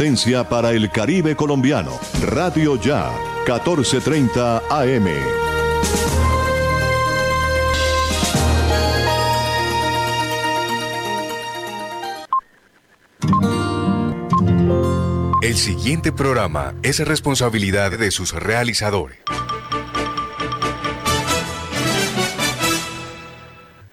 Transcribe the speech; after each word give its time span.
potencia 0.00 0.48
para 0.48 0.70
el 0.70 0.90
Caribe 0.90 1.36
colombiano. 1.36 2.00
Radio 2.22 2.80
Ya, 2.80 3.12
1430 3.44 4.62
AM. 4.70 5.06
El 15.42 15.54
siguiente 15.56 16.12
programa 16.12 16.72
es 16.82 17.06
responsabilidad 17.06 17.90
de 17.90 18.10
sus 18.10 18.32
realizadores. 18.32 19.18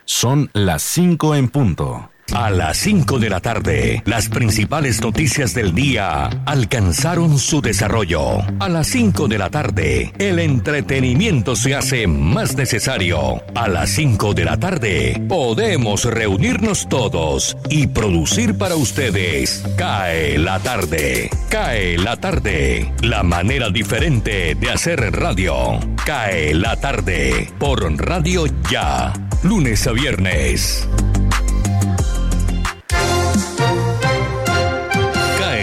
Son 0.06 0.50
las 0.54 0.84
5 0.84 1.36
en 1.36 1.50
punto. 1.50 2.12
A 2.34 2.50
las 2.50 2.78
5 2.78 3.20
de 3.20 3.30
la 3.30 3.40
tarde, 3.40 4.04
las 4.06 4.28
principales 4.30 5.02
noticias 5.02 5.54
del 5.54 5.74
día 5.74 6.30
alcanzaron 6.46 7.40
su 7.40 7.62
desarrollo. 7.62 8.40
A 8.60 8.70
las 8.70 8.88
5 8.88 9.28
de 9.28 9.38
la 9.38 9.50
tarde, 9.50 10.14
el 10.20 10.40
entretenimiento 10.40 11.56
se 11.56 11.74
hace 11.74 12.06
más 12.06 12.56
necesario. 12.56 13.42
A 13.56 13.68
las 13.68 13.90
5 13.92 14.34
de 14.34 14.46
la 14.46 14.58
tarde, 14.60 15.22
podemos 15.28 16.04
reunirnos 16.06 16.88
todos 16.90 17.58
y 17.70 17.88
producir 17.88 18.58
para 18.58 18.76
ustedes. 18.76 19.64
Cae 19.78 20.38
la 20.38 20.60
tarde. 20.60 21.30
Cae 21.50 21.98
la 21.98 22.18
tarde. 22.18 22.92
La 23.02 23.24
manera 23.24 23.70
diferente 23.70 24.56
de 24.56 24.70
hacer 24.70 25.00
radio. 25.16 25.80
Cae 26.06 26.54
la 26.54 26.76
tarde. 26.76 27.50
Por 27.58 27.78
Radio 27.98 28.46
Ya. 28.70 29.14
Lunes 29.44 29.88
a 29.88 29.92
viernes. 29.92 30.88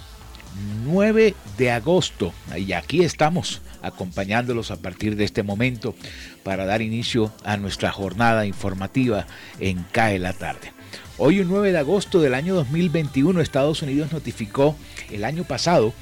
9 0.85 1.35
de 1.57 1.71
agosto. 1.71 2.33
Y 2.55 2.73
aquí 2.73 3.03
estamos 3.03 3.61
acompañándolos 3.81 4.71
a 4.71 4.77
partir 4.77 5.15
de 5.15 5.25
este 5.25 5.43
momento 5.43 5.95
para 6.43 6.65
dar 6.65 6.81
inicio 6.81 7.31
a 7.43 7.57
nuestra 7.57 7.91
jornada 7.91 8.45
informativa 8.45 9.27
en 9.59 9.83
CAE 9.91 10.19
la 10.19 10.33
tarde. 10.33 10.73
Hoy, 11.17 11.39
un 11.39 11.49
9 11.49 11.71
de 11.71 11.77
agosto 11.77 12.21
del 12.21 12.33
año 12.33 12.55
2021, 12.55 13.39
Estados 13.39 13.81
Unidos 13.81 14.11
notificó 14.11 14.75
el 15.11 15.25
año 15.25 15.43
pasado 15.43 15.93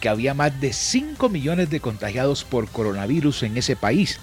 que 0.00 0.08
había 0.08 0.34
más 0.34 0.60
de 0.60 0.72
5 0.72 1.28
millones 1.28 1.70
de 1.70 1.80
contagiados 1.80 2.44
por 2.44 2.68
coronavirus 2.68 3.44
en 3.44 3.56
ese 3.56 3.76
país. 3.76 4.20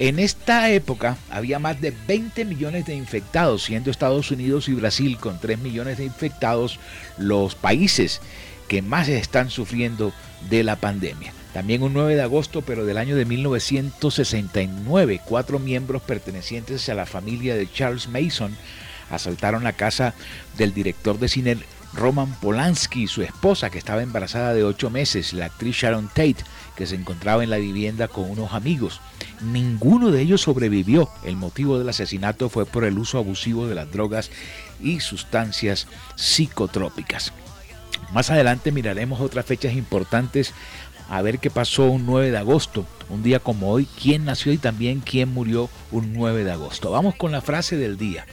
En 0.00 0.18
esta 0.18 0.70
época 0.70 1.16
había 1.30 1.60
más 1.60 1.80
de 1.80 1.92
20 2.08 2.44
millones 2.44 2.84
de 2.86 2.96
infectados, 2.96 3.62
siendo 3.62 3.90
Estados 3.90 4.30
Unidos 4.32 4.68
y 4.68 4.74
Brasil 4.74 5.18
con 5.18 5.38
3 5.38 5.58
millones 5.60 5.98
de 5.98 6.04
infectados 6.04 6.80
los 7.16 7.54
países 7.54 8.20
que 8.74 8.82
más 8.82 9.06
están 9.06 9.50
sufriendo 9.50 10.12
de 10.50 10.64
la 10.64 10.74
pandemia. 10.74 11.32
También 11.52 11.84
un 11.84 11.92
9 11.92 12.16
de 12.16 12.22
agosto, 12.22 12.60
pero 12.60 12.84
del 12.84 12.98
año 12.98 13.14
de 13.14 13.24
1969, 13.24 15.20
cuatro 15.24 15.60
miembros 15.60 16.02
pertenecientes 16.02 16.88
a 16.88 16.94
la 16.94 17.06
familia 17.06 17.54
de 17.54 17.70
Charles 17.70 18.08
Mason 18.08 18.56
asaltaron 19.12 19.62
la 19.62 19.74
casa 19.74 20.12
del 20.58 20.74
director 20.74 21.20
de 21.20 21.28
cine 21.28 21.58
Roman 21.92 22.34
Polanski 22.40 23.04
y 23.04 23.06
su 23.06 23.22
esposa, 23.22 23.70
que 23.70 23.78
estaba 23.78 24.02
embarazada 24.02 24.52
de 24.54 24.64
ocho 24.64 24.90
meses, 24.90 25.32
la 25.34 25.44
actriz 25.44 25.76
Sharon 25.76 26.08
Tate, 26.08 26.38
que 26.74 26.88
se 26.88 26.96
encontraba 26.96 27.44
en 27.44 27.50
la 27.50 27.58
vivienda 27.58 28.08
con 28.08 28.28
unos 28.28 28.54
amigos. 28.54 29.00
Ninguno 29.40 30.10
de 30.10 30.20
ellos 30.20 30.40
sobrevivió. 30.40 31.08
El 31.22 31.36
motivo 31.36 31.78
del 31.78 31.88
asesinato 31.88 32.48
fue 32.48 32.66
por 32.66 32.82
el 32.82 32.98
uso 32.98 33.18
abusivo 33.18 33.68
de 33.68 33.76
las 33.76 33.92
drogas 33.92 34.32
y 34.82 34.98
sustancias 34.98 35.86
psicotrópicas. 36.16 37.32
Más 38.14 38.30
adelante 38.30 38.70
miraremos 38.70 39.20
otras 39.20 39.44
fechas 39.44 39.74
importantes 39.74 40.54
a 41.10 41.20
ver 41.20 41.40
qué 41.40 41.50
pasó 41.50 41.90
un 41.90 42.06
9 42.06 42.30
de 42.30 42.38
agosto, 42.38 42.86
un 43.10 43.24
día 43.24 43.40
como 43.40 43.70
hoy, 43.70 43.86
quién 44.00 44.24
nació 44.24 44.52
y 44.52 44.58
también 44.58 45.00
quién 45.00 45.34
murió 45.34 45.68
un 45.90 46.14
9 46.14 46.44
de 46.44 46.52
agosto. 46.52 46.92
Vamos 46.92 47.16
con 47.16 47.32
la 47.32 47.42
frase 47.42 47.76
del 47.76 47.98
día. 47.98 48.24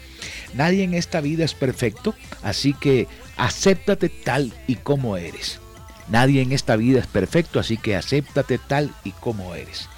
Nadie 0.53 0.83
en 0.83 0.93
esta 0.93 1.19
vida 1.19 1.43
es 1.43 1.55
perfecto, 1.55 2.13
así 2.43 2.73
que 2.73 3.07
acéptate 3.37 4.07
tal 4.09 4.53
y 4.67 4.75
como 4.75 5.17
eres. 5.17 5.59
Nadie 6.09 6.43
en 6.43 6.51
esta 6.51 6.75
vida 6.75 6.99
es 6.99 7.07
perfecto, 7.07 7.59
así 7.59 7.77
que 7.77 7.95
acéptate 7.95 8.59
tal 8.59 8.91
y 9.03 9.11
como 9.11 9.55
eres. 9.55 9.89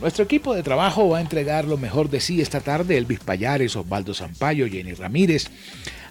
Nuestro 0.00 0.24
equipo 0.24 0.54
de 0.54 0.62
trabajo 0.62 1.08
va 1.08 1.18
a 1.18 1.22
entregar 1.22 1.64
lo 1.64 1.76
mejor 1.76 2.08
de 2.08 2.20
sí 2.20 2.40
esta 2.40 2.60
tarde. 2.60 2.96
Elvis 2.96 3.18
Payares, 3.18 3.74
Osvaldo 3.74 4.14
Zampayo, 4.14 4.68
Jenny 4.68 4.92
Ramírez, 4.92 5.50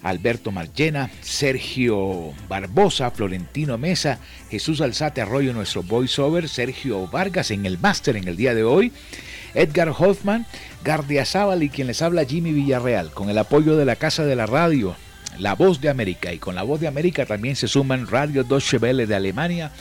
Alberto 0.04 0.52
Marchena, 0.52 1.10
Sergio 1.22 2.34
Barbosa, 2.48 3.12
Florentino 3.12 3.78
Mesa, 3.78 4.20
Jesús 4.50 4.82
Alzate 4.82 5.22
Arroyo, 5.22 5.54
nuestro 5.54 5.84
voiceover, 5.84 6.50
Sergio 6.50 7.08
Vargas 7.08 7.52
en 7.52 7.66
el 7.66 7.78
máster 7.78 8.18
en 8.18 8.28
el 8.28 8.36
día 8.36 8.54
de 8.54 8.64
hoy, 8.64 8.92
Edgar 9.54 9.90
Hoffman, 9.90 10.46
Gardia 10.84 11.26
Zaval 11.26 11.64
y 11.64 11.70
quien 11.70 11.88
les 11.88 12.02
habla 12.02 12.26
Jimmy 12.26 12.52
Villarreal, 12.52 13.12
con 13.12 13.30
el 13.30 13.38
apoyo 13.38 13.76
de 13.76 13.86
la 13.86 13.96
Casa 13.96 14.24
de 14.24 14.36
la 14.36 14.46
Radio, 14.46 14.96
La 15.40 15.56
Voz 15.56 15.82
de 15.82 15.90
América. 15.90 16.32
Y 16.34 16.38
con 16.38 16.56
La 16.56 16.64
Voz 16.64 16.80
de 16.80 16.88
América 16.88 17.26
también 17.26 17.56
se 17.56 17.68
suman 17.68 18.08
Radio 18.08 18.44
Deutsche 18.44 18.78
Welle 18.78 19.08
de 19.08 19.16
Alemania 19.16 19.72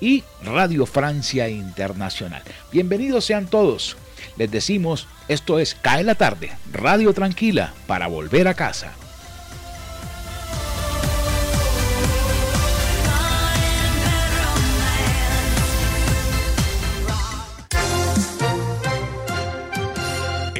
y 0.00 0.24
Radio 0.42 0.84
Francia 0.86 1.48
Internacional. 1.48 2.42
Bienvenidos 2.72 3.24
sean 3.24 3.46
todos. 3.46 3.96
Les 4.36 4.50
decimos, 4.50 5.06
esto 5.28 5.58
es 5.58 5.76
Cae 5.80 6.02
la 6.02 6.14
tarde, 6.14 6.50
Radio 6.72 7.12
Tranquila, 7.12 7.72
para 7.86 8.08
volver 8.08 8.48
a 8.48 8.54
casa. 8.54 8.92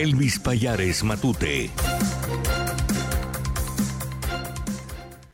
Elvis 0.03 0.41
Payares 0.41 1.05
Matute. 1.05 1.71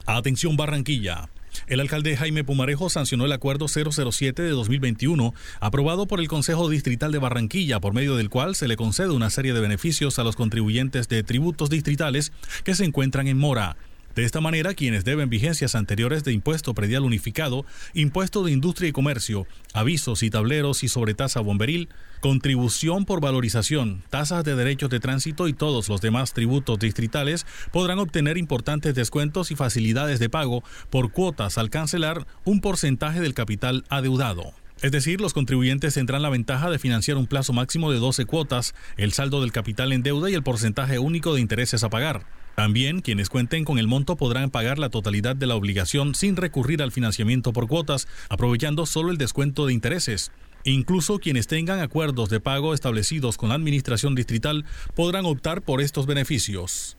Atención 0.04 0.58
Barranquilla. 0.58 1.30
El 1.68 1.80
alcalde 1.80 2.14
Jaime 2.18 2.44
Pumarejo 2.44 2.90
sancionó 2.90 3.24
el 3.24 3.32
acuerdo 3.32 3.66
007 3.66 4.42
de 4.42 4.50
2021, 4.50 5.32
aprobado 5.60 6.06
por 6.06 6.20
el 6.20 6.28
Consejo 6.28 6.68
Distrital 6.68 7.12
de 7.12 7.18
Barranquilla, 7.18 7.80
por 7.80 7.94
medio 7.94 8.16
del 8.16 8.28
cual 8.28 8.54
se 8.56 8.68
le 8.68 8.76
concede 8.76 9.12
una 9.12 9.30
serie 9.30 9.54
de 9.54 9.60
beneficios 9.60 10.18
a 10.18 10.24
los 10.24 10.36
contribuyentes 10.36 11.08
de 11.08 11.22
tributos 11.22 11.70
distritales 11.70 12.32
que 12.62 12.74
se 12.74 12.84
encuentran 12.84 13.26
en 13.26 13.38
mora. 13.38 13.78
De 14.18 14.24
esta 14.24 14.40
manera, 14.40 14.74
quienes 14.74 15.04
deben 15.04 15.30
vigencias 15.30 15.76
anteriores 15.76 16.24
de 16.24 16.32
impuesto 16.32 16.74
predial 16.74 17.04
unificado, 17.04 17.64
impuesto 17.94 18.42
de 18.42 18.50
industria 18.50 18.88
y 18.88 18.92
comercio, 18.92 19.46
avisos 19.74 20.24
y 20.24 20.28
tableros 20.28 20.82
y 20.82 20.88
sobretasa 20.88 21.38
bomberil, 21.38 21.88
contribución 22.18 23.04
por 23.04 23.20
valorización, 23.20 24.02
tasas 24.10 24.42
de 24.42 24.56
derechos 24.56 24.90
de 24.90 24.98
tránsito 24.98 25.46
y 25.46 25.52
todos 25.52 25.88
los 25.88 26.00
demás 26.00 26.32
tributos 26.32 26.80
distritales 26.80 27.46
podrán 27.70 28.00
obtener 28.00 28.38
importantes 28.38 28.92
descuentos 28.96 29.52
y 29.52 29.54
facilidades 29.54 30.18
de 30.18 30.28
pago 30.28 30.64
por 30.90 31.12
cuotas 31.12 31.56
al 31.56 31.70
cancelar 31.70 32.26
un 32.42 32.60
porcentaje 32.60 33.20
del 33.20 33.34
capital 33.34 33.84
adeudado. 33.88 34.52
Es 34.82 34.90
decir, 34.90 35.20
los 35.20 35.32
contribuyentes 35.32 35.94
tendrán 35.94 36.22
la 36.22 36.28
ventaja 36.28 36.70
de 36.70 36.80
financiar 36.80 37.18
un 37.18 37.28
plazo 37.28 37.52
máximo 37.52 37.92
de 37.92 37.98
12 37.98 38.24
cuotas, 38.24 38.74
el 38.96 39.12
saldo 39.12 39.42
del 39.42 39.52
capital 39.52 39.92
en 39.92 40.02
deuda 40.02 40.28
y 40.28 40.34
el 40.34 40.42
porcentaje 40.42 40.98
único 40.98 41.34
de 41.34 41.40
intereses 41.40 41.84
a 41.84 41.88
pagar. 41.88 42.26
También 42.58 43.02
quienes 43.02 43.28
cuenten 43.28 43.64
con 43.64 43.78
el 43.78 43.86
monto 43.86 44.16
podrán 44.16 44.50
pagar 44.50 44.80
la 44.80 44.88
totalidad 44.88 45.36
de 45.36 45.46
la 45.46 45.54
obligación 45.54 46.16
sin 46.16 46.34
recurrir 46.34 46.82
al 46.82 46.90
financiamiento 46.90 47.52
por 47.52 47.68
cuotas, 47.68 48.08
aprovechando 48.28 48.84
solo 48.84 49.12
el 49.12 49.16
descuento 49.16 49.64
de 49.64 49.74
intereses. 49.74 50.32
Incluso 50.64 51.20
quienes 51.20 51.46
tengan 51.46 51.78
acuerdos 51.78 52.30
de 52.30 52.40
pago 52.40 52.74
establecidos 52.74 53.36
con 53.36 53.50
la 53.50 53.54
Administración 53.54 54.16
Distrital 54.16 54.64
podrán 54.96 55.24
optar 55.24 55.62
por 55.62 55.80
estos 55.80 56.06
beneficios. 56.06 56.96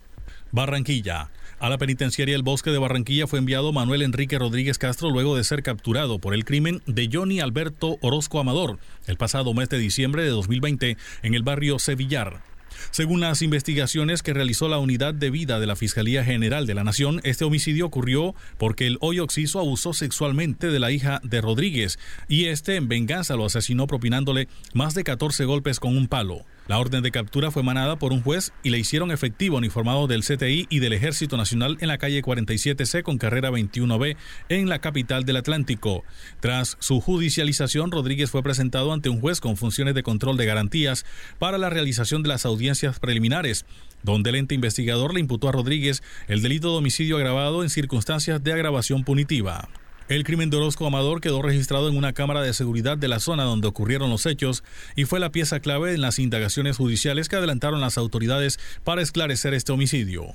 Barranquilla. 0.54 1.30
A 1.60 1.68
la 1.68 1.78
penitenciaria 1.78 2.38
El 2.38 2.44
Bosque 2.44 2.72
de 2.72 2.78
Barranquilla 2.78 3.28
fue 3.28 3.40
enviado 3.40 3.74
Manuel 3.74 4.04
Enrique 4.04 4.40
Rodríguez 4.40 4.78
Castro 4.78 5.10
luego 5.10 5.36
de 5.36 5.44
ser 5.44 5.62
capturado 5.62 6.20
por 6.20 6.34
el 6.34 6.46
crimen 6.46 6.82
de 6.86 7.10
Johnny 7.12 7.42
Alberto 7.42 7.98
Orozco 8.00 8.40
Amador 8.40 8.80
el 9.08 9.18
pasado 9.18 9.54
mes 9.54 9.68
de 9.68 9.78
diciembre 9.78 10.24
de 10.24 10.30
2020 10.30 10.96
en 11.22 11.34
el 11.34 11.44
barrio 11.44 11.80
Sevillar. 11.80 12.49
Según 12.92 13.22
las 13.22 13.42
investigaciones 13.42 14.24
que 14.24 14.34
realizó 14.34 14.68
la 14.68 14.80
Unidad 14.80 15.14
de 15.14 15.30
Vida 15.30 15.60
de 15.60 15.68
la 15.68 15.76
Fiscalía 15.76 16.24
General 16.24 16.66
de 16.66 16.74
la 16.74 16.84
Nación, 16.84 17.22
este 17.24 17.46
homicidio 17.46 17.86
ocurrió 17.86 18.36
porque 18.58 18.88
el 18.88 18.98
hoyo 19.02 19.24
oxiso 19.24 19.60
abusó 19.60 19.94
sexualmente 19.94 20.68
de 20.68 20.80
la 20.80 20.92
hija 20.92 21.22
de 21.24 21.42
Rodríguez 21.42 22.00
y 22.28 22.46
este 22.46 22.76
en 22.76 22.88
venganza 22.88 23.36
lo 23.36 23.46
asesinó 23.46 23.88
propinándole 23.88 24.48
más 24.74 24.94
de 24.94 25.04
14 25.04 25.46
golpes 25.46 25.80
con 25.80 25.98
un 25.98 26.08
palo. 26.08 26.46
La 26.69 26.77
orden 26.77 27.01
de 27.01 27.10
captura 27.10 27.50
fue 27.50 27.63
manada 27.63 27.98
por 27.98 28.13
un 28.13 28.21
juez 28.21 28.54
y 28.62 28.69
le 28.69 28.77
hicieron 28.77 29.10
efectivo 29.10 29.57
uniformado 29.57 30.06
del 30.06 30.24
CTI 30.24 30.68
y 30.69 30.77
del 30.77 30.94
Ejército 30.94 31.36
Nacional 31.36 31.77
en 31.80 31.88
la 31.88 31.98
calle 31.98 32.21
47C 32.21 33.01
con 33.01 33.18
carrera 33.18 33.50
21B 33.50 34.18
en 34.50 34.69
la 34.69 34.77
capital 34.77 35.25
del 35.25 35.38
Atlántico. 35.38 36.04
Tras 36.42 36.77
su 36.80 37.01
judicialización, 37.01 37.89
Rodríguez 37.89 38.30
fue 38.30 38.44
presentado 38.44 38.94
ante 38.94 39.10
un 39.10 39.19
juez 39.19 39.42
con 39.42 39.57
funciones 39.57 39.95
de 39.95 40.04
control 40.04 40.38
de 40.38 40.45
garantías 40.45 41.07
para 41.39 41.57
la 41.57 41.71
realización 41.71 42.21
de 42.21 42.30
las 42.30 42.45
audiencias 42.45 43.00
preliminares 43.00 43.66
donde 44.04 44.30
el 44.30 44.36
ente 44.36 44.54
investigador 44.54 45.16
le 45.16 45.21
imputó 45.21 45.50
a 45.50 45.51
Rodríguez 45.51 46.04
el 46.27 46.44
delito 46.44 46.71
de 46.71 46.77
homicidio 46.77 47.18
agravado 47.18 47.63
en 47.63 47.71
circunstancias 47.71 48.44
de 48.44 48.54
agravación 48.54 49.04
punitiva. 49.04 49.69
El 50.10 50.24
crimen 50.24 50.50
de 50.50 50.58
Orozco 50.58 50.88
Amador 50.88 51.22
quedó 51.22 51.44
registrado 51.44 51.88
en 51.88 51.96
una 51.96 52.14
cámara 52.14 52.42
de 52.42 52.56
seguridad 52.56 52.98
de 52.98 53.08
la 53.08 53.20
zona 53.20 53.44
donde 53.44 53.68
ocurrieron 53.68 54.10
los 54.10 54.26
hechos 54.26 54.64
y 54.96 55.06
fue 55.06 55.20
la 55.20 55.32
pieza 55.32 55.60
clave 55.60 55.94
en 55.94 56.02
las 56.02 56.18
indagaciones 56.18 56.78
judiciales 56.78 57.30
que 57.30 57.36
adelantaron 57.36 57.80
las 57.80 57.96
autoridades 58.00 58.60
para 58.84 59.04
esclarecer 59.04 59.54
este 59.54 59.72
homicidio. 59.72 60.34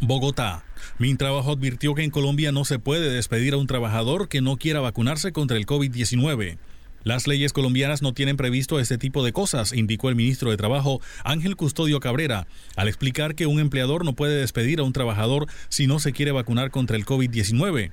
Bogotá. 0.00 0.64
Mintrabajo 0.96 1.52
advirtió 1.52 1.94
que 1.94 2.04
en 2.04 2.10
Colombia 2.10 2.52
no 2.52 2.64
se 2.64 2.78
puede 2.78 3.10
despedir 3.10 3.52
a 3.52 3.58
un 3.58 3.66
trabajador 3.66 4.30
que 4.30 4.40
no 4.40 4.56
quiera 4.56 4.80
vacunarse 4.80 5.30
contra 5.30 5.58
el 5.58 5.66
COVID-19. 5.66 6.56
Las 7.04 7.26
leyes 7.26 7.52
colombianas 7.52 8.00
no 8.00 8.14
tienen 8.14 8.38
previsto 8.38 8.80
este 8.80 8.96
tipo 8.96 9.22
de 9.22 9.34
cosas, 9.34 9.74
indicó 9.74 10.08
el 10.08 10.16
ministro 10.16 10.50
de 10.50 10.56
Trabajo, 10.56 11.02
Ángel 11.22 11.56
Custodio 11.56 12.00
Cabrera, 12.00 12.46
al 12.76 12.88
explicar 12.88 13.34
que 13.34 13.46
un 13.46 13.60
empleador 13.60 14.06
no 14.06 14.14
puede 14.14 14.40
despedir 14.40 14.80
a 14.80 14.84
un 14.84 14.94
trabajador 14.94 15.48
si 15.68 15.86
no 15.86 15.98
se 15.98 16.12
quiere 16.12 16.32
vacunar 16.32 16.70
contra 16.70 16.96
el 16.96 17.04
COVID-19. 17.04 17.92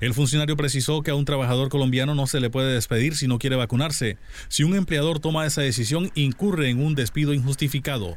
El 0.00 0.14
funcionario 0.14 0.56
precisó 0.56 1.02
que 1.02 1.10
a 1.10 1.14
un 1.14 1.24
trabajador 1.24 1.68
colombiano 1.68 2.14
no 2.14 2.26
se 2.26 2.40
le 2.40 2.50
puede 2.50 2.72
despedir 2.74 3.16
si 3.16 3.26
no 3.26 3.38
quiere 3.38 3.56
vacunarse. 3.56 4.16
Si 4.48 4.64
un 4.64 4.74
empleador 4.74 5.20
toma 5.20 5.46
esa 5.46 5.62
decisión, 5.62 6.10
incurre 6.14 6.70
en 6.70 6.80
un 6.80 6.94
despido 6.94 7.32
injustificado. 7.32 8.16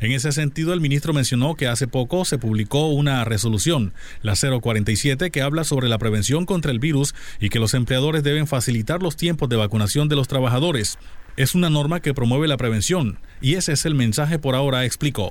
En 0.00 0.12
ese 0.12 0.32
sentido, 0.32 0.72
el 0.72 0.80
ministro 0.80 1.12
mencionó 1.12 1.54
que 1.54 1.68
hace 1.68 1.86
poco 1.86 2.24
se 2.24 2.38
publicó 2.38 2.88
una 2.88 3.24
resolución, 3.24 3.92
la 4.22 4.34
047, 4.34 5.30
que 5.30 5.42
habla 5.42 5.64
sobre 5.64 5.88
la 5.88 5.98
prevención 5.98 6.46
contra 6.46 6.72
el 6.72 6.78
virus 6.78 7.14
y 7.40 7.48
que 7.48 7.60
los 7.60 7.74
empleadores 7.74 8.22
deben 8.22 8.46
facilitar 8.46 9.02
los 9.02 9.16
tiempos 9.16 9.48
de 9.48 9.56
vacunación 9.56 10.08
de 10.08 10.16
los 10.16 10.28
trabajadores. 10.28 10.98
Es 11.36 11.54
una 11.54 11.70
norma 11.70 12.00
que 12.00 12.14
promueve 12.14 12.48
la 12.48 12.56
prevención 12.56 13.18
y 13.40 13.54
ese 13.54 13.72
es 13.72 13.86
el 13.86 13.94
mensaje 13.94 14.38
por 14.38 14.54
ahora, 14.54 14.84
explicó. 14.84 15.30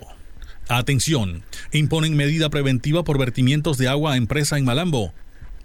Atención, 0.70 1.44
imponen 1.72 2.16
medida 2.16 2.50
preventiva 2.50 3.04
por 3.04 3.18
vertimientos 3.18 3.78
de 3.78 3.88
agua 3.88 4.14
a 4.14 4.18
empresa 4.18 4.58
en 4.58 4.66
Malambo. 4.66 5.14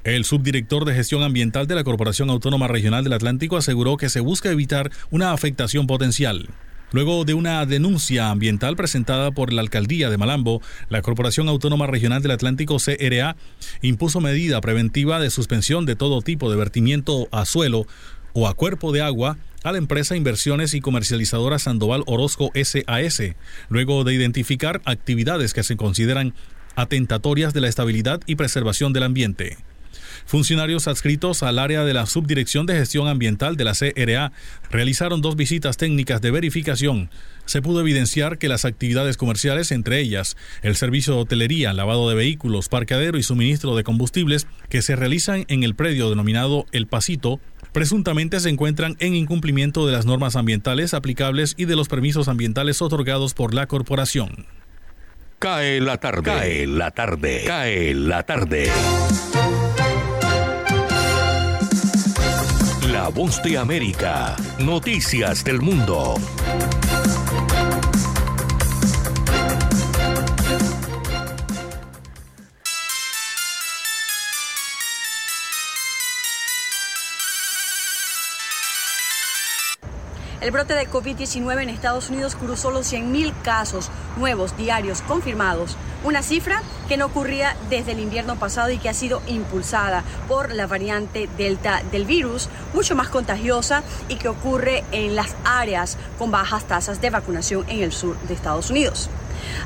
El 0.05 0.25
subdirector 0.25 0.85
de 0.85 0.95
gestión 0.95 1.23
ambiental 1.23 1.69
de 1.69 1.77
la 1.77 1.85
Corporación 1.85 2.29
Autónoma 2.29 2.67
Regional 2.67 3.05
del 3.05 3.13
Atlántico 3.13 3.57
aseguró 3.57 3.97
que 3.97 4.09
se 4.09 4.19
busca 4.19 4.51
evitar 4.51 4.91
una 5.13 5.33
afectación 5.33 5.87
potencial. 5.87 6.49
Luego 6.91 7.25
de 7.25 7.35
una 7.35 7.65
denuncia 7.67 8.31
ambiental 8.31 8.75
presentada 8.75 9.31
por 9.31 9.53
la 9.53 9.61
alcaldía 9.61 10.11
de 10.11 10.19
Malambo, 10.19 10.61
la 10.89 11.03
Corporación 11.03 11.49
Autónoma 11.49 11.87
Regional 11.87 12.21
del 12.21 12.33
Atlántico 12.33 12.79
CRA 12.79 13.37
impuso 13.81 14.21
medida 14.21 14.61
preventiva 14.61 15.21
de 15.21 15.31
suspensión 15.31 15.87
de 15.87 15.95
todo 15.95 16.21
tipo 16.21 16.51
de 16.51 16.57
vertimiento 16.57 17.29
a 17.31 17.45
suelo 17.45 17.87
o 18.33 18.49
a 18.49 18.55
cuerpo 18.55 18.91
de 18.91 19.03
agua 19.03 19.39
a 19.63 19.71
la 19.71 19.79
empresa 19.79 20.17
Inversiones 20.17 20.75
y 20.75 20.81
Comercializadora 20.81 21.61
Sandoval 21.61 22.03
Orozco 22.07 22.51
SAS, 22.61 23.23
luego 23.69 24.03
de 24.03 24.15
identificar 24.15 24.83
actividades 24.85 25.55
que 25.55 25.63
se 25.63 25.77
consideran 25.77 26.35
atentatorias 26.75 27.55
de 27.55 27.61
la 27.61 27.69
estabilidad 27.69 28.21
y 28.27 28.35
preservación 28.35 28.93
del 28.93 29.05
ambiente. 29.05 29.59
Funcionarios 30.33 30.89
adscritos 30.89 31.43
al 31.43 31.59
área 31.59 31.85
de 31.85 31.93
la 31.93 32.07
Subdirección 32.07 32.65
de 32.65 32.73
Gestión 32.73 33.07
Ambiental 33.07 33.59
de 33.59 33.65
la 33.65 33.75
CRA 33.75 34.33
realizaron 34.71 35.21
dos 35.21 35.37
visitas 35.37 35.77
técnicas 35.77 36.23
de 36.23 36.31
verificación. 36.31 37.11
Se 37.45 37.61
pudo 37.61 37.83
evidenciar 37.83 38.39
que 38.39 38.49
las 38.49 38.65
actividades 38.65 39.19
comerciales, 39.19 39.71
entre 39.73 40.01
ellas 40.01 40.39
el 40.63 40.75
servicio 40.75 41.13
de 41.13 41.21
hotelería, 41.21 41.75
lavado 41.75 42.09
de 42.09 42.15
vehículos, 42.15 42.71
parqueadero 42.71 43.19
y 43.19 43.23
suministro 43.23 43.77
de 43.77 43.85
combustibles, 43.85 44.47
que 44.71 44.81
se 44.81 44.97
realizan 44.97 45.45
en 45.49 45.65
el 45.65 45.75
predio 45.75 46.09
denominado 46.09 46.65
El 46.73 46.87
Pasito, 46.87 47.39
presuntamente 47.73 48.41
se 48.41 48.49
encuentran 48.49 48.97
en 49.01 49.15
incumplimiento 49.15 49.87
de 49.87 49.93
las 49.93 50.07
normas 50.07 50.35
ambientales 50.35 50.95
aplicables 50.95 51.53
y 51.59 51.67
de 51.67 51.77
los 51.77 51.89
permisos 51.89 52.29
ambientales 52.29 52.81
otorgados 52.81 53.35
por 53.35 53.53
la 53.53 53.67
corporación. 53.67 54.47
Cae 55.39 55.79
la 55.83 55.99
tarde. 55.99 56.23
Cae 56.23 56.67
la 56.67 56.91
tarde. 56.91 57.45
Cae 57.47 57.93
la 57.93 58.23
tarde. 58.23 58.71
La 63.03 63.09
voz 63.09 63.43
de 63.43 63.59
América. 63.59 64.37
Noticias 64.61 65.43
del 65.43 65.61
mundo. 65.61 66.15
El 80.43 80.51
brote 80.51 80.75
de 80.75 80.91
COVID-19 80.91 81.63
en 81.63 81.69
Estados 81.69 82.11
Unidos 82.11 82.35
cruzó 82.35 82.73
los 82.73 82.93
100.000 82.93 83.33
casos 83.45 83.91
nuevos 84.17 84.57
diarios 84.57 85.01
confirmados, 85.03 85.77
una 86.03 86.25
cifra 86.25 86.63
que 86.89 86.97
no 86.97 87.07
ocurría 87.07 87.57
desde 87.71 87.93
el 87.93 88.01
invierno 88.01 88.35
pasado 88.35 88.71
y 88.71 88.79
que 88.79 88.89
ha 88.89 88.95
sido 88.95 89.23
impulsada 89.29 90.03
por 90.27 90.53
la 90.53 90.67
variante 90.67 91.29
Delta 91.39 91.85
del 91.93 92.07
virus, 92.07 92.49
mucho 92.75 92.97
más 92.97 93.09
contagiosa 93.09 93.85
y 94.09 94.17
que 94.17 94.29
ocurre 94.29 94.83
en 94.91 95.15
las 95.15 95.37
áreas 95.45 95.97
con 96.19 96.33
bajas 96.33 96.65
tasas 96.65 97.01
de 97.01 97.11
vacunación 97.11 97.65
en 97.69 97.81
el 97.81 97.93
sur 97.93 98.19
de 98.23 98.35
Estados 98.35 98.69
Unidos. 98.69 99.11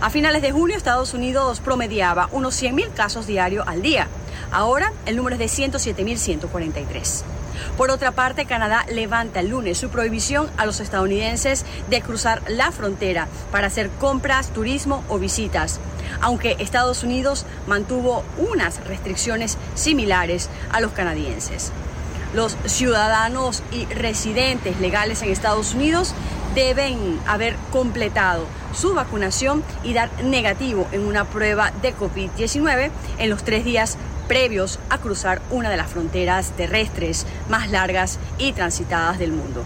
A 0.03 0.11
finales 0.11 0.43
de 0.43 0.53
junio, 0.53 0.77
Estados 0.77 1.15
Unidos 1.15 1.61
promediaba 1.61 2.29
unos 2.33 2.63
100.000 2.63 2.93
casos 2.93 3.27
diarios 3.27 3.67
al 3.67 3.81
día. 3.81 4.09
Ahora 4.53 4.93
el 5.07 5.17
número 5.17 5.37
es 5.37 5.57
de 5.57 5.71
107.143. 5.71 7.36
Por 7.77 7.91
otra 7.91 8.13
parte, 8.13 8.47
Canadá 8.47 8.85
levanta 8.91 9.41
el 9.41 9.49
lunes 9.49 9.79
su 9.79 9.89
prohibición 9.89 10.51
a 10.57 10.67
los 10.67 10.81
estadounidenses 10.81 11.65
de 11.89 12.03
cruzar 12.03 12.43
la 12.49 12.73
frontera 12.73 13.29
para 13.51 13.67
hacer 13.67 13.91
compras, 13.91 14.49
turismo 14.49 15.05
o 15.09 15.19
visitas, 15.19 15.81
aunque 16.21 16.57
Estados 16.59 17.03
Unidos 17.03 17.47
mantuvo 17.67 18.25
unas 18.39 18.85
restricciones 18.87 19.59
similares 19.75 20.49
a 20.73 20.81
los 20.81 20.93
canadienses. 20.93 21.73
Los 22.35 22.57
ciudadanos 22.67 23.63
y 23.71 23.87
residentes 23.87 24.81
legales 24.81 25.23
en 25.23 25.31
Estados 25.31 25.75
Unidos 25.75 26.15
deben 26.55 27.21
haber 27.27 27.55
completado 27.71 28.47
su 28.75 28.95
vacunación 28.95 29.63
y 29.83 29.93
dar 29.93 30.11
negativo 30.23 30.87
en 30.93 31.07
una 31.07 31.25
prueba 31.25 31.71
de 31.83 31.95
COVID-19 31.95 32.91
en 33.19 33.31
los 33.31 33.45
tres 33.45 33.65
días 33.65 33.97
previos 34.29 34.79
a 34.91 34.99
cruzar 34.99 35.41
una 35.51 35.71
de 35.71 35.77
las 35.77 35.91
fronteras 35.91 36.51
terrestres 36.57 37.27
más 37.49 37.71
largas 37.71 38.19
y 38.39 38.53
transitadas 38.53 39.19
del 39.19 39.33
mundo. 39.33 39.63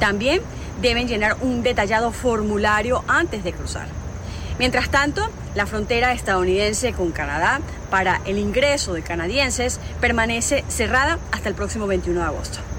También 0.00 0.40
deben 0.80 1.08
llenar 1.08 1.36
un 1.40 1.62
detallado 1.62 2.12
formulario 2.12 3.04
antes 3.08 3.44
de 3.44 3.52
cruzar. 3.52 3.86
Mientras 4.58 4.88
tanto, 4.88 5.28
la 5.54 5.66
frontera 5.66 6.12
estadounidense 6.12 6.92
con 6.92 7.10
Canadá 7.10 7.60
para 7.90 8.20
el 8.24 8.38
ingreso 8.38 8.94
de 8.94 9.02
canadienses 9.02 9.80
permanece 10.00 10.64
cerrada 10.68 11.18
hasta 11.32 11.48
el 11.48 11.54
próximo 11.54 11.86
21 11.86 12.20
de 12.20 12.26
agosto. 12.26 12.73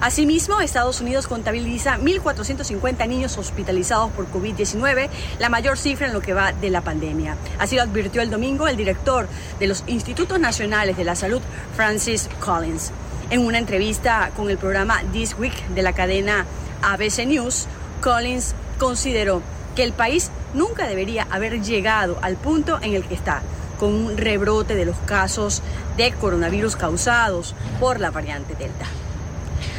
Asimismo, 0.00 0.60
Estados 0.60 1.00
Unidos 1.00 1.26
contabiliza 1.26 1.98
1.450 1.98 3.08
niños 3.08 3.38
hospitalizados 3.38 4.10
por 4.12 4.30
COVID-19, 4.30 5.08
la 5.38 5.48
mayor 5.48 5.78
cifra 5.78 6.06
en 6.06 6.12
lo 6.12 6.20
que 6.20 6.34
va 6.34 6.52
de 6.52 6.68
la 6.68 6.82
pandemia. 6.82 7.36
Así 7.58 7.76
lo 7.76 7.82
advirtió 7.82 8.20
el 8.20 8.30
domingo 8.30 8.68
el 8.68 8.76
director 8.76 9.26
de 9.58 9.66
los 9.66 9.84
Institutos 9.86 10.38
Nacionales 10.38 10.98
de 10.98 11.04
la 11.04 11.16
Salud, 11.16 11.40
Francis 11.74 12.28
Collins. 12.40 12.92
En 13.30 13.40
una 13.40 13.58
entrevista 13.58 14.30
con 14.36 14.50
el 14.50 14.58
programa 14.58 15.02
This 15.12 15.34
Week 15.38 15.66
de 15.68 15.82
la 15.82 15.94
cadena 15.94 16.44
ABC 16.82 17.26
News, 17.26 17.66
Collins 18.02 18.54
consideró 18.78 19.40
que 19.74 19.82
el 19.82 19.94
país 19.94 20.30
nunca 20.52 20.86
debería 20.86 21.26
haber 21.30 21.62
llegado 21.62 22.18
al 22.20 22.36
punto 22.36 22.78
en 22.82 22.94
el 22.94 23.04
que 23.04 23.14
está, 23.14 23.40
con 23.78 23.94
un 23.94 24.16
rebrote 24.18 24.74
de 24.74 24.84
los 24.84 24.96
casos 25.06 25.62
de 25.96 26.12
coronavirus 26.12 26.76
causados 26.76 27.54
por 27.80 27.98
la 27.98 28.10
variante 28.10 28.54
Delta. 28.54 28.86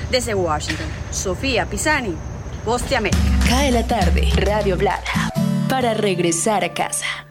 Desde 0.10 0.34
Washington, 0.34 0.88
Sofía 1.12 1.66
Pisani, 1.66 2.16
Voz 2.66 2.90
América. 2.94 3.20
Cae 3.50 3.72
la 3.72 3.86
tarde, 3.86 4.30
Radio 4.38 4.78
Blada, 4.78 5.04
para 5.68 5.94
regresar 5.94 6.64
a 6.64 6.74
casa. 6.74 7.27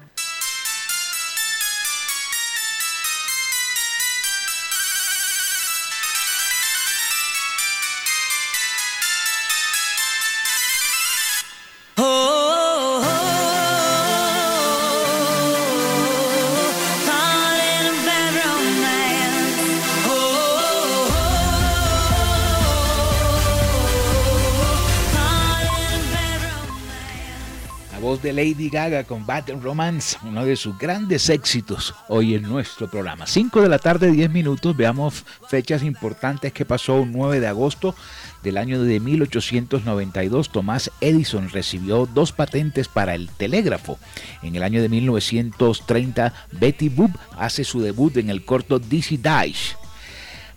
De 28.23 28.33
Lady 28.33 28.69
Gaga 28.69 29.05
con 29.05 29.27
Bad 29.27 29.51
Romance, 29.63 30.17
uno 30.23 30.45
de 30.45 30.57
sus 30.57 30.79
grandes 30.79 31.29
éxitos 31.29 31.95
hoy 32.09 32.35
en 32.35 32.43
nuestro 32.43 32.91
programa. 32.91 33.27
5 33.27 33.63
de 33.63 33.69
la 33.69 33.79
tarde, 33.79 34.11
10 34.11 34.31
minutos, 34.31 34.77
veamos 34.77 35.25
fechas 35.49 35.83
importantes 35.83 36.53
que 36.53 36.65
pasó 36.65 36.95
un 36.95 37.13
9 37.13 37.41
de 37.41 37.47
agosto 37.47 37.95
del 38.43 38.59
año 38.59 38.83
de 38.83 39.01
1892. 39.01 40.51
Tomás 40.51 40.91
Edison 41.01 41.49
recibió 41.51 42.07
dos 42.07 42.33
patentes 42.33 42.89
para 42.89 43.15
el 43.15 43.29
telégrafo. 43.29 43.99
En 44.43 44.57
el 44.57 44.63
año 44.63 44.81
de 44.81 44.89
1930, 44.89 46.33
Betty 46.53 46.89
Boop 46.89 47.11
hace 47.37 47.65
su 47.65 47.81
debut 47.81 48.17
en 48.17 48.31
el 48.31 48.45
corto 48.45 48.79
Dizzy 48.79 49.17
Dash. 49.17 49.73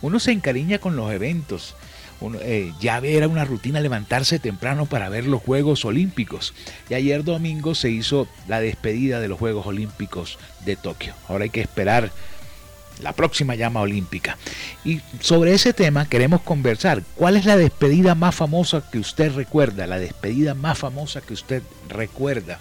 Uno 0.01 0.19
se 0.19 0.31
encariña 0.31 0.79
con 0.79 0.95
los 0.95 1.11
eventos. 1.11 1.75
Eh, 2.41 2.73
ya 2.81 2.97
era 2.97 3.29
una 3.29 3.45
rutina 3.45 3.79
levantarse 3.79 4.39
temprano 4.39 4.87
para 4.87 5.07
ver 5.07 5.25
los 5.25 5.41
Juegos 5.41 5.85
Olímpicos. 5.85 6.53
Y 6.89 6.95
ayer 6.95 7.23
domingo 7.23 7.75
se 7.75 7.89
hizo 7.89 8.27
la 8.47 8.59
despedida 8.59 9.21
de 9.21 9.29
los 9.29 9.39
Juegos 9.39 9.65
Olímpicos 9.65 10.37
de 10.65 10.75
Tokio. 10.75 11.13
Ahora 11.29 11.45
hay 11.45 11.49
que 11.49 11.61
esperar 11.61 12.11
la 13.01 13.13
próxima 13.13 13.55
llama 13.55 13.81
olímpica. 13.81 14.37
Y 14.83 15.01
sobre 15.21 15.53
ese 15.53 15.73
tema 15.73 16.07
queremos 16.07 16.41
conversar. 16.41 17.03
¿Cuál 17.15 17.37
es 17.37 17.45
la 17.45 17.57
despedida 17.57 18.15
más 18.15 18.35
famosa 18.35 18.83
que 18.91 18.99
usted 18.99 19.33
recuerda? 19.33 19.87
La 19.87 19.99
despedida 19.99 20.53
más 20.53 20.77
famosa 20.77 21.21
que 21.21 21.33
usted 21.33 21.63
recuerda. 21.87 22.59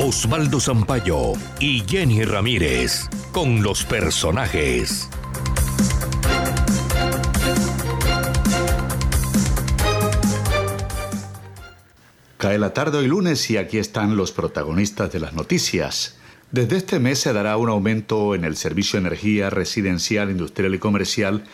Osvaldo 0.00 0.58
Zampayo 0.58 1.34
y 1.60 1.80
Jenny 1.86 2.24
Ramírez 2.24 3.08
con 3.32 3.62
los 3.62 3.84
personajes. 3.84 5.08
Cae 12.38 12.58
la 12.58 12.74
tarde 12.74 12.98
hoy 12.98 13.06
lunes 13.06 13.48
y 13.50 13.56
aquí 13.56 13.78
están 13.78 14.16
los 14.16 14.32
protagonistas 14.32 15.12
de 15.12 15.20
las 15.20 15.32
noticias. 15.32 16.16
Desde 16.50 16.76
este 16.76 16.98
mes 16.98 17.20
se 17.20 17.32
dará 17.32 17.56
un 17.56 17.68
aumento 17.68 18.34
en 18.34 18.44
el 18.44 18.56
servicio 18.56 19.00
de 19.00 19.06
energía 19.06 19.48
residencial, 19.48 20.30
industrial 20.30 20.74
y 20.74 20.78
comercial 20.78 21.44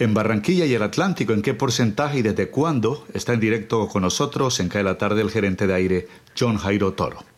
en 0.00 0.14
Barranquilla 0.14 0.66
y 0.66 0.74
el 0.74 0.82
Atlántico. 0.82 1.32
¿En 1.32 1.42
qué 1.42 1.54
porcentaje 1.54 2.18
y 2.18 2.22
desde 2.22 2.50
cuándo? 2.50 3.06
Está 3.14 3.34
en 3.34 3.40
directo 3.40 3.86
con 3.88 4.02
nosotros 4.02 4.58
en 4.58 4.68
Cae 4.68 4.82
la 4.82 4.98
tarde 4.98 5.22
el 5.22 5.30
gerente 5.30 5.68
de 5.68 5.74
aire, 5.74 6.08
John 6.36 6.58
Jairo 6.58 6.92
Toro. 6.92 7.33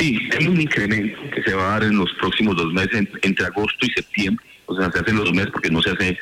Sí, 0.00 0.18
hay 0.38 0.46
un 0.46 0.58
incremento 0.58 1.20
que 1.30 1.42
se 1.42 1.52
va 1.52 1.62
a 1.62 1.70
dar 1.72 1.84
en 1.84 1.98
los 1.98 2.10
próximos 2.14 2.56
dos 2.56 2.72
meses, 2.72 3.06
entre 3.20 3.44
agosto 3.44 3.84
y 3.84 3.90
septiembre. 3.90 4.42
O 4.64 4.74
sea, 4.74 4.90
se 4.90 4.98
hace 4.98 5.10
en 5.10 5.16
los 5.16 5.26
dos 5.26 5.34
meses 5.34 5.50
porque 5.52 5.70
no 5.70 5.82
se 5.82 5.90
hace 5.90 6.18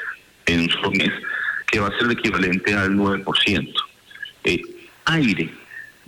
en 0.46 0.62
un 0.62 0.70
solo 0.70 0.90
mes, 0.90 1.12
que 1.70 1.78
va 1.78 1.86
a 1.86 1.92
ser 1.92 2.06
el 2.06 2.10
equivalente 2.10 2.74
al 2.74 2.90
9%. 2.96 3.72
Eh, 4.42 4.60
aire 5.04 5.48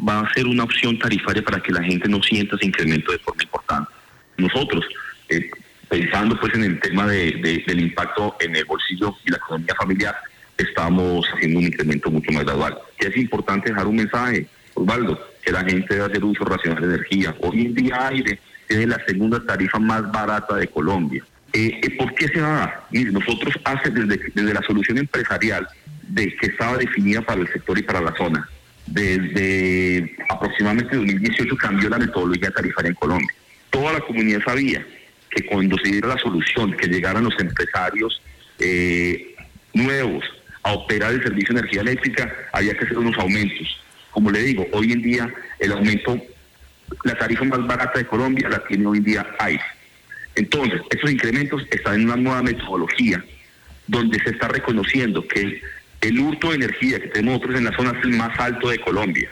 va 0.04 0.22
a 0.22 0.34
ser 0.34 0.46
una 0.46 0.64
opción 0.64 0.98
tarifaria 0.98 1.44
para 1.44 1.62
que 1.62 1.70
la 1.70 1.84
gente 1.84 2.08
no 2.08 2.20
sienta 2.20 2.56
ese 2.56 2.66
incremento 2.66 3.12
de 3.12 3.18
forma 3.20 3.44
importante. 3.44 3.92
Nosotros, 4.36 4.84
eh, 5.28 5.48
pensando 5.88 6.40
pues 6.40 6.52
en 6.54 6.64
el 6.64 6.80
tema 6.80 7.06
de, 7.06 7.62
del 7.68 7.80
impacto 7.80 8.36
en 8.40 8.56
el 8.56 8.64
bolsillo 8.64 9.16
y 9.24 9.30
la 9.30 9.36
economía 9.36 9.76
familiar, 9.76 10.16
estamos 10.58 11.24
haciendo 11.32 11.60
un 11.60 11.66
incremento 11.66 12.10
mucho 12.10 12.32
más 12.32 12.42
gradual. 12.42 12.76
Y 12.98 13.06
es 13.06 13.16
importante 13.16 13.68
dejar 13.68 13.86
un 13.86 13.94
mensaje, 13.94 14.48
Osvaldo 14.74 15.29
que 15.42 15.52
la 15.52 15.64
gente 15.64 15.94
debe 15.94 16.06
hacer 16.06 16.24
uso 16.24 16.44
racional 16.44 16.80
de 16.80 16.94
energía. 16.94 17.34
Hoy 17.40 17.66
en 17.66 17.74
día 17.74 18.08
aire 18.08 18.38
tiene 18.66 18.86
la 18.86 19.04
segunda 19.06 19.44
tarifa 19.44 19.78
más 19.78 20.10
barata 20.10 20.56
de 20.56 20.68
Colombia. 20.68 21.24
Eh, 21.52 21.80
eh, 21.82 21.90
¿Por 21.96 22.14
qué 22.14 22.28
se 22.28 22.40
va 22.40 22.48
a 22.48 22.58
dar? 22.58 22.84
Nosotros 23.12 23.54
hace 23.64 23.90
desde, 23.90 24.20
desde 24.34 24.54
la 24.54 24.62
solución 24.62 24.98
empresarial 24.98 25.66
de 26.02 26.36
que 26.36 26.46
estaba 26.46 26.76
definida 26.76 27.22
para 27.22 27.40
el 27.40 27.48
sector 27.48 27.78
y 27.78 27.82
para 27.82 28.00
la 28.00 28.14
zona, 28.16 28.48
desde 28.86 30.16
aproximadamente 30.28 30.96
2018 30.96 31.56
cambió 31.56 31.88
la 31.88 31.98
metodología 31.98 32.50
tarifaria 32.50 32.90
en 32.90 32.94
Colombia. 32.94 33.34
Toda 33.70 33.92
la 33.92 34.00
comunidad 34.00 34.40
sabía 34.44 34.84
que 35.30 35.46
cuando 35.46 35.76
se 35.78 35.92
diera 35.92 36.08
la 36.08 36.18
solución, 36.18 36.76
que 36.76 36.88
llegaran 36.88 37.24
los 37.24 37.38
empresarios 37.38 38.20
eh, 38.58 39.34
nuevos 39.74 40.24
a 40.62 40.72
operar 40.72 41.12
el 41.12 41.22
servicio 41.22 41.54
de 41.54 41.60
energía 41.60 41.80
eléctrica, 41.82 42.32
había 42.52 42.76
que 42.76 42.84
hacer 42.84 42.98
unos 42.98 43.16
aumentos 43.18 43.80
como 44.10 44.30
le 44.30 44.42
digo, 44.42 44.66
hoy 44.72 44.92
en 44.92 45.02
día 45.02 45.32
el 45.58 45.72
aumento, 45.72 46.20
la 47.04 47.16
tarifa 47.16 47.44
más 47.44 47.66
barata 47.66 47.98
de 47.98 48.06
Colombia 48.06 48.48
la 48.48 48.64
tiene 48.64 48.86
hoy 48.86 48.98
en 48.98 49.04
día 49.04 49.26
AIS. 49.38 49.60
Entonces, 50.34 50.80
estos 50.90 51.10
incrementos 51.10 51.62
están 51.70 51.94
en 51.96 52.04
una 52.06 52.16
nueva 52.16 52.42
metodología 52.42 53.24
donde 53.86 54.18
se 54.22 54.30
está 54.30 54.48
reconociendo 54.48 55.26
que 55.26 55.60
el 56.00 56.18
hurto 56.18 56.50
de 56.50 56.56
energía 56.56 57.00
que 57.00 57.08
tenemos 57.08 57.40
nosotros 57.40 57.58
en 57.58 57.64
la 57.64 57.76
zona 57.76 57.98
es 57.98 58.04
el 58.04 58.10
más 58.12 58.38
alto 58.38 58.68
de 58.68 58.78
Colombia. 58.78 59.28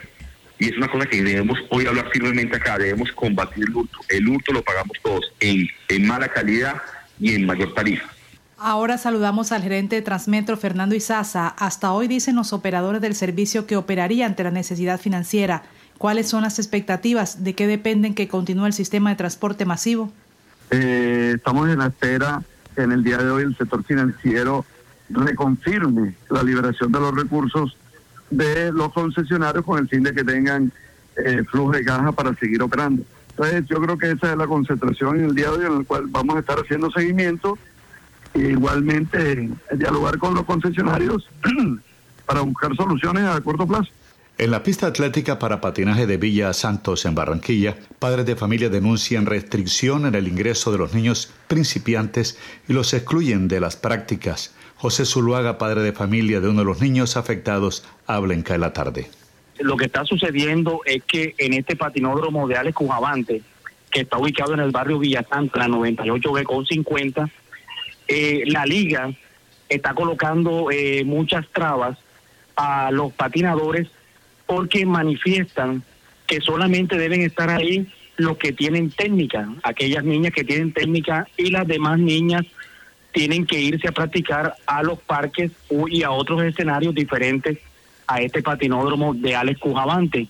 Y 0.59 0.67
es 0.69 0.77
una 0.77 0.89
cosa 0.89 1.05
que 1.05 1.23
debemos 1.23 1.57
hoy 1.69 1.85
hablar 1.85 2.09
firmemente 2.11 2.57
acá, 2.57 2.77
debemos 2.77 3.11
combatir 3.13 3.63
el 3.63 3.73
hurto. 3.73 3.97
El 4.09 4.27
hurto 4.27 4.51
lo 4.51 4.61
pagamos 4.61 4.97
todos 5.01 5.31
en 5.39 6.05
mala 6.05 6.27
calidad 6.27 6.81
y 7.19 7.33
en 7.33 7.45
mayor 7.45 7.73
tarifa. 7.73 8.09
Ahora 8.61 8.97
saludamos 8.97 9.53
al 9.53 9.61
gerente 9.61 9.95
de 9.95 10.01
Transmetro, 10.01 10.57
Fernando 10.57 10.93
Izaza. 10.93 11.47
Hasta 11.47 11.93
hoy 11.93 12.09
dicen 12.09 12.35
los 12.35 12.51
operadores 12.51 13.01
del 13.01 13.15
servicio 13.15 13.65
que 13.65 13.77
operaría 13.77 14.25
ante 14.25 14.43
la 14.43 14.51
necesidad 14.51 14.99
financiera. 14.99 15.63
¿Cuáles 15.97 16.27
son 16.27 16.43
las 16.43 16.59
expectativas? 16.59 17.41
¿De 17.41 17.55
qué 17.55 17.67
dependen 17.67 18.13
que 18.13 18.27
continúe 18.27 18.65
el 18.65 18.73
sistema 18.73 19.11
de 19.11 19.15
transporte 19.15 19.63
masivo? 19.63 20.11
Eh, 20.71 21.33
estamos 21.37 21.69
en 21.69 21.79
la 21.79 21.87
espera 21.87 22.41
en 22.75 22.91
el 22.91 23.01
día 23.01 23.17
de 23.17 23.29
hoy 23.29 23.43
el 23.43 23.55
sector 23.57 23.81
financiero 23.85 24.65
reconfirme 25.09 26.15
la 26.29 26.43
liberación 26.43 26.91
de 26.91 26.99
los 26.99 27.15
recursos 27.15 27.77
de 28.29 28.73
los 28.73 28.91
concesionarios 28.91 29.63
con 29.63 29.79
el 29.79 29.87
fin 29.87 30.03
de 30.03 30.13
que 30.13 30.23
tengan 30.23 30.71
eh, 31.15 31.43
flujo 31.49 31.71
de 31.71 31.85
caja 31.85 32.11
para 32.11 32.35
seguir 32.35 32.61
operando. 32.61 33.03
Entonces 33.29 33.65
yo 33.67 33.81
creo 33.81 33.97
que 33.97 34.11
esa 34.11 34.33
es 34.33 34.37
la 34.37 34.47
concentración 34.47 35.17
en 35.17 35.25
el 35.25 35.35
día 35.35 35.49
de 35.49 35.57
hoy 35.59 35.65
en 35.65 35.77
el 35.79 35.85
cual 35.85 36.07
vamos 36.07 36.35
a 36.35 36.39
estar 36.39 36.59
haciendo 36.59 36.91
seguimiento 36.91 37.57
e 38.33 38.39
igualmente 38.39 39.49
dialogar 39.71 40.17
con 40.17 40.33
los 40.33 40.45
concesionarios 40.45 41.27
para 42.25 42.41
buscar 42.41 42.75
soluciones 42.75 43.23
a 43.23 43.41
corto 43.41 43.67
plazo. 43.67 43.89
En 44.37 44.51
la 44.51 44.63
pista 44.63 44.87
atlética 44.87 45.37
para 45.37 45.59
patinaje 45.59 46.07
de 46.07 46.15
Villa 46.15 46.53
Santos 46.53 47.05
en 47.05 47.13
Barranquilla, 47.13 47.75
padres 47.99 48.25
de 48.25 48.37
familia 48.37 48.69
denuncian 48.69 49.25
restricción 49.25 50.05
en 50.05 50.15
el 50.15 50.29
ingreso 50.29 50.71
de 50.71 50.77
los 50.77 50.93
niños 50.93 51.33
principiantes 51.49 52.39
y 52.69 52.71
los 52.71 52.93
excluyen 52.93 53.49
de 53.49 53.59
las 53.59 53.75
prácticas. 53.75 54.55
José 54.77 55.03
Zuluaga, 55.03 55.57
padre 55.57 55.81
de 55.81 55.91
familia 55.91 56.39
de 56.39 56.47
uno 56.47 56.59
de 56.59 56.65
los 56.65 56.81
niños 56.81 57.17
afectados, 57.17 57.83
habla 58.07 58.33
en 58.33 58.43
Cae 58.43 58.57
la 58.57 58.71
tarde. 58.71 59.09
Lo 59.59 59.75
que 59.75 59.87
está 59.87 60.05
sucediendo 60.05 60.79
es 60.85 61.03
que 61.03 61.35
en 61.37 61.51
este 61.51 61.75
patinódromo 61.75 62.47
de 62.47 62.55
Alex 62.55 62.77
Cujavante, 62.77 63.41
que 63.91 64.01
está 64.01 64.17
ubicado 64.17 64.53
en 64.53 64.61
el 64.61 64.71
barrio 64.71 64.99
Villa 64.99 65.25
Santa, 65.29 65.59
la 65.59 65.67
98B 65.67 66.43
con 66.43 66.65
50, 66.65 67.29
eh, 68.09 68.43
la 68.47 68.65
liga 68.65 69.11
está 69.69 69.93
colocando 69.93 70.71
eh, 70.71 71.03
muchas 71.05 71.47
trabas 71.49 71.97
a 72.55 72.89
los 72.91 73.13
patinadores 73.13 73.87
porque 74.47 74.83
manifiestan 74.85 75.83
que 76.25 76.41
solamente 76.41 76.97
deben 76.97 77.21
estar 77.21 77.51
ahí 77.51 77.87
los 78.17 78.37
que 78.37 78.51
tienen 78.51 78.89
técnica, 78.89 79.47
aquellas 79.61 80.03
niñas 80.03 80.33
que 80.33 80.43
tienen 80.43 80.73
técnica 80.73 81.27
y 81.37 81.51
las 81.51 81.67
demás 81.67 81.99
niñas 81.99 82.45
tienen 83.11 83.45
que 83.45 83.59
irse 83.61 83.87
a 83.87 83.91
practicar 83.91 84.55
a 84.65 84.81
los 84.81 84.99
parques 84.99 85.51
y 85.87 86.01
a 86.01 86.09
otros 86.09 86.41
escenarios 86.43 86.95
diferentes 86.95 87.59
a 88.07 88.21
este 88.21 88.41
patinódromo 88.41 89.13
de 89.13 89.35
Alex 89.35 89.59
Cujavante. 89.59 90.27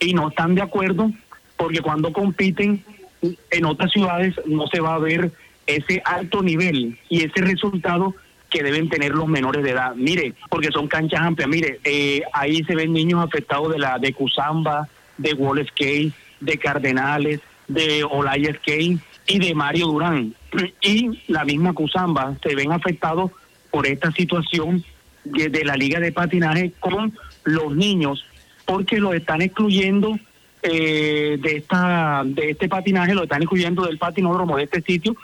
Y 0.00 0.12
no 0.12 0.28
están 0.28 0.56
de 0.56 0.62
acuerdo 0.62 1.12
porque 1.56 1.80
cuando 1.80 2.12
compiten 2.12 2.84
en 3.22 3.64
otras 3.64 3.92
ciudades 3.92 4.34
no 4.44 4.66
se 4.66 4.80
va 4.80 4.96
a 4.96 4.98
ver 4.98 5.30
ese 5.66 6.02
alto 6.04 6.42
nivel 6.42 6.98
y 7.08 7.24
ese 7.24 7.40
resultado 7.42 8.14
que 8.50 8.62
deben 8.62 8.88
tener 8.88 9.12
los 9.12 9.26
menores 9.26 9.64
de 9.64 9.70
edad. 9.70 9.94
Mire, 9.96 10.34
porque 10.48 10.68
son 10.72 10.88
canchas 10.88 11.20
amplias. 11.20 11.48
Mire, 11.48 11.80
eh, 11.84 12.22
ahí 12.32 12.62
se 12.64 12.74
ven 12.74 12.92
niños 12.92 13.24
afectados 13.24 13.72
de 13.72 13.78
la 13.78 13.98
de 13.98 14.12
Cusamba, 14.12 14.88
de 15.18 15.34
Wall 15.34 15.66
Skate, 15.66 16.12
de 16.40 16.58
Cardenales, 16.58 17.40
de 17.68 18.04
Olaya 18.04 18.54
Skate 18.54 18.98
y 19.26 19.38
de 19.38 19.54
Mario 19.54 19.86
Durán. 19.86 20.34
Y 20.80 21.20
la 21.28 21.44
misma 21.44 21.72
Cusamba 21.72 22.36
se 22.42 22.54
ven 22.54 22.72
afectados 22.72 23.30
por 23.70 23.86
esta 23.86 24.10
situación 24.12 24.84
de, 25.24 25.64
la 25.64 25.76
liga 25.76 25.98
de 25.98 26.12
patinaje 26.12 26.72
con 26.78 27.12
los 27.44 27.74
niños, 27.74 28.24
porque 28.64 28.98
los 28.98 29.14
están 29.14 29.42
excluyendo 29.42 30.18
eh, 30.62 31.36
de 31.40 31.56
esta 31.56 32.22
de 32.24 32.50
este 32.50 32.68
patinaje, 32.68 33.14
lo 33.14 33.24
están 33.24 33.42
excluyendo 33.42 33.84
del 33.84 33.98
patinódromo 33.98 34.56
de 34.56 34.64
este 34.64 34.80
sitio 34.82 35.16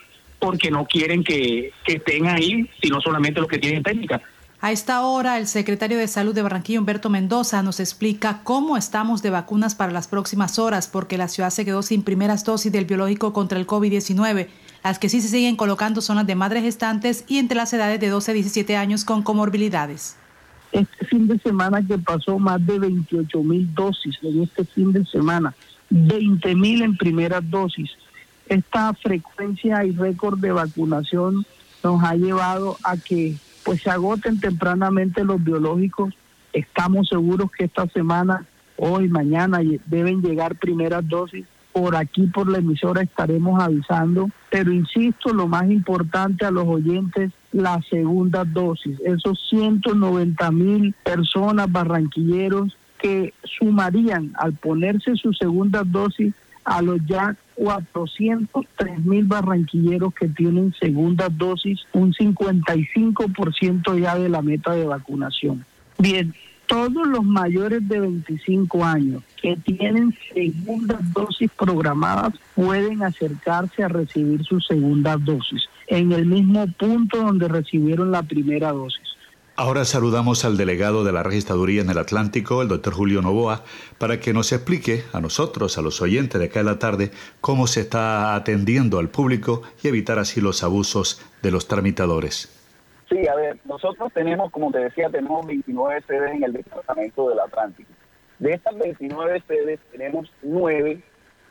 porque 0.42 0.72
no 0.72 0.86
quieren 0.86 1.22
que, 1.22 1.72
estén 1.86 2.26
ahí, 2.26 2.68
sino 2.82 3.00
solamente 3.00 3.38
los 3.38 3.48
que 3.48 3.58
tienen 3.58 3.80
técnica. 3.84 4.20
A 4.60 4.72
esta 4.72 5.02
hora, 5.02 5.38
el 5.38 5.46
secretario 5.46 5.98
de 5.98 6.08
Salud 6.08 6.34
de 6.34 6.42
Barranquilla, 6.42 6.80
Humberto 6.80 7.10
Mendoza, 7.10 7.62
nos 7.62 7.78
explica 7.78 8.40
cómo 8.42 8.76
estamos 8.76 9.22
de 9.22 9.30
vacunas 9.30 9.76
para 9.76 9.92
las 9.92 10.08
próximas 10.08 10.58
horas, 10.58 10.88
porque 10.88 11.16
la 11.16 11.28
ciudad 11.28 11.50
se 11.50 11.64
quedó 11.64 11.82
sin 11.82 12.02
primeras 12.02 12.44
dosis 12.44 12.72
del 12.72 12.86
biológico 12.86 13.32
contra 13.32 13.56
el 13.56 13.68
COVID-19. 13.68 14.48
Las 14.82 14.98
que 14.98 15.08
sí 15.08 15.20
se 15.20 15.28
siguen 15.28 15.54
colocando 15.54 16.00
son 16.00 16.16
las 16.16 16.26
de 16.26 16.34
madres 16.34 16.64
gestantes 16.64 17.24
y 17.28 17.38
entre 17.38 17.56
las 17.56 17.72
edades 17.72 18.00
de 18.00 18.08
12 18.08 18.32
a 18.32 18.34
17 18.34 18.76
años 18.76 19.04
con 19.04 19.22
comorbilidades. 19.22 20.16
Este 20.72 21.06
fin 21.06 21.28
de 21.28 21.38
semana 21.38 21.86
que 21.86 21.98
pasó 21.98 22.40
más 22.40 22.66
de 22.66 22.80
28 22.80 23.42
mil 23.44 23.72
dosis 23.74 24.18
en 24.22 24.42
este 24.42 24.64
fin 24.64 24.92
de 24.92 25.04
semana, 25.06 25.54
20 25.90 26.52
mil 26.56 26.82
en 26.82 26.96
primeras 26.96 27.48
dosis 27.48 27.90
esta 28.54 28.92
frecuencia 28.94 29.84
y 29.84 29.92
récord 29.92 30.38
de 30.38 30.52
vacunación 30.52 31.46
nos 31.82 32.02
ha 32.04 32.14
llevado 32.14 32.76
a 32.84 32.96
que 32.96 33.36
pues 33.64 33.82
se 33.82 33.90
agoten 33.90 34.40
tempranamente 34.40 35.24
los 35.24 35.42
biológicos. 35.42 36.14
Estamos 36.52 37.08
seguros 37.08 37.50
que 37.50 37.64
esta 37.64 37.86
semana, 37.88 38.44
hoy, 38.76 39.08
mañana, 39.08 39.60
deben 39.86 40.20
llegar 40.20 40.56
primeras 40.56 41.08
dosis. 41.08 41.46
Por 41.72 41.96
aquí, 41.96 42.26
por 42.26 42.50
la 42.50 42.58
emisora, 42.58 43.00
estaremos 43.00 43.62
avisando. 43.62 44.28
Pero 44.50 44.72
insisto, 44.72 45.32
lo 45.32 45.48
más 45.48 45.70
importante 45.70 46.44
a 46.44 46.50
los 46.50 46.66
oyentes, 46.66 47.32
la 47.52 47.80
segunda 47.88 48.44
dosis. 48.44 49.00
Esos 49.06 49.40
190 49.48 50.50
mil 50.50 50.94
personas 51.02 51.72
barranquilleros 51.72 52.76
que 52.98 53.32
sumarían 53.44 54.32
al 54.34 54.52
ponerse 54.52 55.16
su 55.16 55.32
segunda 55.32 55.82
dosis 55.84 56.34
a 56.64 56.82
los 56.82 57.04
ya 57.06 57.36
403 57.62 59.04
mil 59.04 59.24
barranquilleros 59.24 60.12
que 60.14 60.26
tienen 60.26 60.74
segunda 60.80 61.28
dosis, 61.28 61.86
un 61.92 62.12
55% 62.12 64.00
ya 64.00 64.16
de 64.16 64.28
la 64.28 64.42
meta 64.42 64.72
de 64.72 64.84
vacunación. 64.84 65.64
Bien, 65.96 66.34
todos 66.66 67.06
los 67.06 67.22
mayores 67.22 67.86
de 67.88 68.00
25 68.00 68.84
años 68.84 69.22
que 69.40 69.56
tienen 69.56 70.12
segunda 70.34 70.98
dosis 71.14 71.52
programadas 71.56 72.34
pueden 72.56 73.04
acercarse 73.04 73.84
a 73.84 73.88
recibir 73.88 74.42
su 74.42 74.60
segunda 74.60 75.16
dosis 75.16 75.68
en 75.86 76.10
el 76.10 76.26
mismo 76.26 76.66
punto 76.66 77.18
donde 77.18 77.46
recibieron 77.46 78.10
la 78.10 78.24
primera 78.24 78.72
dosis. 78.72 79.11
Ahora 79.54 79.84
saludamos 79.84 80.46
al 80.46 80.56
delegado 80.56 81.04
de 81.04 81.12
la 81.12 81.22
registraduría 81.22 81.82
en 81.82 81.90
el 81.90 81.98
Atlántico, 81.98 82.62
el 82.62 82.68
doctor 82.68 82.94
Julio 82.94 83.20
Novoa, 83.20 83.64
para 83.98 84.18
que 84.18 84.32
nos 84.32 84.50
explique 84.50 85.02
a 85.12 85.20
nosotros, 85.20 85.76
a 85.76 85.82
los 85.82 86.00
oyentes 86.00 86.40
de 86.40 86.46
acá 86.46 86.60
de 86.60 86.64
la 86.64 86.78
tarde, 86.78 87.10
cómo 87.42 87.66
se 87.66 87.80
está 87.80 88.34
atendiendo 88.34 88.98
al 88.98 89.10
público 89.10 89.60
y 89.82 89.88
evitar 89.88 90.18
así 90.18 90.40
los 90.40 90.64
abusos 90.64 91.20
de 91.42 91.50
los 91.50 91.68
tramitadores. 91.68 92.48
Sí, 93.10 93.28
a 93.28 93.34
ver, 93.34 93.58
nosotros 93.66 94.10
tenemos, 94.14 94.50
como 94.50 94.72
te 94.72 94.78
decía, 94.78 95.10
tenemos 95.10 95.46
29 95.46 96.02
sedes 96.06 96.30
en 96.30 96.44
el 96.44 96.54
Departamento 96.54 97.28
del 97.28 97.40
Atlántico. 97.40 97.90
De 98.38 98.54
estas 98.54 98.74
29 98.78 99.42
sedes 99.46 99.80
tenemos 99.92 100.32
9 100.40 101.02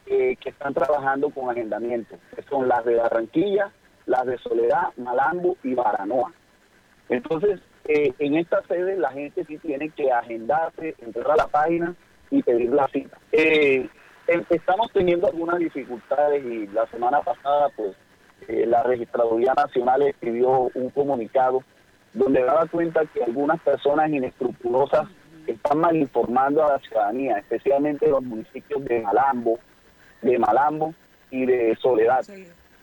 eh, 0.07 0.35
que 0.37 0.49
están 0.49 0.73
trabajando 0.73 1.29
con 1.29 1.51
agendamiento, 1.51 2.15
que 2.35 2.41
son 2.49 2.67
las 2.67 2.83
de 2.83 2.95
Barranquilla, 2.95 3.71
las 4.07 4.25
de 4.25 4.39
Soledad, 4.39 4.87
Malambo 4.97 5.55
y 5.63 5.75
Baranoa. 5.75 6.33
Entonces, 7.07 7.59
eh, 7.93 8.13
en 8.19 8.36
esta 8.36 8.62
sede 8.67 8.97
la 8.97 9.12
gente 9.12 9.43
sí 9.45 9.58
tiene 9.58 9.89
que 9.89 10.12
agendarse, 10.12 10.95
entrar 10.99 11.32
a 11.32 11.36
la 11.36 11.47
página 11.47 11.93
y 12.30 12.41
pedir 12.41 12.71
la 12.71 12.88
cita. 12.88 13.17
Eh, 13.34 13.89
estamos 14.49 14.91
teniendo 14.93 15.27
algunas 15.27 15.60
dificultades 15.60 16.43
y 16.45 16.67
la 16.67 16.88
semana 16.88 17.21
pasada 17.21 17.67
pues 17.75 17.93
eh, 18.47 18.65
la 18.65 18.84
Registraduría 18.84 19.54
Nacional 19.54 20.04
escribió 20.04 20.71
un 20.73 20.89
comunicado 20.91 21.63
donde 22.13 22.43
daba 22.43 22.65
cuenta 22.67 23.06
que 23.08 23.23
algunas 23.23 23.60
personas 23.60 24.10
inescrupulosas 24.10 25.10
están 25.47 25.80
mal 25.80 25.95
informando 25.95 26.63
a 26.63 26.73
la 26.73 26.80
ciudadanía, 26.80 27.39
especialmente 27.39 28.08
los 28.08 28.23
municipios 28.23 28.86
de 28.86 29.01
Malambo, 29.01 29.60
de 30.21 30.39
Malambo 30.39 30.93
y 31.30 31.45
de 31.45 31.75
Soledad. 31.82 32.23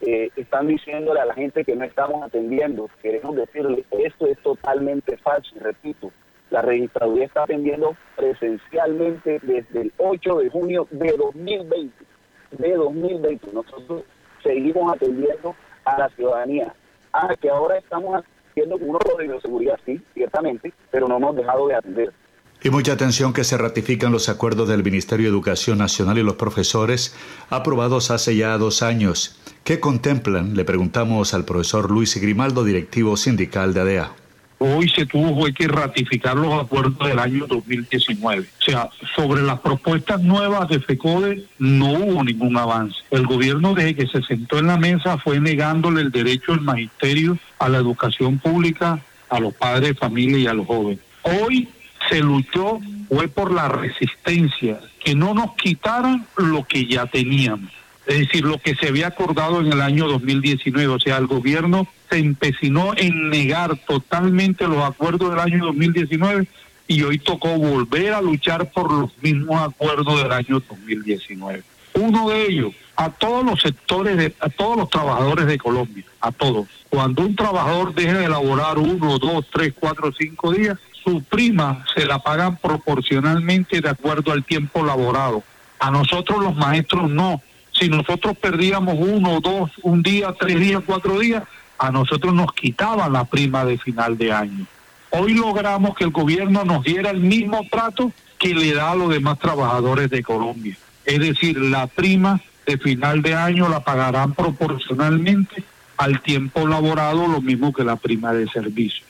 Eh, 0.01 0.31
están 0.37 0.69
diciéndole 0.69 1.21
a 1.21 1.27
la 1.27 1.35
gente 1.35 1.65
que 1.65 1.75
no 1.75 1.85
estamos 1.85 2.23
atendiendo. 2.23 2.89
Queremos 3.03 3.35
decirle, 3.37 3.85
esto 3.91 4.27
es 4.27 4.39
totalmente 4.43 5.17
falso. 5.17 5.55
Repito, 5.61 6.13
la 6.51 6.63
registraduría 6.63 7.27
está 7.27 7.43
atendiendo 7.43 7.97
presencialmente 8.17 9.41
desde 9.43 9.81
el 9.83 9.93
8 9.99 10.39
de 10.39 10.51
junio 10.51 10.87
de 10.91 11.13
2020. 11.13 12.05
De 12.53 12.75
2020. 12.75 13.53
Nosotros 13.53 14.05
seguimos 14.43 14.95
atendiendo 14.95 15.55
a 15.85 15.99
la 15.99 16.09
ciudadanía. 16.11 16.73
Ah, 17.13 17.35
que 17.41 17.51
ahora 17.51 17.79
estamos 17.79 18.23
haciendo 18.51 18.77
unos 18.77 19.03
de 19.19 19.25
bioseguridad, 19.25 19.79
sí, 19.85 20.01
ciertamente, 20.15 20.73
pero 20.91 21.09
no 21.09 21.17
hemos 21.17 21.37
dejado 21.37 21.69
de 21.69 21.75
atender. 21.75 22.13
Y 22.63 22.71
mucha 22.71 22.93
atención 22.93 23.33
que 23.33 23.45
se 23.45 23.57
ratifican 23.57 24.11
los 24.11 24.29
acuerdos 24.29 24.69
del 24.69 24.83
Ministerio 24.83 25.27
de 25.27 25.31
Educación 25.31 25.79
Nacional 25.79 26.19
y 26.19 26.25
los 26.25 26.35
profesores 26.35 27.15
aprobados 27.51 28.11
hace 28.11 28.37
ya 28.37 28.59
dos 28.59 28.83
años. 28.83 29.39
¿Qué 29.63 29.79
contemplan? 29.79 30.57
Le 30.57 30.65
preguntamos 30.65 31.35
al 31.35 31.45
profesor 31.45 31.89
Luis 31.89 32.21
Grimaldo, 32.21 32.65
directivo 32.65 33.17
sindical 33.17 33.75
de 33.75 33.81
ADEA. 33.81 34.13
hoy 34.59 34.89
se 34.89 35.07
tuvo 35.07 35.47
que 35.55 35.69
ratificar 35.69 36.37
los 36.37 36.53
acuerdos 36.61 36.99
del 37.07 37.21
año 37.21 37.47
2019. 37.47 38.49
O 38.59 38.63
sea, 38.63 38.91
sobre 39.15 39.43
las 39.43 39.61
propuestas 39.61 40.21
nuevas 40.21 40.69
de 40.69 40.81
FECODE 40.81 41.45
no 41.61 41.93
hubo 41.93 42.25
ningún 42.25 42.57
avance. 42.57 42.97
El 43.13 43.25
gobierno 43.29 43.73
desde 43.73 43.95
que 43.95 44.09
se 44.09 44.21
sentó 44.23 44.59
en 44.59 44.67
la 44.67 44.77
mesa 44.77 45.17
fue 45.19 45.39
negándole 45.39 46.01
el 46.01 46.11
derecho 46.11 46.55
al 46.55 46.63
magisterio, 46.63 47.39
a 47.61 47.69
la 47.69 47.79
educación 47.79 48.39
pública, 48.39 48.99
a 49.29 49.39
los 49.39 49.55
padres 49.55 49.91
de 49.91 49.95
familia 49.95 50.39
y 50.39 50.47
a 50.49 50.55
los 50.55 50.67
jóvenes. 50.67 50.99
Hoy 51.23 51.69
se 52.09 52.21
luchó 52.21 52.81
fue 53.09 53.29
por 53.29 53.53
la 53.53 53.69
resistencia, 53.69 54.81
que 55.03 55.15
no 55.15 55.35
nos 55.35 55.55
quitaran 55.57 56.27
lo 56.37 56.65
que 56.65 56.87
ya 56.87 57.07
teníamos 57.07 57.71
es 58.09 58.21
decir, 58.21 58.45
lo 58.45 58.59
que 58.59 58.75
se 58.75 58.89
había 58.89 59.09
acordado 59.09 59.61
en 59.61 59.71
el 59.71 59.83
año 59.83 60.09
2019. 60.09 60.89
O 60.89 60.99
sea, 60.99 61.19
el 61.19 61.27
gobierno 61.27 61.87
se 62.09 62.17
empecinó 62.17 62.95
en 62.97 63.29
negar 63.29 63.77
totalmente 63.87 64.67
los 64.67 64.83
acuerdos 64.83 65.31
del 65.31 65.41
año 65.41 65.67
2019 65.67 66.47
y 66.89 67.03
hoy 67.03 67.19
tocó 67.19 67.51
volver 67.59 68.15
a 68.15 68.23
luchar 68.23 68.73
por 68.73 68.91
los 68.91 69.11
mismos 69.21 69.61
acuerdos 69.61 70.23
del 70.23 70.33
año 70.33 70.63
2019. 70.67 71.63
Uno 71.95 72.31
de 72.31 72.47
ellos, 72.47 72.73
a 72.97 73.11
todos 73.11 73.45
los 73.45 73.61
sectores, 73.61 74.17
de, 74.17 74.35
a 74.41 74.49
todos 74.49 74.79
los 74.79 74.89
trabajadores 74.89 75.47
de 75.47 75.59
Colombia, 75.59 76.05
a 76.23 76.33
todos. 76.33 76.67
Cuando 76.89 77.23
un 77.23 77.37
trabajador 77.37 77.95
deja 77.95 78.21
de 78.21 78.25
elaborar 78.25 78.79
uno, 78.79 79.19
dos, 79.19 79.45
tres, 79.53 79.75
cuatro, 79.79 80.11
cinco 80.19 80.53
días, 80.53 80.79
su 81.09 81.23
prima 81.23 81.87
se 81.95 82.05
la 82.05 82.19
pagan 82.19 82.57
proporcionalmente 82.57 83.81
de 83.81 83.89
acuerdo 83.89 84.31
al 84.33 84.45
tiempo 84.45 84.85
laborado. 84.85 85.43
A 85.79 85.91
nosotros 85.91 86.43
los 86.43 86.55
maestros 86.55 87.11
no 87.11 87.41
si 87.73 87.89
nosotros 87.89 88.37
perdíamos 88.37 88.97
uno, 88.99 89.41
dos, 89.41 89.71
un 89.83 90.03
día, 90.03 90.35
tres 90.39 90.59
días, 90.59 90.83
cuatro 90.85 91.19
días, 91.19 91.45
a 91.79 91.91
nosotros 91.93 92.35
nos 92.35 92.53
quitaban 92.53 93.13
la 93.13 93.25
prima 93.25 93.65
de 93.65 93.79
final 93.79 94.19
de 94.19 94.33
año. 94.33 94.67
Hoy 95.11 95.33
logramos 95.33 95.97
que 95.97 96.05
el 96.05 96.11
gobierno 96.11 96.65
nos 96.65 96.83
diera 96.85 97.11
el 97.11 97.21
mismo 97.21 97.65
trato 97.71 98.13
que 98.37 98.55
le 98.55 98.75
da 98.75 98.91
a 98.91 98.97
los 98.97 99.11
demás 99.11 99.39
trabajadores 99.39 100.11
de 100.11 100.23
Colombia. 100.23 100.77
Es 101.05 101.21
decir, 101.21 101.59
la 101.59 101.87
prima 101.87 102.41
de 102.67 102.77
final 102.79 103.23
de 103.23 103.35
año 103.35 103.69
la 103.69 103.81
pagarán 103.81 104.35
proporcionalmente 104.35 105.63
al 105.97 106.21
tiempo 106.21 106.67
laborado, 106.67 107.29
lo 107.29 107.41
mismo 107.41 107.73
que 107.73 107.85
la 107.85 107.97
prima 107.97 108.33
de 108.33 108.49
servicio. 108.49 109.05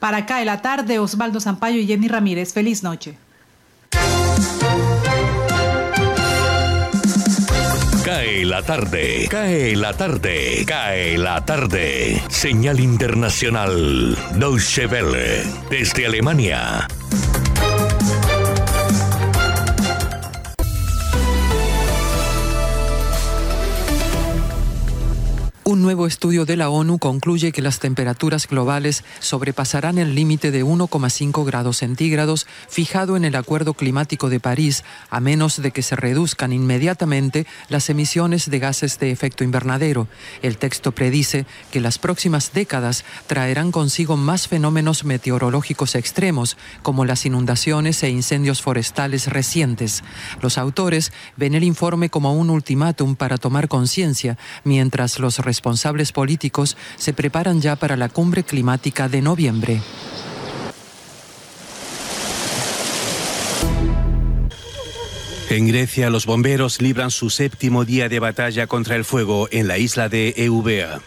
Para 0.00 0.16
acá 0.16 0.38
de 0.38 0.46
la 0.46 0.62
tarde, 0.62 0.98
Osvaldo 0.98 1.40
Zampayo 1.40 1.78
y 1.78 1.86
Jenny 1.86 2.08
Ramírez. 2.08 2.52
Feliz 2.52 2.82
noche. 2.82 3.18
Cae 8.04 8.44
la 8.44 8.62
tarde, 8.62 9.28
cae 9.28 9.76
la 9.76 9.92
tarde, 9.92 10.64
cae 10.66 11.18
la 11.18 11.44
tarde. 11.44 12.20
Señal 12.28 12.80
internacional, 12.80 14.16
Deutsche 14.36 14.86
Welle, 14.86 15.44
desde 15.68 16.06
Alemania. 16.06 16.88
Un 25.70 25.82
nuevo 25.82 26.08
estudio 26.08 26.46
de 26.46 26.56
la 26.56 26.68
ONU 26.68 26.98
concluye 26.98 27.52
que 27.52 27.62
las 27.62 27.78
temperaturas 27.78 28.48
globales 28.48 29.04
sobrepasarán 29.20 29.98
el 29.98 30.16
límite 30.16 30.50
de 30.50 30.64
1,5 30.64 31.44
grados 31.46 31.76
centígrados 31.76 32.48
fijado 32.68 33.16
en 33.16 33.24
el 33.24 33.36
Acuerdo 33.36 33.74
Climático 33.74 34.30
de 34.30 34.40
París, 34.40 34.82
a 35.10 35.20
menos 35.20 35.62
de 35.62 35.70
que 35.70 35.82
se 35.82 35.94
reduzcan 35.94 36.52
inmediatamente 36.52 37.46
las 37.68 37.88
emisiones 37.88 38.50
de 38.50 38.58
gases 38.58 38.98
de 38.98 39.12
efecto 39.12 39.44
invernadero. 39.44 40.08
El 40.42 40.58
texto 40.58 40.90
predice 40.90 41.46
que 41.70 41.78
las 41.78 41.98
próximas 41.98 42.52
décadas 42.52 43.04
traerán 43.28 43.70
consigo 43.70 44.16
más 44.16 44.48
fenómenos 44.48 45.04
meteorológicos 45.04 45.94
extremos, 45.94 46.56
como 46.82 47.04
las 47.04 47.24
inundaciones 47.26 48.02
e 48.02 48.10
incendios 48.10 48.60
forestales 48.60 49.28
recientes. 49.28 50.02
Los 50.42 50.58
autores 50.58 51.12
ven 51.36 51.54
el 51.54 51.62
informe 51.62 52.10
como 52.10 52.34
un 52.34 52.50
ultimátum 52.50 53.14
para 53.14 53.38
tomar 53.38 53.68
conciencia, 53.68 54.36
mientras 54.64 55.20
los 55.20 55.38
responsables 55.38 55.59
políticos 56.12 56.76
se 56.96 57.12
preparan 57.12 57.60
ya 57.60 57.76
para 57.76 57.96
la 57.96 58.08
cumbre 58.08 58.44
climática 58.44 59.08
de 59.08 59.22
noviembre. 59.22 59.80
En 65.50 65.66
Grecia, 65.66 66.10
los 66.10 66.26
bomberos 66.26 66.80
libran 66.80 67.10
su 67.10 67.28
séptimo 67.28 67.84
día 67.84 68.08
de 68.08 68.20
batalla 68.20 68.68
contra 68.68 68.94
el 68.94 69.04
fuego 69.04 69.48
en 69.50 69.66
la 69.66 69.78
isla 69.78 70.08
de 70.08 70.32
Eubea. 70.36 71.00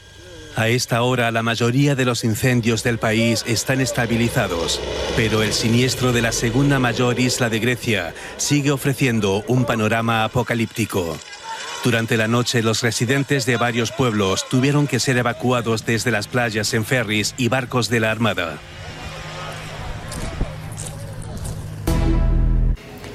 A 0.56 0.68
esta 0.68 1.02
hora, 1.02 1.32
la 1.32 1.42
mayoría 1.42 1.96
de 1.96 2.06
los 2.06 2.24
incendios 2.24 2.84
del 2.84 3.00
país 3.00 3.44
están 3.48 3.80
estabilizados, 3.82 4.82
pero 5.16 5.42
el 5.42 5.54
siniestro 5.54 6.12
de 6.12 6.22
la 6.22 6.32
segunda 6.32 6.78
mayor 6.78 7.20
isla 7.20 7.50
de 7.50 7.60
Grecia 7.60 8.14
sigue 8.38 8.72
ofreciendo 8.72 9.44
un 9.48 9.66
panorama 9.66 10.26
apocalíptico. 10.26 11.18
Durante 11.84 12.16
la 12.16 12.30
noche, 12.30 12.64
los 12.64 12.82
residentes 12.82 13.46
de 13.46 13.58
varios 13.58 13.92
pueblos 13.92 14.48
tuvieron 14.48 14.88
que 14.88 15.00
ser 15.00 15.18
evacuados 15.18 15.86
desde 15.86 16.12
las 16.12 16.30
playas 16.30 16.74
en 16.74 16.86
ferries 16.86 17.36
y 17.38 17.50
barcos 17.50 17.90
de 17.90 18.00
la 18.00 18.10
Armada. 18.10 18.58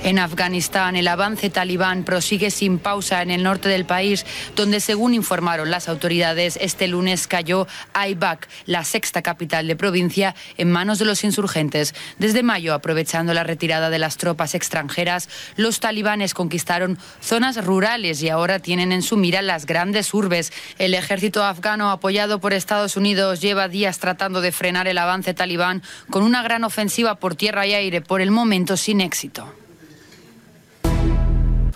En 0.08 0.18
Afganistán, 0.18 0.96
el 0.96 1.06
avance 1.06 1.50
talibán 1.50 2.02
prosigue 2.02 2.50
sin 2.50 2.78
pausa 2.78 3.20
en 3.20 3.30
el 3.30 3.42
norte 3.42 3.68
del 3.68 3.84
país, 3.84 4.24
donde, 4.56 4.80
según 4.80 5.12
informaron 5.12 5.70
las 5.70 5.86
autoridades, 5.86 6.58
este 6.62 6.88
lunes 6.88 7.26
cayó 7.26 7.66
Aibak, 7.92 8.48
la 8.64 8.84
sexta 8.84 9.20
capital 9.20 9.66
de 9.66 9.76
provincia, 9.76 10.34
en 10.56 10.72
manos 10.72 10.98
de 10.98 11.04
los 11.04 11.24
insurgentes. 11.24 11.94
Desde 12.16 12.42
mayo, 12.42 12.72
aprovechando 12.72 13.34
la 13.34 13.44
retirada 13.44 13.90
de 13.90 13.98
las 13.98 14.16
tropas 14.16 14.54
extranjeras, 14.54 15.28
los 15.56 15.78
talibanes 15.78 16.32
conquistaron 16.32 16.96
zonas 17.20 17.62
rurales 17.62 18.22
y 18.22 18.30
ahora 18.30 18.60
tienen 18.60 18.92
en 18.92 19.02
su 19.02 19.18
mira 19.18 19.42
las 19.42 19.66
grandes 19.66 20.14
urbes. 20.14 20.54
El 20.78 20.94
ejército 20.94 21.44
afgano, 21.44 21.90
apoyado 21.90 22.40
por 22.40 22.54
Estados 22.54 22.96
Unidos, 22.96 23.42
lleva 23.42 23.68
días 23.68 23.98
tratando 23.98 24.40
de 24.40 24.52
frenar 24.52 24.88
el 24.88 24.96
avance 24.96 25.34
talibán 25.34 25.82
con 26.08 26.22
una 26.22 26.42
gran 26.42 26.64
ofensiva 26.64 27.16
por 27.16 27.34
tierra 27.34 27.66
y 27.66 27.74
aire, 27.74 28.00
por 28.00 28.22
el 28.22 28.30
momento 28.30 28.78
sin 28.78 29.02
éxito. 29.02 29.52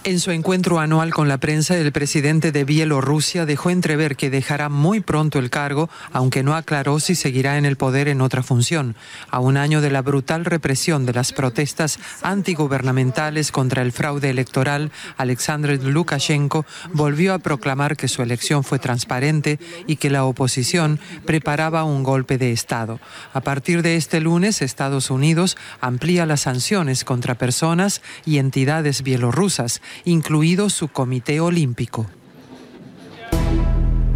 En 0.04 0.18
su 0.18 0.32
encuentro 0.32 0.80
anual 0.80 1.14
con 1.14 1.28
la 1.28 1.38
prensa, 1.38 1.76
el 1.76 1.92
presidente 1.92 2.50
de 2.50 2.64
Bielorrusia 2.64 3.46
dejó 3.46 3.70
entrever 3.70 4.16
que 4.16 4.30
dejará 4.30 4.68
muy 4.68 4.98
pronto 4.98 5.38
el 5.38 5.48
cargo, 5.48 5.88
aunque 6.12 6.42
no 6.42 6.56
aclaró 6.56 6.98
si 6.98 7.14
seguirá 7.14 7.56
en 7.56 7.64
el 7.64 7.76
poder 7.76 8.08
en 8.08 8.20
otra 8.20 8.42
función. 8.42 8.96
A 9.30 9.38
un 9.38 9.56
año 9.56 9.80
de 9.80 9.92
la 9.92 10.02
brutal 10.02 10.44
represión 10.44 11.06
de 11.06 11.12
las 11.12 11.32
protestas 11.32 12.00
antigubernamentales 12.22 13.52
contra 13.52 13.82
el 13.82 13.92
fraude 13.92 14.28
electoral, 14.28 14.90
Alexander 15.18 15.80
Lukashenko 15.80 16.66
volvió 16.92 17.32
a 17.32 17.38
proclamar 17.38 17.96
que 17.96 18.08
su 18.08 18.22
elección 18.22 18.64
fue 18.64 18.80
transparente 18.80 19.60
y 19.86 19.96
que 19.96 20.10
la 20.10 20.24
oposición 20.24 20.98
preparaba 21.26 21.84
un 21.84 22.02
golpe 22.02 22.38
de 22.38 22.50
Estado. 22.50 22.98
A 23.32 23.40
partir 23.40 23.82
de 23.82 23.94
este 23.94 24.20
lunes, 24.20 24.62
Estados 24.62 25.12
Unidos 25.12 25.56
amplía 25.80 26.26
las 26.26 26.40
sanciones 26.40 27.04
contra 27.04 27.36
personas 27.36 28.02
y 28.26 28.38
entidades 28.38 29.04
bielorrusas 29.04 29.80
incluido 30.04 30.70
su 30.70 30.88
Comité 30.88 31.40
Olímpico. 31.40 32.06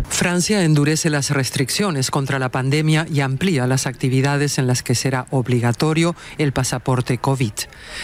Francia 0.09 0.62
endurece 0.62 1.11
las 1.11 1.31
restricciones 1.31 2.11
contra 2.11 2.38
la 2.38 2.49
pandemia 2.49 3.07
y 3.12 3.21
amplía 3.21 3.66
las 3.66 3.87
actividades 3.87 4.59
en 4.59 4.66
las 4.66 4.83
que 4.83 4.95
será 4.95 5.27
obligatorio 5.31 6.16
el 6.38 6.53
pasaporte 6.53 7.19
COVID. 7.19 7.53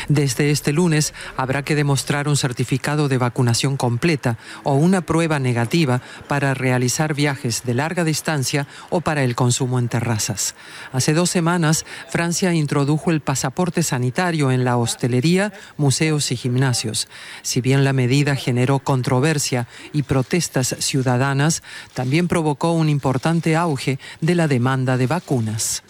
Desde 0.09 0.51
este 0.51 0.73
lunes 0.73 1.15
habrá 1.37 1.62
que 1.62 1.75
demostrar 1.75 2.29
un 2.29 2.37
certificado 2.37 3.09
de 3.09 3.19
vacunación 3.19 3.77
completa 3.77 4.37
o 4.62 4.75
una 4.75 5.01
prueba 5.01 5.38
negativa 5.38 6.03
para 6.29 6.53
realizar 6.53 7.15
viajes 7.15 7.62
de 7.65 7.75
larga 7.75 8.05
distancia 8.05 8.67
o 8.91 9.01
para 9.01 9.25
el 9.25 9.35
consumo 9.35 9.79
en 9.79 9.88
terrazas. 9.88 10.55
Hace 10.93 11.15
dos 11.15 11.31
semanas, 11.31 11.87
Francia 12.11 12.53
introdujo 12.53 13.11
el 13.11 13.21
pasaporte 13.21 13.83
sanitario 13.83 14.51
en 14.51 14.65
la 14.65 14.77
hostelería, 14.77 15.53
museos 15.79 16.31
y 16.31 16.37
gimnasios. 16.37 17.09
Si 17.41 17.61
bien 17.61 17.85
la 17.85 17.95
medida 17.95 18.37
generó 18.37 18.81
controversia 18.81 19.67
y 19.93 20.03
protestas 20.03 20.77
ciudadanas, 20.81 21.62
también 21.94 22.28
provocó 22.28 22.72
un 22.72 22.88
importante 22.88 23.57
auge 23.57 23.98
de 24.20 24.35
la 24.35 24.48
demanda 24.48 24.96
de 24.96 25.07
vacunas. 25.07 25.83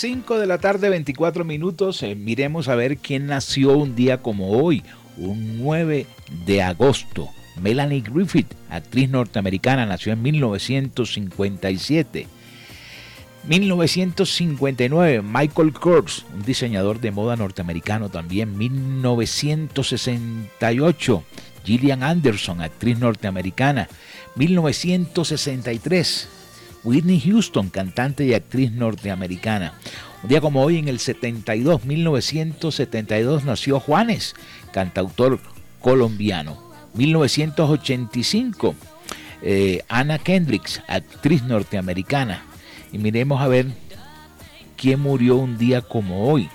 De 0.00 0.46
la 0.46 0.56
tarde, 0.56 0.88
24 0.88 1.44
minutos. 1.44 2.02
Eh, 2.02 2.14
miremos 2.14 2.68
a 2.68 2.74
ver 2.74 2.96
quién 2.96 3.26
nació 3.26 3.76
un 3.76 3.94
día 3.94 4.22
como 4.22 4.52
hoy, 4.52 4.82
un 5.18 5.62
9 5.62 6.06
de 6.46 6.62
agosto. 6.62 7.28
Melanie 7.60 8.00
Griffith, 8.00 8.46
actriz 8.70 9.10
norteamericana, 9.10 9.84
nació 9.84 10.14
en 10.14 10.22
1957. 10.22 12.26
1959, 13.46 15.20
Michael 15.20 15.74
Kors, 15.74 16.24
un 16.34 16.44
diseñador 16.44 17.00
de 17.00 17.10
moda 17.10 17.36
norteamericano 17.36 18.08
también. 18.08 18.56
1968, 18.56 21.24
Gillian 21.62 22.02
Anderson, 22.02 22.62
actriz 22.62 22.98
norteamericana. 22.98 23.86
1963, 24.36 26.39
Whitney 26.84 27.20
Houston, 27.20 27.68
cantante 27.68 28.24
y 28.24 28.34
actriz 28.34 28.72
norteamericana. 28.72 29.74
Un 30.22 30.28
día 30.28 30.40
como 30.40 30.62
hoy, 30.62 30.78
en 30.78 30.88
el 30.88 30.98
72, 30.98 31.84
1972, 31.84 33.44
nació 33.44 33.80
Juanes, 33.80 34.34
cantautor 34.72 35.40
colombiano. 35.80 36.62
1985, 36.94 38.74
eh, 39.42 39.82
Anna 39.88 40.18
Kendricks, 40.18 40.82
actriz 40.88 41.42
norteamericana. 41.42 42.42
Y 42.92 42.98
miremos 42.98 43.40
a 43.40 43.48
ver 43.48 43.66
quién 44.76 45.00
murió 45.00 45.36
un 45.36 45.58
día 45.58 45.82
como 45.82 46.30
hoy. 46.30 46.48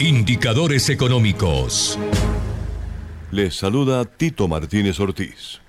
Indicadores 0.00 0.88
económicos. 0.90 1.98
Les 3.32 3.56
saluda 3.56 4.04
Tito 4.04 4.46
Martínez 4.46 5.00
Ortiz. 5.00 5.60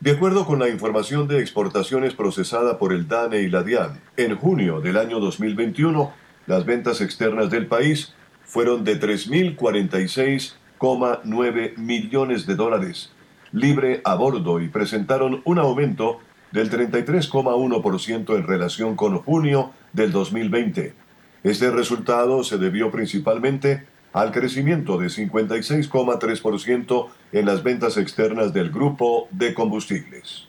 De 0.00 0.10
acuerdo 0.10 0.46
con 0.46 0.58
la 0.58 0.68
información 0.68 1.28
de 1.28 1.38
exportaciones 1.38 2.14
procesada 2.14 2.80
por 2.80 2.92
el 2.92 3.06
DANE 3.06 3.42
y 3.42 3.48
la 3.48 3.62
DIAN, 3.62 4.00
en 4.16 4.34
junio 4.34 4.80
del 4.80 4.96
año 4.96 5.20
2021, 5.20 6.12
las 6.48 6.66
ventas 6.66 7.00
externas 7.00 7.50
del 7.50 7.68
país 7.68 8.14
fueron 8.42 8.82
de 8.82 8.98
3.046,9 8.98 11.76
millones 11.76 12.48
de 12.48 12.56
dólares, 12.56 13.12
libre 13.52 14.00
a 14.04 14.16
bordo 14.16 14.60
y 14.60 14.66
presentaron 14.66 15.40
un 15.44 15.60
aumento 15.60 16.18
del 16.50 16.68
33,1% 16.68 18.34
en 18.34 18.44
relación 18.44 18.96
con 18.96 19.18
junio 19.18 19.70
del 19.92 20.10
2020. 20.10 21.06
Este 21.42 21.70
resultado 21.70 22.42
se 22.42 22.56
debió 22.58 22.90
principalmente 22.90 23.86
al 24.12 24.32
crecimiento 24.32 24.98
de 24.98 25.06
56,3% 25.06 27.08
en 27.32 27.46
las 27.46 27.62
ventas 27.62 27.96
externas 27.96 28.52
del 28.52 28.70
grupo 28.70 29.28
de 29.30 29.54
combustibles. 29.54 30.48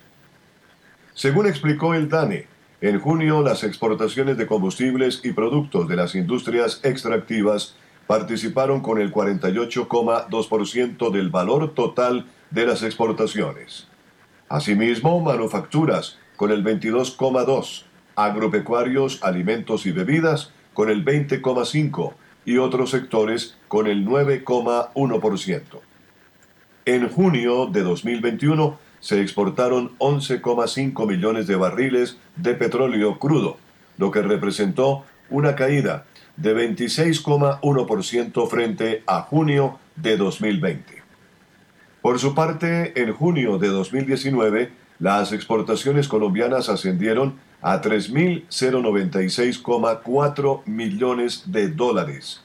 Según 1.14 1.46
explicó 1.48 1.94
el 1.94 2.10
DANE, 2.10 2.48
en 2.82 3.00
junio 3.00 3.44
las 3.44 3.64
exportaciones 3.64 4.38
de 4.38 4.48
combustibles 4.48 5.22
y 5.24 5.34
productos 5.34 5.88
de 5.88 5.98
las 5.98 6.16
industrias 6.16 6.80
extractivas 6.84 7.76
participaron 8.08 8.82
con 8.82 9.00
el 9.00 9.14
48,2% 9.14 11.12
del 11.12 11.30
valor 11.30 11.76
total 11.76 12.26
de 12.50 12.66
las 12.66 12.82
exportaciones. 12.82 13.88
Asimismo, 14.48 15.20
manufacturas 15.20 16.18
con 16.38 16.52
el 16.52 16.64
22,2%, 16.64 17.84
agropecuarios, 18.16 19.22
alimentos 19.24 19.86
y 19.86 19.92
bebidas 19.92 20.52
con 20.80 20.90
el 20.90 21.04
20,5%, 21.04 22.14
y 22.46 22.58
otros 22.58 22.92
sectores 22.92 23.58
con 23.68 23.86
el 23.86 24.08
9,1%. 24.08 25.62
En 26.86 27.10
junio 27.10 27.66
de 27.66 27.84
2021 27.84 28.80
se 29.02 29.22
exportaron 29.22 29.98
11,5 29.98 31.06
millones 31.06 31.48
de 31.48 31.58
barriles 31.58 32.16
de 32.38 32.54
petróleo 32.54 33.20
crudo, 33.20 33.58
lo 33.98 34.10
que 34.10 34.22
representó 34.22 35.04
una 35.30 35.58
caída 35.58 36.06
de 36.38 36.56
26,1% 36.56 38.48
frente 38.48 39.04
a 39.06 39.24
junio 39.24 39.80
de 39.98 40.16
2020. 40.16 41.04
Por 42.02 42.20
su 42.20 42.34
parte, 42.34 42.94
en 42.96 43.12
junio 43.12 43.58
de 43.58 43.68
2019, 43.68 44.72
las 45.00 45.34
exportaciones 45.34 46.08
colombianas 46.08 46.70
ascendieron 46.70 47.36
a 47.62 47.82
3.096,4 47.82 50.66
millones 50.66 51.52
de 51.52 51.68
dólares. 51.70 52.44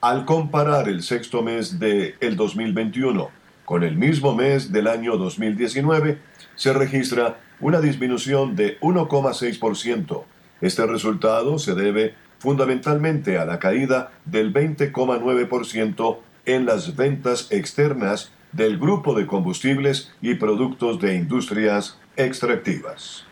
Al 0.00 0.24
comparar 0.24 0.88
el 0.88 1.02
sexto 1.02 1.42
mes 1.42 1.78
del 1.78 2.14
el 2.20 2.36
2021 2.36 3.30
con 3.64 3.84
el 3.84 3.96
mismo 3.96 4.34
mes 4.34 4.72
del 4.72 4.88
año 4.88 5.16
2019, 5.16 6.18
se 6.56 6.72
registra 6.72 7.38
una 7.60 7.80
disminución 7.80 8.56
de 8.56 8.80
1,6%. 8.80 10.24
Este 10.60 10.86
resultado 10.86 11.58
se 11.58 11.74
debe 11.74 12.14
fundamentalmente 12.38 13.38
a 13.38 13.44
la 13.44 13.58
caída 13.58 14.12
del 14.24 14.52
20,9% 14.52 16.18
en 16.46 16.66
las 16.66 16.96
ventas 16.96 17.48
externas 17.50 18.32
del 18.52 18.78
grupo 18.78 19.14
de 19.14 19.26
combustibles 19.26 20.12
y 20.20 20.34
productos 20.34 20.98
de 20.98 21.14
industrias 21.14 21.98
extractivas. 22.16 23.29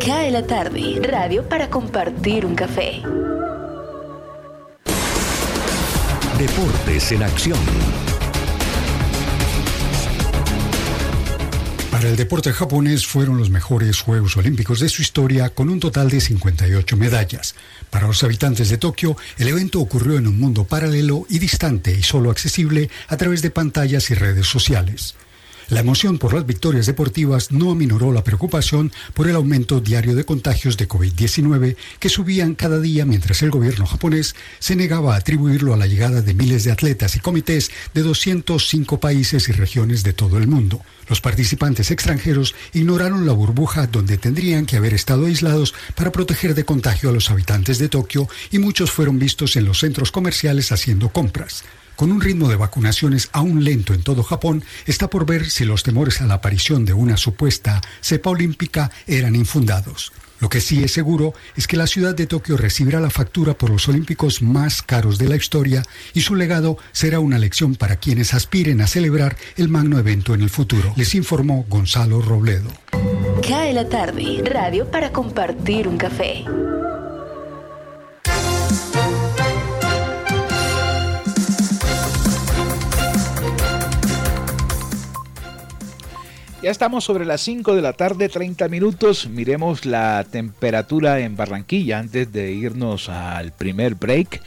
Cae 0.00 0.30
la 0.30 0.46
tarde, 0.46 1.00
radio 1.02 1.48
para 1.48 1.68
compartir 1.68 2.44
un 2.46 2.54
café. 2.54 3.02
Deportes 6.38 7.12
en 7.12 7.22
acción. 7.22 7.58
Para 11.90 12.08
el 12.08 12.16
deporte 12.16 12.52
japonés 12.52 13.06
fueron 13.06 13.38
los 13.38 13.50
mejores 13.50 14.00
Juegos 14.00 14.36
Olímpicos 14.36 14.80
de 14.80 14.88
su 14.88 15.02
historia 15.02 15.50
con 15.50 15.68
un 15.68 15.78
total 15.78 16.10
de 16.10 16.20
58 16.20 16.96
medallas. 16.96 17.54
Para 17.90 18.08
los 18.08 18.24
habitantes 18.24 18.70
de 18.70 18.78
Tokio, 18.78 19.16
el 19.38 19.46
evento 19.46 19.80
ocurrió 19.80 20.18
en 20.18 20.26
un 20.26 20.38
mundo 20.38 20.64
paralelo 20.64 21.26
y 21.28 21.38
distante 21.38 21.94
y 21.96 22.02
solo 22.02 22.30
accesible 22.30 22.90
a 23.06 23.16
través 23.16 23.40
de 23.42 23.50
pantallas 23.50 24.10
y 24.10 24.14
redes 24.14 24.48
sociales. 24.48 25.14
La 25.72 25.80
emoción 25.80 26.18
por 26.18 26.34
las 26.34 26.44
victorias 26.44 26.84
deportivas 26.84 27.50
no 27.50 27.70
aminoró 27.70 28.12
la 28.12 28.22
preocupación 28.22 28.92
por 29.14 29.26
el 29.26 29.36
aumento 29.36 29.80
diario 29.80 30.14
de 30.14 30.26
contagios 30.26 30.76
de 30.76 30.86
COVID-19 30.86 31.76
que 31.98 32.10
subían 32.10 32.54
cada 32.54 32.78
día 32.78 33.06
mientras 33.06 33.40
el 33.40 33.50
gobierno 33.50 33.86
japonés 33.86 34.34
se 34.58 34.76
negaba 34.76 35.14
a 35.14 35.16
atribuirlo 35.16 35.72
a 35.72 35.78
la 35.78 35.86
llegada 35.86 36.20
de 36.20 36.34
miles 36.34 36.64
de 36.64 36.72
atletas 36.72 37.16
y 37.16 37.20
comités 37.20 37.70
de 37.94 38.02
205 38.02 39.00
países 39.00 39.48
y 39.48 39.52
regiones 39.52 40.02
de 40.02 40.12
todo 40.12 40.36
el 40.36 40.46
mundo. 40.46 40.82
Los 41.08 41.22
participantes 41.22 41.90
extranjeros 41.90 42.54
ignoraron 42.74 43.24
la 43.24 43.32
burbuja 43.32 43.86
donde 43.86 44.18
tendrían 44.18 44.66
que 44.66 44.76
haber 44.76 44.92
estado 44.92 45.24
aislados 45.24 45.72
para 45.94 46.12
proteger 46.12 46.54
de 46.54 46.66
contagio 46.66 47.08
a 47.08 47.14
los 47.14 47.30
habitantes 47.30 47.78
de 47.78 47.88
Tokio 47.88 48.28
y 48.50 48.58
muchos 48.58 48.90
fueron 48.90 49.18
vistos 49.18 49.56
en 49.56 49.64
los 49.64 49.78
centros 49.78 50.12
comerciales 50.12 50.70
haciendo 50.70 51.08
compras. 51.08 51.64
Con 51.96 52.10
un 52.10 52.20
ritmo 52.20 52.48
de 52.48 52.56
vacunaciones 52.56 53.28
aún 53.32 53.64
lento 53.64 53.94
en 53.94 54.02
todo 54.02 54.22
Japón, 54.22 54.64
está 54.86 55.08
por 55.08 55.26
ver 55.26 55.50
si 55.50 55.64
los 55.64 55.82
temores 55.82 56.20
a 56.20 56.26
la 56.26 56.34
aparición 56.34 56.84
de 56.84 56.92
una 56.92 57.16
supuesta 57.16 57.80
cepa 58.00 58.30
olímpica 58.30 58.90
eran 59.06 59.36
infundados. 59.36 60.12
Lo 60.42 60.48
que 60.48 60.60
sí 60.60 60.82
es 60.82 60.90
seguro 60.90 61.34
es 61.56 61.68
que 61.68 61.76
la 61.76 61.86
ciudad 61.86 62.16
de 62.16 62.26
Tokio 62.26 62.56
recibirá 62.56 62.98
la 62.98 63.10
factura 63.10 63.54
por 63.54 63.70
los 63.70 63.86
Olímpicos 63.86 64.42
más 64.42 64.82
caros 64.82 65.16
de 65.16 65.28
la 65.28 65.36
historia 65.36 65.84
y 66.14 66.22
su 66.22 66.34
legado 66.34 66.78
será 66.90 67.20
una 67.20 67.38
lección 67.38 67.76
para 67.76 67.94
quienes 67.94 68.34
aspiren 68.34 68.80
a 68.80 68.88
celebrar 68.88 69.36
el 69.56 69.68
magno 69.68 70.00
evento 70.00 70.34
en 70.34 70.42
el 70.42 70.50
futuro. 70.50 70.94
Les 70.96 71.14
informó 71.14 71.64
Gonzalo 71.68 72.20
Robledo. 72.20 72.72
Cae 73.46 73.72
la 73.72 73.88
tarde, 73.88 74.42
radio 74.44 74.90
para 74.90 75.12
compartir 75.12 75.86
un 75.86 75.96
café. 75.96 76.44
Ya 86.62 86.70
estamos 86.70 87.02
sobre 87.02 87.24
las 87.24 87.40
5 87.40 87.74
de 87.74 87.82
la 87.82 87.92
tarde, 87.92 88.28
30 88.28 88.68
minutos. 88.68 89.28
Miremos 89.28 89.84
la 89.84 90.24
temperatura 90.30 91.18
en 91.18 91.34
Barranquilla 91.34 91.98
antes 91.98 92.32
de 92.32 92.52
irnos 92.52 93.08
al 93.08 93.50
primer 93.50 93.96
break 93.96 94.40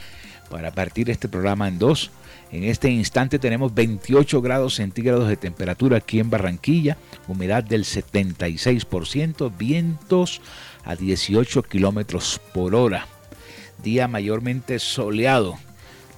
para 0.48 0.70
partir 0.70 1.10
este 1.10 1.28
programa 1.28 1.68
en 1.68 1.78
dos. 1.78 2.10
En 2.50 2.64
este 2.64 2.88
instante 2.88 3.38
tenemos 3.38 3.74
28 3.74 4.40
grados 4.40 4.76
centígrados 4.76 5.28
de 5.28 5.36
temperatura 5.36 5.98
aquí 5.98 6.18
en 6.18 6.30
Barranquilla, 6.30 6.96
humedad 7.28 7.62
del 7.62 7.84
76%, 7.84 9.52
vientos 9.54 10.40
a 10.86 10.96
18 10.96 11.64
kilómetros 11.64 12.40
por 12.54 12.74
hora. 12.74 13.08
Día 13.84 14.08
mayormente 14.08 14.78
soleado, 14.78 15.58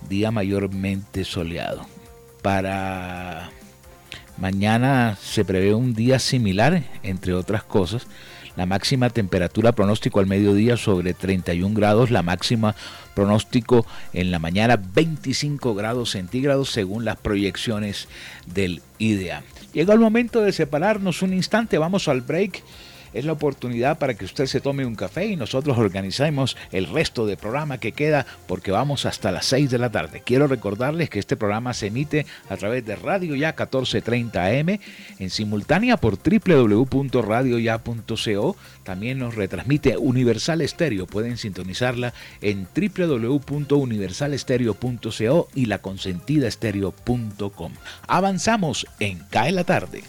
día 0.08 0.30
mayormente 0.30 1.24
soleado. 1.24 1.87
Para 2.40 3.50
Mañana 4.40 5.18
se 5.20 5.44
prevé 5.44 5.74
un 5.74 5.94
día 5.94 6.20
similar, 6.20 6.85
entre 7.03 7.35
otras 7.35 7.64
cosas. 7.64 8.07
La 8.57 8.66
máxima 8.66 9.11
temperatura 9.11 9.72
pronóstico 9.72 10.20
al 10.20 10.27
mediodía 10.27 10.77
sobre 10.77 11.12
31 11.12 11.74
grados, 11.74 12.11
la 12.11 12.22
máxima 12.22 12.74
pronóstico 13.14 13.85
en 14.12 14.31
la 14.31 14.38
mañana 14.38 14.77
25 14.77 15.74
grados 15.74 16.11
centígrados 16.11 16.70
según 16.70 17.05
las 17.05 17.16
proyecciones 17.16 18.09
del 18.46 18.81
IDEA. 18.98 19.42
Llega 19.72 19.94
el 19.94 20.01
momento 20.01 20.40
de 20.40 20.53
separarnos 20.53 21.22
un 21.22 21.35
instante, 21.35 21.79
vamos 21.79 22.09
al 22.09 22.20
break 22.20 22.62
es 23.12 23.25
la 23.25 23.33
oportunidad 23.33 23.99
para 23.99 24.14
que 24.14 24.25
usted 24.25 24.47
se 24.47 24.61
tome 24.61 24.87
un 24.87 24.94
café 24.94 25.27
y 25.27 25.35
nosotros 25.37 25.77
organizamos 25.79 26.57
el 26.73 26.87
resto 26.87 27.27
del 27.27 27.37
programa 27.37 27.79
que 27.79 27.92
queda 27.92 28.27
porque 28.47 28.71
vamos 28.71 29.05
hasta 29.07 29.33
las 29.33 29.47
6 29.47 29.71
de 29.71 29.79
la 29.79 29.90
tarde. 29.90 30.23
Quiero 30.25 30.47
recordarles 30.47 31.11
que 31.11 31.18
este 31.18 31.37
programa 31.37 31.75
se 31.75 31.88
emite 31.88 32.27
a 32.49 32.57
través 32.57 32.87
de 32.87 32.94
Radio 32.97 33.35
Ya 33.35 33.49
1430 33.49 34.44
AM 34.44 34.79
en 35.18 35.31
simultánea 35.31 35.97
por 35.97 36.18
www.radioya.co. 36.18 38.57
También 38.85 39.18
nos 39.18 39.35
retransmite 39.35 39.97
Universal 39.97 40.61
Estéreo. 40.61 41.07
Pueden 41.07 41.37
sintonizarla 41.37 42.14
en 42.40 42.68
www.universalestereo.co 42.75 45.49
y 45.55 45.66
laconsentidaestereo.com. 45.66 47.73
Avanzamos 48.07 48.87
en 49.01 49.18
Cae 49.31 49.51
la 49.53 49.64
tarde. 49.64 50.03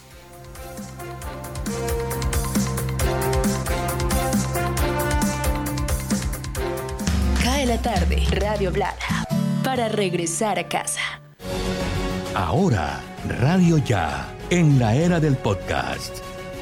La 7.69 7.77
tarde, 7.79 8.23
Radio 8.31 8.71
Blada, 8.71 9.27
para 9.63 9.89
regresar 9.89 10.57
a 10.57 10.67
casa. 10.67 11.21
Ahora, 12.33 12.99
Radio 13.27 13.77
Ya, 13.77 14.27
en 14.49 14.79
la 14.79 14.95
era 14.95 15.19
del 15.19 15.37
podcast. 15.37 16.17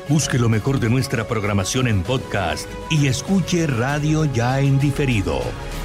Busque 0.09 0.37
lo 0.37 0.49
mejor 0.49 0.81
de 0.81 0.89
nuestra 0.89 1.25
programación 1.25 1.87
en 1.87 2.03
podcast 2.03 2.67
y 2.89 3.07
escuche 3.07 3.67
Radio 3.67 4.25
Ya 4.25 4.59
en 4.59 4.79
diferido. 4.79 5.39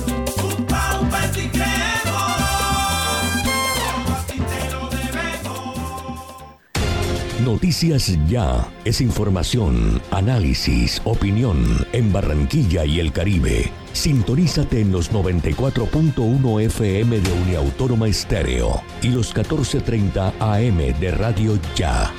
Noticias 7.46 8.16
Ya 8.28 8.72
es 8.86 9.02
información, 9.02 10.00
análisis, 10.12 11.02
opinión 11.06 11.58
en 11.92 12.14
Barranquilla 12.14 12.86
y 12.86 13.00
el 13.00 13.12
Caribe. 13.12 13.72
Sintonízate 13.94 14.82
en 14.82 14.92
los 14.92 15.12
94.1 15.12 16.62
FM 16.62 17.20
de 17.20 17.32
Uniautónoma 17.32 18.08
Estéreo 18.08 18.84
y 19.02 19.08
los 19.08 19.34
14.30 19.34 20.34
AM 20.40 21.00
de 21.00 21.12
Radio 21.12 21.58
Ya. 21.76 22.12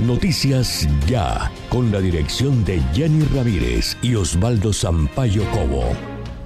Noticias 0.00 0.86
Ya, 1.06 1.50
con 1.70 1.90
la 1.90 2.00
dirección 2.00 2.62
de 2.66 2.82
Jenny 2.92 3.24
Ramírez 3.34 3.96
y 4.02 4.14
Osvaldo 4.14 4.74
Sampaio 4.74 5.42
Cobo. 5.52 5.84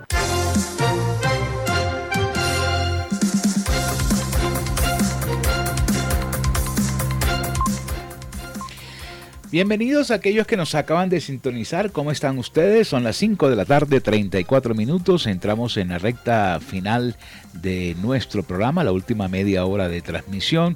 Bienvenidos 9.50 10.12
a 10.12 10.16
aquellos 10.16 10.46
que 10.46 10.58
nos 10.58 10.76
acaban 10.76 11.08
de 11.08 11.22
sintonizar. 11.22 11.94
¿Cómo 11.94 12.12
están 12.12 12.38
ustedes? 12.38 12.90
Son 12.90 13.06
las 13.06 13.16
5 13.16 13.50
de 13.50 13.56
la 13.56 13.64
tarde, 13.64 14.02
34 14.02 14.76
minutos. 14.76 15.26
Entramos 15.26 15.78
en 15.78 15.88
la 15.88 16.00
recta 16.00 16.60
final 16.60 17.16
de 17.54 17.96
nuestro 18.02 18.44
programa, 18.44 18.84
la 18.84 18.92
última 18.92 19.30
media 19.30 19.64
hora 19.64 19.88
de 19.88 20.02
transmisión. 20.02 20.76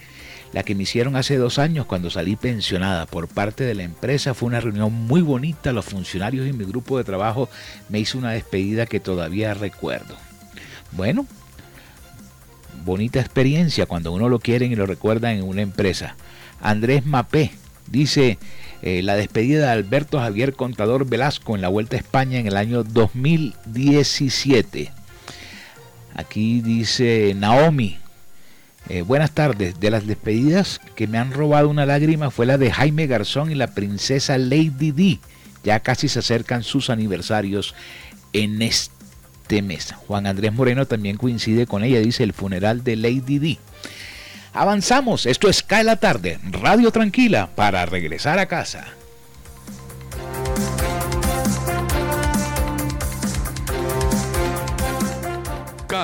la 0.53 0.64
que 0.64 0.74
me 0.74 0.82
hicieron 0.82 1.16
hace 1.16 1.36
dos 1.36 1.59
años 1.59 1.86
cuando 1.86 2.11
salí 2.11 2.36
pensionada 2.36 3.07
por 3.07 3.28
parte 3.28 3.64
de 3.64 3.74
la 3.74 3.84
empresa 3.84 4.34
fue 4.34 4.48
una 4.48 4.61
reunión 4.61 4.92
muy 4.92 5.22
bonita. 5.22 5.72
Los 5.72 5.84
funcionarios 5.84 6.48
y 6.48 6.53
mi 6.53 6.64
grupo 6.64 6.98
de 6.98 7.05
trabajo 7.05 7.48
me 7.88 8.01
hizo 8.01 8.18
una 8.18 8.32
despedida 8.32 8.86
que 8.86 9.01
todavía 9.01 9.55
recuerdo. 9.55 10.16
Bueno, 10.92 11.26
bonita 12.84 13.20
experiencia 13.20 13.86
cuando 13.86 14.12
uno 14.12 14.28
lo 14.28 14.40
quieren 14.40 14.72
y 14.72 14.76
lo 14.76 14.86
recuerdan 14.86 15.36
en 15.36 15.44
una 15.44 15.62
empresa. 15.62 16.16
Andrés 16.61 17.07
Mapé 17.07 17.53
dice 17.86 18.38
eh, 18.82 19.03
la 19.03 19.14
despedida 19.14 19.66
de 19.66 19.72
Alberto 19.72 20.18
Javier 20.18 20.55
Contador 20.55 21.07
Velasco 21.07 21.55
en 21.55 21.62
la 21.62 21.68
Vuelta 21.68 21.94
a 21.96 22.01
España 22.01 22.38
en 22.38 22.48
el 22.48 22.57
año 22.57 22.82
2017. 22.82 24.90
Aquí 26.14 26.61
dice 26.61 27.34
Naomi, 27.36 27.98
eh, 28.89 29.03
buenas 29.03 29.33
tardes. 29.33 29.78
De 29.78 29.91
las 29.91 30.07
despedidas 30.07 30.81
que 30.95 31.07
me 31.07 31.18
han 31.18 31.33
robado 31.33 31.68
una 31.68 31.87
lágrima 31.87 32.31
fue 32.31 32.47
la 32.47 32.59
de 32.59 32.72
Jaime 32.72 33.07
Garzón 33.07 33.51
y 33.51 33.55
la 33.55 33.68
princesa 33.74 34.39
Lady 34.39 34.91
D. 34.91 35.18
Ya 35.62 35.81
casi 35.81 36.09
se 36.09 36.20
acercan 36.20 36.62
sus 36.62 36.91
aniversarios 36.91 37.74
en 38.33 38.62
este 38.62 39.62
mes. 39.62 39.93
Juan 40.07 40.26
Andrés 40.26 40.53
Moreno 40.53 40.87
también 40.87 41.16
coincide 41.16 41.66
con 41.66 41.85
ella, 41.85 42.01
dice 42.01 42.24
el 42.24 42.33
funeral 42.33 42.83
de 42.83 42.97
Lady 42.97 43.39
D. 43.39 43.59
Avanzamos, 44.53 45.26
esto 45.26 45.49
es 45.49 45.62
Cae 45.62 45.85
la 45.85 45.97
tarde, 45.97 46.39
Radio 46.51 46.91
Tranquila 46.91 47.51
para 47.55 47.87
regresar 47.87 48.39
a 48.39 48.47
casa. 48.47 48.99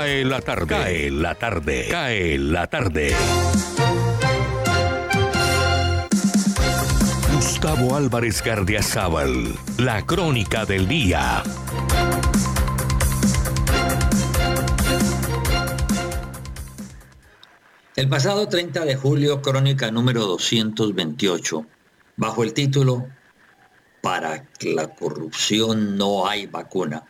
Cae 0.07 0.25
la 0.25 0.41
tarde. 0.41 0.67
Cae 0.69 1.11
la 1.11 1.35
tarde. 1.35 1.89
Cae 1.91 2.39
la 2.39 2.67
tarde. 2.69 3.13
Gustavo 7.35 7.97
Álvarez 7.97 8.41
Gardiazabal. 8.41 9.53
La 9.79 10.07
crónica 10.07 10.65
del 10.65 10.87
día. 10.87 11.43
El 17.97 18.09
pasado 18.09 18.47
30 18.47 18.85
de 18.85 18.95
julio, 18.95 19.43
crónica 19.43 19.91
número 19.91 20.25
228, 20.27 21.67
bajo 22.17 22.45
el 22.45 22.53
título 22.53 23.09
Para 24.03 24.47
la 24.61 24.95
corrupción 24.95 25.99
no 25.99 26.29
hay 26.29 26.47
vacuna. 26.47 27.03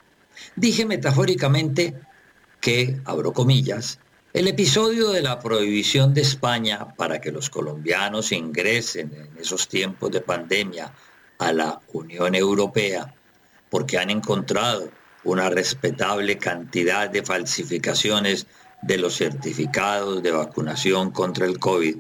Dije 0.55 0.87
metafóricamente 0.87 1.95
que, 2.67 3.01
abro 3.05 3.33
comillas, 3.33 4.01
el 4.33 4.49
episodio 4.49 5.11
de 5.11 5.23
la 5.23 5.39
prohibición 5.39 6.13
de 6.13 6.23
España 6.23 6.97
para 6.97 7.21
que 7.21 7.31
los 7.31 7.49
colombianos 7.49 8.33
ingresen 8.33 9.13
en 9.15 9.41
esos 9.41 9.69
tiempos 9.69 10.11
de 10.11 10.21
pandemia 10.21 10.93
a 11.39 11.53
la 11.53 11.81
Unión 11.93 12.35
Europea 12.35 13.15
porque 13.71 13.99
han 13.99 14.11
encontrado 14.11 14.91
una 15.23 15.49
respetable 15.49 16.39
cantidad 16.39 17.09
de 17.09 17.23
falsificaciones 17.23 18.49
de 18.83 18.99
los 18.99 19.17
certificados 19.17 20.21
de 20.21 20.33
vacunación 20.33 21.13
contra 21.13 21.47
el 21.47 21.61
COVID, 21.61 21.99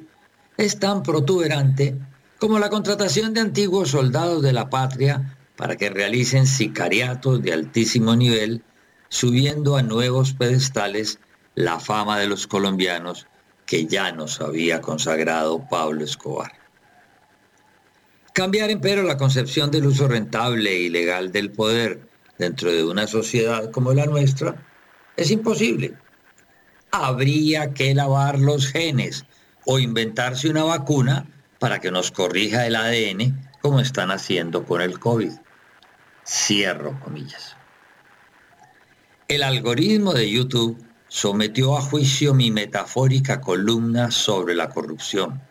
es 0.56 0.80
tan 0.80 1.04
protuberante 1.04 1.94
como 2.40 2.58
la 2.58 2.70
contratación 2.70 3.32
de 3.34 3.40
antiguos 3.40 3.90
soldados 3.90 4.42
de 4.42 4.52
la 4.52 4.68
patria 4.68 5.38
para 5.54 5.76
que 5.76 5.90
realicen 5.90 6.44
sicariatos 6.48 7.40
de 7.40 7.52
altísimo 7.52 8.16
nivel 8.16 8.64
subiendo 9.08 9.76
a 9.76 9.82
nuevos 9.82 10.32
pedestales 10.32 11.18
la 11.54 11.80
fama 11.80 12.18
de 12.18 12.26
los 12.26 12.46
colombianos 12.46 13.26
que 13.64 13.86
ya 13.86 14.12
nos 14.12 14.40
había 14.40 14.80
consagrado 14.80 15.66
Pablo 15.68 16.04
Escobar. 16.04 16.52
Cambiar, 18.32 18.70
empero, 18.70 19.02
la 19.02 19.16
concepción 19.16 19.70
del 19.70 19.86
uso 19.86 20.08
rentable 20.08 20.70
e 20.70 20.82
ilegal 20.82 21.32
del 21.32 21.50
poder 21.50 22.06
dentro 22.38 22.70
de 22.70 22.84
una 22.84 23.06
sociedad 23.06 23.70
como 23.70 23.94
la 23.94 24.04
nuestra 24.06 24.62
es 25.16 25.30
imposible. 25.30 25.94
Habría 26.90 27.72
que 27.72 27.94
lavar 27.94 28.38
los 28.38 28.68
genes 28.68 29.24
o 29.64 29.78
inventarse 29.78 30.48
una 30.48 30.64
vacuna 30.64 31.26
para 31.58 31.80
que 31.80 31.90
nos 31.90 32.10
corrija 32.10 32.66
el 32.66 32.76
ADN 32.76 33.50
como 33.62 33.80
están 33.80 34.10
haciendo 34.10 34.64
con 34.64 34.82
el 34.82 34.98
COVID. 35.00 35.32
Cierro 36.24 37.00
comillas. 37.00 37.55
El 39.28 39.42
algoritmo 39.42 40.14
de 40.14 40.30
YouTube 40.30 40.78
sometió 41.08 41.76
a 41.76 41.80
juicio 41.80 42.32
mi 42.32 42.52
metafórica 42.52 43.40
columna 43.40 44.12
sobre 44.12 44.54
la 44.54 44.68
corrupción 44.68 45.42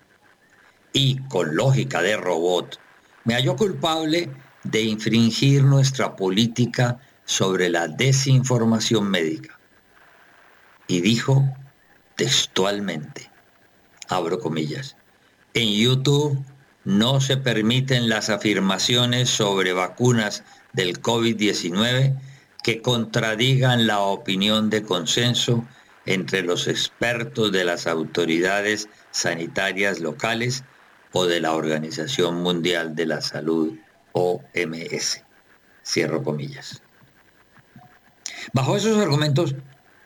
y, 0.94 1.18
con 1.28 1.58
lógica 1.58 2.02
de 2.02 2.16
robot, 2.16 2.80
me 3.26 3.34
halló 3.34 3.58
culpable 3.58 4.30
de 4.64 4.82
infringir 4.84 5.66
nuestra 5.66 6.16
política 6.16 7.00
sobre 7.26 7.68
la 7.68 7.90
desinformación 7.90 9.10
médica. 9.10 9.60
Y 10.88 11.02
dijo 11.02 11.44
textualmente, 12.16 13.30
abro 14.08 14.40
comillas, 14.40 14.96
en 15.54 15.74
YouTube 15.74 16.42
no 16.86 17.20
se 17.20 17.36
permiten 17.36 18.08
las 18.08 18.30
afirmaciones 18.30 19.30
sobre 19.30 19.74
vacunas 19.74 20.46
del 20.72 21.02
COVID-19 21.02 22.16
que 22.66 22.82
contradigan 22.82 23.86
la 23.86 24.00
opinión 24.00 24.72
de 24.72 24.82
consenso 24.82 25.64
entre 26.08 26.42
los 26.42 26.68
expertos 26.68 27.52
de 27.52 27.64
las 27.64 27.86
autoridades 27.86 28.90
sanitarias 29.12 30.00
locales 30.00 30.64
o 31.12 31.28
de 31.28 31.42
la 31.42 31.54
Organización 31.54 32.42
Mundial 32.42 32.96
de 32.96 33.06
la 33.06 33.22
Salud, 33.22 33.76
OMS. 34.14 35.22
Cierro 35.86 36.24
comillas. 36.24 36.82
Bajo 38.52 38.78
esos 38.78 38.98
argumentos, 38.98 39.54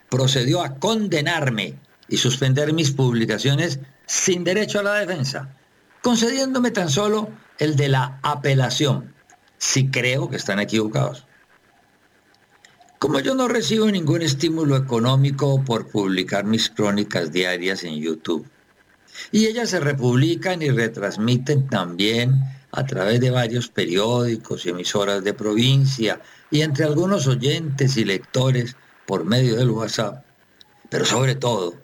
procedió 0.10 0.62
a 0.62 0.76
condenarme 0.80 1.80
y 2.10 2.18
suspender 2.18 2.74
mis 2.74 2.92
publicaciones 2.92 3.80
sin 4.06 4.44
derecho 4.44 4.82
a 4.82 4.84
la 4.84 4.96
defensa, 4.96 5.56
concediéndome 6.02 6.72
tan 6.72 6.90
solo 6.90 7.30
el 7.58 7.78
de 7.78 7.88
la 7.88 8.20
apelación, 8.22 9.16
si 9.58 9.90
creo 9.90 10.30
que 10.30 10.36
están 10.36 10.60
equivocados. 10.60 11.29
Como 13.00 13.22
yo 13.22 13.34
no 13.34 13.48
recibo 13.48 13.90
ningún 13.90 14.22
estímulo 14.24 14.76
económico 14.76 15.64
por 15.64 15.88
publicar 15.88 16.44
mis 16.44 16.70
crónicas 16.70 17.32
diarias 17.32 17.86
en 17.86 17.96
YouTube, 17.96 18.46
y 19.32 19.46
ellas 19.46 19.70
se 19.70 19.80
republican 19.80 20.62
y 20.62 20.70
retransmiten 20.70 21.68
también 21.68 22.36
a 22.74 22.86
través 22.86 23.22
de 23.22 23.32
varios 23.32 23.70
periódicos 23.70 24.66
y 24.66 24.72
emisoras 24.72 25.24
de 25.24 25.34
provincia 25.34 26.20
y 26.52 26.60
entre 26.60 26.84
algunos 26.84 27.26
oyentes 27.28 27.96
y 27.96 28.04
lectores 28.04 28.76
por 29.06 29.24
medio 29.24 29.56
del 29.56 29.70
WhatsApp, 29.70 30.26
pero 30.90 31.06
sobre 31.06 31.36
todo 31.36 31.76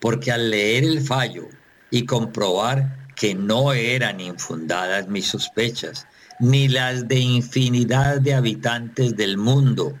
porque 0.00 0.32
al 0.32 0.50
leer 0.50 0.82
el 0.82 1.00
fallo 1.00 1.46
y 1.92 2.06
comprobar 2.06 3.06
que 3.14 3.36
no 3.36 3.72
eran 3.72 4.20
infundadas 4.20 5.06
mis 5.06 5.28
sospechas, 5.28 6.08
ni 6.40 6.66
las 6.66 7.06
de 7.06 7.20
infinidad 7.20 8.20
de 8.20 8.34
habitantes 8.34 9.16
del 9.16 9.38
mundo, 9.38 9.96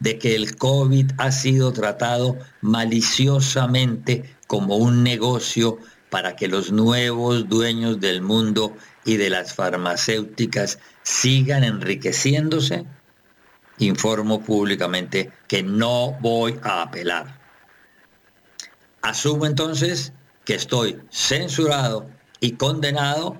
de 0.00 0.18
que 0.18 0.34
el 0.34 0.56
COVID 0.56 1.12
ha 1.18 1.32
sido 1.32 1.72
tratado 1.72 2.38
maliciosamente 2.60 4.36
como 4.46 4.76
un 4.76 5.02
negocio 5.02 5.78
para 6.10 6.36
que 6.36 6.48
los 6.48 6.72
nuevos 6.72 7.48
dueños 7.48 8.00
del 8.00 8.22
mundo 8.22 8.74
y 9.04 9.16
de 9.16 9.30
las 9.30 9.54
farmacéuticas 9.54 10.78
sigan 11.02 11.64
enriqueciéndose, 11.64 12.86
informo 13.78 14.42
públicamente 14.42 15.32
que 15.46 15.62
no 15.62 16.16
voy 16.20 16.58
a 16.62 16.82
apelar. 16.82 17.38
Asumo 19.02 19.46
entonces 19.46 20.12
que 20.44 20.54
estoy 20.54 20.98
censurado 21.10 22.08
y 22.40 22.52
condenado 22.52 23.38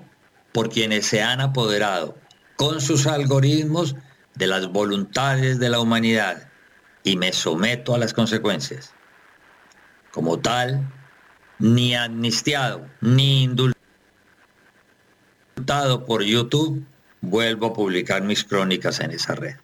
por 0.51 0.69
quienes 0.69 1.05
se 1.05 1.21
han 1.21 1.41
apoderado 1.41 2.17
con 2.55 2.81
sus 2.81 3.07
algoritmos 3.07 3.95
de 4.35 4.47
las 4.47 4.67
voluntades 4.67 5.59
de 5.59 5.69
la 5.69 5.79
humanidad 5.79 6.48
y 7.03 7.17
me 7.17 7.33
someto 7.33 7.95
a 7.95 7.97
las 7.97 8.13
consecuencias. 8.13 8.93
Como 10.11 10.39
tal, 10.39 10.87
ni 11.59 11.95
amnistiado, 11.95 12.87
ni 13.01 13.43
indultado 13.43 13.75
por 16.05 16.23
YouTube, 16.23 16.85
vuelvo 17.21 17.67
a 17.67 17.73
publicar 17.73 18.23
mis 18.23 18.43
crónicas 18.43 18.99
en 18.99 19.11
esa 19.11 19.35
red. 19.35 19.55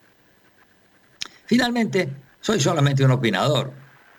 Finalmente, 1.45 2.09
soy 2.41 2.59
solamente 2.59 3.05
un 3.05 3.11
opinador. 3.11 3.71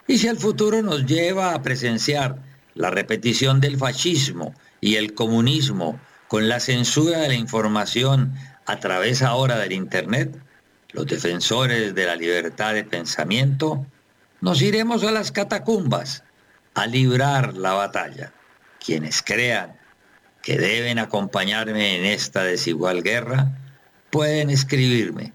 Y 0.07 0.19
si 0.19 0.29
el 0.29 0.39
futuro 0.39 0.83
nos 0.83 1.05
lleva 1.05 1.55
a 1.55 1.63
presenciar 1.63 2.39
la 2.75 2.91
repetición 2.91 3.61
del 3.61 3.77
fascismo 3.77 4.55
y 4.81 4.97
el 4.97 5.15
comunismo 5.15 6.01
con 6.29 6.49
la 6.49 6.61
censura 6.61 7.19
de 7.19 7.29
la 7.29 7.35
información 7.35 8.35
a 8.67 8.79
través 8.79 9.23
ahora 9.23 9.59
del 9.59 9.73
Internet, 9.73 10.37
los 10.97 11.07
defensores 11.07 11.95
de 11.95 12.07
la 12.07 12.17
libertad 12.17 12.73
de 12.73 12.83
pensamiento, 12.83 13.85
nos 14.41 14.63
iremos 14.63 15.05
a 15.05 15.13
las 15.13 15.31
catacumbas 15.31 16.25
a 16.75 16.87
librar 16.87 17.55
la 17.55 17.75
batalla. 17.75 18.33
Quienes 18.85 19.21
crean 19.21 19.77
que 20.43 20.57
deben 20.57 20.99
acompañarme 20.99 21.99
en 21.99 22.07
esta 22.07 22.45
desigual 22.45 23.03
guerra, 23.03 23.59
pueden 24.09 24.49
escribirme 24.49 25.35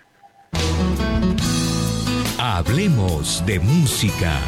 Hablemos 2.37 3.43
de 3.47 3.59
música. 3.59 4.39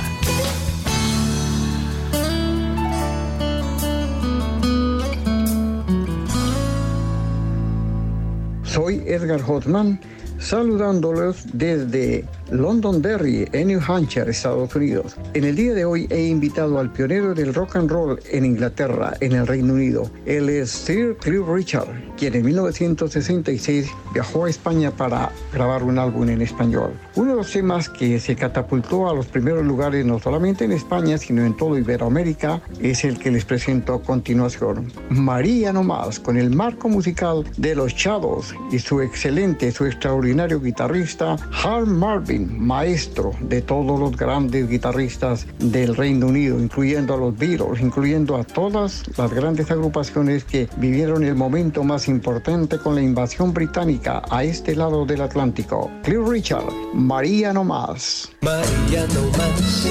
Soy 8.77 9.01
Edgar 9.07 9.41
Hotman, 9.41 9.99
saludándolos 10.37 11.47
desde 11.51 12.25
Londonderry, 12.51 13.47
en 13.51 13.67
New 13.67 13.81
Hampshire, 13.85 14.29
Estados 14.29 14.75
Unidos. 14.75 15.15
En 15.33 15.43
el 15.43 15.55
día 15.55 15.73
de 15.73 15.85
hoy 15.85 16.07
he 16.09 16.27
invitado 16.27 16.79
al 16.79 16.91
pionero 16.91 17.33
del 17.33 17.53
rock 17.53 17.75
and 17.75 17.89
roll 17.89 18.19
en 18.31 18.45
Inglaterra, 18.45 19.13
en 19.19 19.33
el 19.33 19.47
Reino 19.47 19.73
Unido. 19.73 20.09
Él 20.25 20.49
es 20.49 20.69
Sir 20.69 21.17
Cliff 21.17 21.47
Richard, 21.47 21.87
quien 22.17 22.35
en 22.35 22.45
1966 22.45 23.89
viajó 24.13 24.45
a 24.45 24.49
España 24.49 24.91
para 24.91 25.31
grabar 25.53 25.83
un 25.83 25.99
álbum 25.99 26.29
en 26.29 26.41
español. 26.41 26.93
Uno 27.15 27.31
de 27.31 27.37
los 27.37 27.51
temas 27.51 27.89
que 27.89 28.19
se 28.19 28.35
catapultó 28.35 29.09
a 29.09 29.13
los 29.13 29.27
primeros 29.27 29.65
lugares 29.65 30.05
no 30.05 30.19
solamente 30.19 30.65
en 30.65 30.71
España, 30.71 31.17
sino 31.17 31.45
en 31.45 31.55
todo 31.55 31.77
Iberoamérica, 31.77 32.61
es 32.79 33.03
el 33.03 33.19
que 33.19 33.31
les 33.31 33.45
presento 33.45 33.93
a 33.93 34.01
continuación. 34.01 34.91
María 35.09 35.73
No 35.73 35.83
Más, 35.83 36.19
con 36.19 36.37
el 36.37 36.49
marco 36.49 36.89
musical 36.89 37.43
de 37.57 37.75
los 37.75 37.93
Shadows 37.93 38.53
y 38.71 38.79
su 38.79 39.01
excelente, 39.01 39.71
su 39.71 39.85
extraordinario 39.85 40.59
guitarrista, 40.61 41.35
Hal 41.63 41.87
Marvin 41.87 42.36
maestro 42.39 43.31
de 43.41 43.61
todos 43.61 43.99
los 43.99 44.15
grandes 44.15 44.69
guitarristas 44.69 45.47
del 45.59 45.95
Reino 45.95 46.27
Unido, 46.27 46.59
incluyendo 46.59 47.13
a 47.13 47.17
los 47.17 47.37
Beatles, 47.37 47.81
incluyendo 47.81 48.35
a 48.35 48.43
todas 48.43 49.03
las 49.17 49.33
grandes 49.33 49.69
agrupaciones 49.71 50.43
que 50.43 50.69
vivieron 50.77 51.23
el 51.23 51.35
momento 51.35 51.83
más 51.83 52.07
importante 52.07 52.77
con 52.77 52.95
la 52.95 53.01
invasión 53.01 53.53
británica 53.53 54.21
a 54.29 54.43
este 54.43 54.75
lado 54.75 55.05
del 55.05 55.21
Atlántico. 55.21 55.91
Cliff 56.03 56.27
Richard, 56.27 56.65
María 56.93 57.53
no 57.53 57.63
más. 57.63 58.29
María 58.41 59.05
no 59.13 59.37
más, 59.37 59.85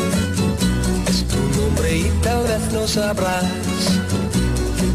es 1.09 1.24
tu 1.24 1.61
nombre 1.61 1.99
y 1.99 2.12
tal 2.22 2.42
vez 2.44 2.72
no 2.72 2.86
sabrás. 2.86 4.01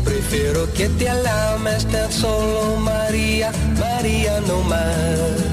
Prefiero 0.03 0.71
que 0.73 0.87
te 0.89 1.09
alames 1.09 1.85
tan 1.87 2.11
solo 2.11 2.77
María, 2.79 3.51
María 3.79 4.39
no 4.41 4.61
más. 4.63 5.50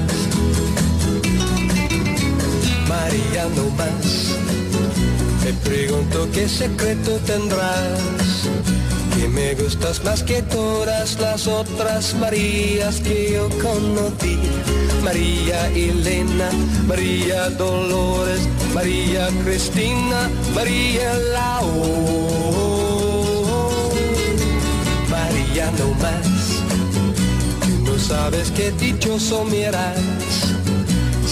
María 3.09 3.45
no 3.55 3.71
más. 3.71 4.37
Me 5.43 5.51
pregunto 5.67 6.29
qué 6.31 6.47
secreto 6.47 7.17
tendrás, 7.25 8.47
que 9.15 9.27
me 9.27 9.55
gustas 9.55 10.03
más 10.03 10.21
que 10.21 10.43
todas 10.43 11.19
las 11.19 11.47
otras 11.47 12.13
Marías 12.13 12.99
que 12.99 13.31
yo 13.33 13.49
conocí. 13.63 14.37
María 15.03 15.69
Elena, 15.69 16.51
María 16.87 17.49
Dolores, 17.49 18.47
María 18.75 19.27
Cristina, 19.43 20.29
María 20.53 21.15
Lau. 21.33 21.65
María 25.09 25.71
no 25.79 25.87
más, 25.95 26.27
tú 27.65 27.91
no 27.91 27.97
sabes 27.97 28.51
qué 28.51 28.71
dichoso 28.73 29.45
me 29.45 29.65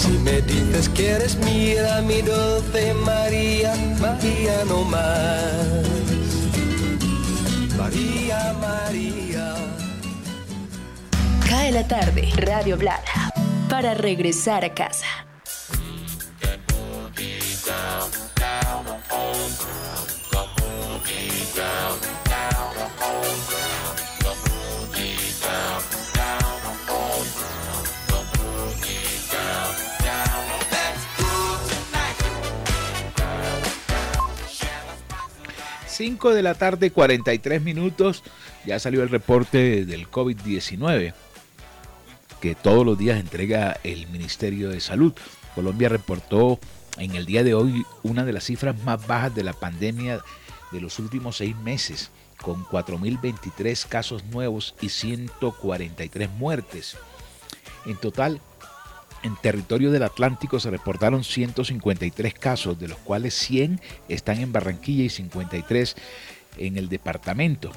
si 0.08 0.18
me 0.18 0.40
dices 0.42 0.88
que 0.88 1.10
eres 1.10 1.36
mía, 1.36 2.00
mi 2.02 2.22
dulce 2.22 2.94
María, 2.94 3.74
María 4.00 4.64
no 4.66 4.84
más. 4.84 5.84
María, 7.76 8.54
María. 8.60 9.54
Cae 11.48 11.72
la 11.72 11.86
tarde, 11.86 12.28
Radio 12.36 12.76
Blada, 12.76 13.32
para 13.68 13.94
regresar 13.94 14.64
a 14.64 14.74
casa. 14.74 15.27
5 35.98 36.32
de 36.32 36.42
la 36.42 36.54
tarde, 36.54 36.92
43 36.92 37.60
minutos, 37.60 38.22
ya 38.64 38.78
salió 38.78 39.02
el 39.02 39.08
reporte 39.08 39.84
del 39.84 40.08
COVID-19 40.08 41.12
que 42.40 42.54
todos 42.54 42.86
los 42.86 42.96
días 42.96 43.18
entrega 43.18 43.80
el 43.82 44.06
Ministerio 44.06 44.70
de 44.70 44.78
Salud. 44.78 45.12
Colombia 45.56 45.88
reportó 45.88 46.60
en 46.98 47.16
el 47.16 47.26
día 47.26 47.42
de 47.42 47.54
hoy 47.54 47.84
una 48.04 48.24
de 48.24 48.32
las 48.32 48.44
cifras 48.44 48.80
más 48.84 49.04
bajas 49.08 49.34
de 49.34 49.42
la 49.42 49.54
pandemia 49.54 50.20
de 50.70 50.80
los 50.80 51.00
últimos 51.00 51.38
seis 51.38 51.56
meses, 51.56 52.12
con 52.40 52.64
4.023 52.64 53.88
casos 53.88 54.24
nuevos 54.26 54.76
y 54.80 54.90
143 54.90 56.30
muertes. 56.30 56.96
En 57.86 57.96
total, 57.96 58.40
en 59.22 59.36
territorio 59.36 59.90
del 59.90 60.02
Atlántico 60.02 60.60
se 60.60 60.70
reportaron 60.70 61.24
153 61.24 62.34
casos, 62.34 62.78
de 62.78 62.88
los 62.88 62.98
cuales 62.98 63.34
100 63.34 63.80
están 64.08 64.38
en 64.38 64.52
Barranquilla 64.52 65.04
y 65.04 65.08
53 65.08 65.96
en 66.58 66.76
el 66.76 66.88
departamento. 66.88 67.70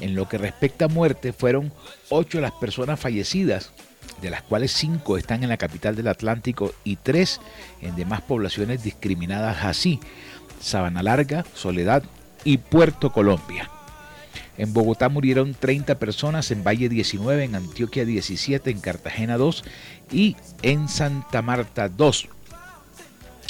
En 0.00 0.14
lo 0.14 0.28
que 0.28 0.38
respecta 0.38 0.86
a 0.86 0.88
muerte, 0.88 1.32
fueron 1.32 1.72
8 2.08 2.40
las 2.40 2.52
personas 2.52 2.98
fallecidas, 2.98 3.72
de 4.22 4.30
las 4.30 4.42
cuales 4.42 4.72
5 4.72 5.18
están 5.18 5.42
en 5.42 5.48
la 5.48 5.56
capital 5.56 5.96
del 5.96 6.08
Atlántico 6.08 6.72
y 6.84 6.96
3 6.96 7.40
en 7.82 7.96
demás 7.96 8.22
poblaciones 8.22 8.82
discriminadas 8.82 9.64
así, 9.64 10.00
Sabana 10.60 11.02
Larga, 11.02 11.44
Soledad 11.54 12.02
y 12.44 12.58
Puerto 12.58 13.12
Colombia. 13.12 13.70
En 14.60 14.74
Bogotá 14.74 15.08
murieron 15.08 15.54
30 15.54 15.98
personas, 15.98 16.50
en 16.50 16.62
Valle 16.62 16.90
19, 16.90 17.44
en 17.44 17.54
Antioquia 17.54 18.04
17, 18.04 18.70
en 18.70 18.78
Cartagena 18.78 19.38
2 19.38 19.64
y 20.12 20.36
en 20.60 20.86
Santa 20.90 21.40
Marta 21.40 21.88
2. 21.88 22.28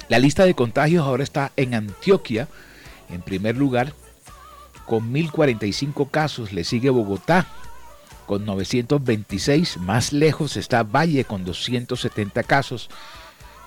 La 0.08 0.20
lista 0.20 0.44
de 0.44 0.54
contagios 0.54 1.04
ahora 1.04 1.24
está 1.24 1.50
en 1.56 1.74
Antioquia, 1.74 2.46
en 3.08 3.22
primer 3.22 3.56
lugar, 3.56 3.92
con 4.86 5.10
1045 5.10 6.10
casos. 6.10 6.52
Le 6.52 6.62
sigue 6.62 6.90
Bogotá 6.90 7.48
con 8.26 8.44
926. 8.44 9.78
Más 9.78 10.12
lejos 10.12 10.56
está 10.56 10.84
Valle 10.84 11.24
con 11.24 11.44
270 11.44 12.44
casos. 12.44 12.88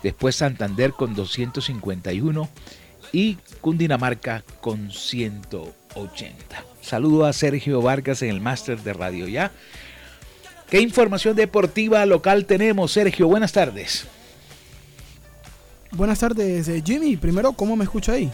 después 0.01 0.37
Santander 0.37 0.93
con 0.93 1.13
251 1.13 2.49
y 3.11 3.35
Cundinamarca 3.59 4.45
con 4.61 4.91
180. 4.91 6.72
Saludo 6.83 7.25
a 7.25 7.31
Sergio 7.31 7.81
Vargas 7.81 8.21
en 8.23 8.29
el 8.29 8.41
máster 8.41 8.77
de 8.81 8.91
Radio 8.91 9.25
Ya. 9.29 9.53
¿Qué 10.69 10.81
información 10.81 11.33
deportiva 11.33 12.05
local 12.05 12.45
tenemos, 12.45 12.91
Sergio? 12.91 13.27
Buenas 13.27 13.53
tardes. 13.53 14.05
Buenas 15.91 16.19
tardes, 16.19 16.67
eh, 16.67 16.83
Jimmy. 16.85 17.15
Primero, 17.15 17.53
¿cómo 17.53 17.77
me 17.77 17.85
escucha 17.85 18.11
ahí? 18.11 18.29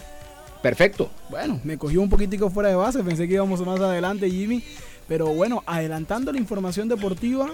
Perfecto. 0.63 1.11
Bueno, 1.29 1.59
me 1.63 1.77
cogió 1.77 2.01
un 2.01 2.09
poquitico 2.09 2.49
fuera 2.49 2.69
de 2.69 2.75
base, 2.75 3.03
pensé 3.03 3.27
que 3.27 3.35
íbamos 3.35 3.63
más 3.63 3.79
adelante, 3.79 4.29
Jimmy. 4.29 4.63
Pero 5.07 5.27
bueno, 5.27 5.63
adelantando 5.67 6.31
la 6.31 6.39
información 6.39 6.89
deportiva, 6.89 7.49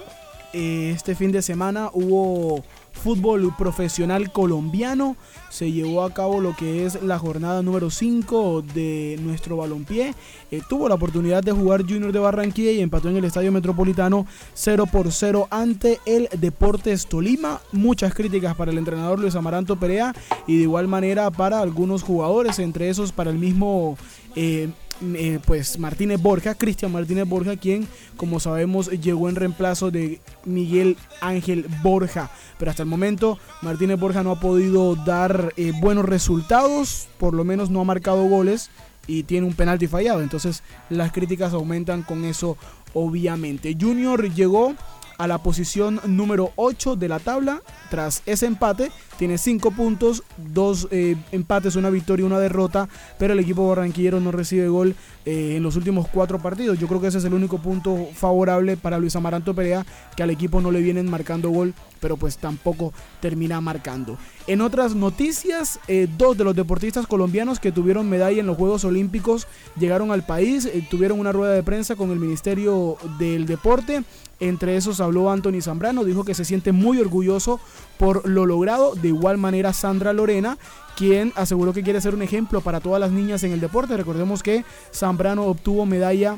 eh, 0.53 0.93
este 0.95 1.13
fin 1.13 1.31
de 1.33 1.41
semana 1.41 1.89
hubo 1.91 2.63
fútbol 2.95 3.53
profesional 3.55 4.31
colombiano. 4.31 5.15
Se 5.49 5.71
llevó 5.71 6.03
a 6.03 6.13
cabo 6.13 6.41
lo 6.41 6.55
que 6.55 6.85
es 6.85 7.01
la 7.03 7.19
jornada 7.19 7.61
número 7.61 7.89
5 7.89 8.63
de 8.73 9.17
nuestro 9.21 9.57
balompié. 9.57 10.13
Eh, 10.51 10.61
tuvo 10.67 10.89
la 10.89 10.95
oportunidad 10.95 11.43
de 11.43 11.51
jugar 11.51 11.83
Junior 11.83 12.11
de 12.11 12.19
Barranquilla 12.19 12.71
y 12.71 12.81
empató 12.81 13.09
en 13.09 13.17
el 13.17 13.25
Estadio 13.25 13.51
Metropolitano 13.51 14.25
0 14.53 14.87
por 14.91 15.11
0 15.11 15.47
ante 15.51 15.99
el 16.05 16.27
Deportes 16.39 17.07
Tolima. 17.07 17.61
Muchas 17.71 18.13
críticas 18.13 18.55
para 18.55 18.71
el 18.71 18.77
entrenador 18.77 19.19
Luis 19.19 19.35
Amaranto 19.35 19.75
Perea 19.75 20.13
y 20.47 20.57
de 20.57 20.63
igual 20.63 20.87
manera 20.87 21.29
para 21.31 21.59
algunos 21.59 22.03
jugadores, 22.03 22.59
entre 22.59 22.89
esos 22.89 23.11
para 23.11 23.29
el 23.29 23.37
mismo... 23.37 23.97
Eh, 24.35 24.69
eh, 25.01 25.39
pues 25.45 25.77
Martínez 25.77 26.21
Borja, 26.21 26.55
Cristian 26.55 26.91
Martínez 26.91 27.27
Borja, 27.27 27.57
quien 27.57 27.87
como 28.17 28.39
sabemos 28.39 28.89
llegó 28.89 29.29
en 29.29 29.35
reemplazo 29.35 29.91
de 29.91 30.21
Miguel 30.45 30.97
Ángel 31.21 31.65
Borja. 31.83 32.31
Pero 32.57 32.71
hasta 32.71 32.83
el 32.83 32.89
momento 32.89 33.37
Martínez 33.61 33.99
Borja 33.99 34.23
no 34.23 34.31
ha 34.31 34.39
podido 34.39 34.95
dar 34.95 35.53
eh, 35.57 35.73
buenos 35.79 36.05
resultados, 36.05 37.07
por 37.17 37.33
lo 37.33 37.43
menos 37.43 37.69
no 37.69 37.81
ha 37.81 37.85
marcado 37.85 38.23
goles 38.25 38.69
y 39.07 39.23
tiene 39.23 39.45
un 39.45 39.53
penalti 39.53 39.87
fallado. 39.87 40.21
Entonces 40.21 40.63
las 40.89 41.11
críticas 41.11 41.53
aumentan 41.53 42.03
con 42.03 42.23
eso 42.25 42.57
obviamente. 42.93 43.75
Junior 43.79 44.33
llegó 44.33 44.75
a 45.17 45.27
la 45.27 45.39
posición 45.39 45.99
número 46.05 46.51
8 46.55 46.95
de 46.95 47.09
la 47.09 47.19
tabla 47.19 47.61
tras 47.89 48.21
ese 48.25 48.45
empate. 48.45 48.91
Tiene 49.17 49.37
5 49.37 49.71
puntos, 49.71 50.23
2 50.37 50.89
eh, 50.91 51.15
empates, 51.31 51.75
una 51.75 51.89
victoria 51.89 52.23
y 52.23 52.27
una 52.27 52.39
derrota, 52.39 52.89
pero 53.17 53.33
el 53.33 53.39
equipo 53.39 53.67
barranquillero 53.67 54.19
no 54.19 54.31
recibe 54.31 54.67
gol 54.67 54.95
eh, 55.25 55.55
en 55.55 55.63
los 55.63 55.75
últimos 55.75 56.07
4 56.09 56.39
partidos. 56.39 56.77
Yo 56.79 56.87
creo 56.87 56.99
que 56.99 57.07
ese 57.07 57.19
es 57.19 57.25
el 57.25 57.33
único 57.33 57.59
punto 57.59 58.09
favorable 58.13 58.75
para 58.75 58.97
Luis 58.97 59.15
Amaranto 59.15 59.53
Perea, 59.53 59.85
que 60.15 60.23
al 60.23 60.31
equipo 60.31 60.59
no 60.59 60.71
le 60.71 60.81
vienen 60.81 61.09
marcando 61.09 61.49
gol, 61.49 61.73
pero 61.99 62.17
pues 62.17 62.37
tampoco 62.37 62.93
termina 63.19 63.61
marcando. 63.61 64.17
En 64.47 64.61
otras 64.61 64.95
noticias, 64.95 65.79
eh, 65.87 66.07
dos 66.17 66.37
de 66.37 66.43
los 66.43 66.55
deportistas 66.55 67.07
colombianos 67.07 67.59
que 67.59 67.71
tuvieron 67.71 68.09
medalla 68.09 68.39
en 68.39 68.47
los 68.47 68.57
Juegos 68.57 68.83
Olímpicos 68.85 69.47
llegaron 69.79 70.11
al 70.11 70.25
país, 70.25 70.69
tuvieron 70.89 71.19
una 71.19 71.31
rueda 71.31 71.53
de 71.53 71.63
prensa 71.63 71.95
con 71.95 72.11
el 72.11 72.19
Ministerio 72.19 72.97
del 73.19 73.45
Deporte. 73.45 74.03
Entre 74.39 74.75
esos 74.75 74.99
habló 74.99 75.31
Anthony 75.31 75.61
Zambrano, 75.61 76.03
dijo 76.03 76.25
que 76.25 76.33
se 76.33 76.43
siente 76.43 76.73
muy 76.73 76.99
orgulloso 76.99 77.59
por 77.97 78.27
lo 78.27 78.45
logrado. 78.45 78.93
De 78.95 79.07
igual 79.07 79.37
manera 79.37 79.71
Sandra 79.71 80.11
Lorena, 80.11 80.57
quien 80.97 81.31
aseguró 81.35 81.73
que 81.73 81.83
quiere 81.83 82.01
ser 82.01 82.15
un 82.15 82.21
ejemplo 82.21 82.61
para 82.61 82.81
todas 82.81 82.99
las 82.99 83.11
niñas 83.11 83.43
en 83.43 83.53
el 83.53 83.61
deporte. 83.61 83.95
Recordemos 83.95 84.43
que 84.43 84.65
Zambrano 84.93 85.43
obtuvo 85.43 85.85
medalla 85.85 86.35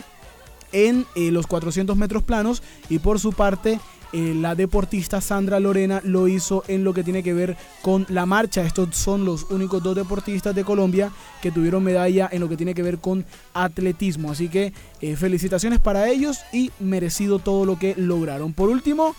en 0.72 1.06
eh, 1.16 1.32
los 1.32 1.48
400 1.48 1.96
metros 1.98 2.24
planos 2.24 2.62
y 2.90 3.00
por 3.00 3.20
su 3.20 3.34
parte 3.34 3.80
eh, 4.14 4.34
la 4.36 4.56
deportista 4.56 5.22
Sandra 5.22 5.60
Lorena 5.60 6.02
lo 6.04 6.28
hizo 6.28 6.64
en 6.68 6.84
lo 6.84 6.94
que 6.94 7.04
tiene 7.04 7.24
que 7.24 7.34
ver 7.34 7.58
con 7.82 8.06
la 8.10 8.26
marcha. 8.26 8.64
Estos 8.64 8.96
son 8.96 9.26
los 9.26 9.44
únicos 9.50 9.84
dos 9.84 9.96
deportistas 9.96 10.56
de 10.56 10.64
Colombia 10.64 11.12
que 11.42 11.52
tuvieron 11.52 11.84
medalla 11.84 12.30
en 12.32 12.40
lo 12.42 12.50
que 12.50 12.58
tiene 12.58 12.74
que 12.74 12.84
ver 12.84 13.00
con 13.00 13.26
atletismo. 13.54 14.32
Así 14.32 14.50
que 14.50 14.74
eh, 15.02 15.16
felicitaciones 15.16 15.80
para 15.80 16.10
ellos 16.10 16.40
y 16.54 16.72
merecido 16.80 17.40
todo 17.40 17.66
lo 17.66 17.78
que 17.78 17.96
lograron. 17.98 18.54
Por 18.54 18.70
último, 18.70 19.16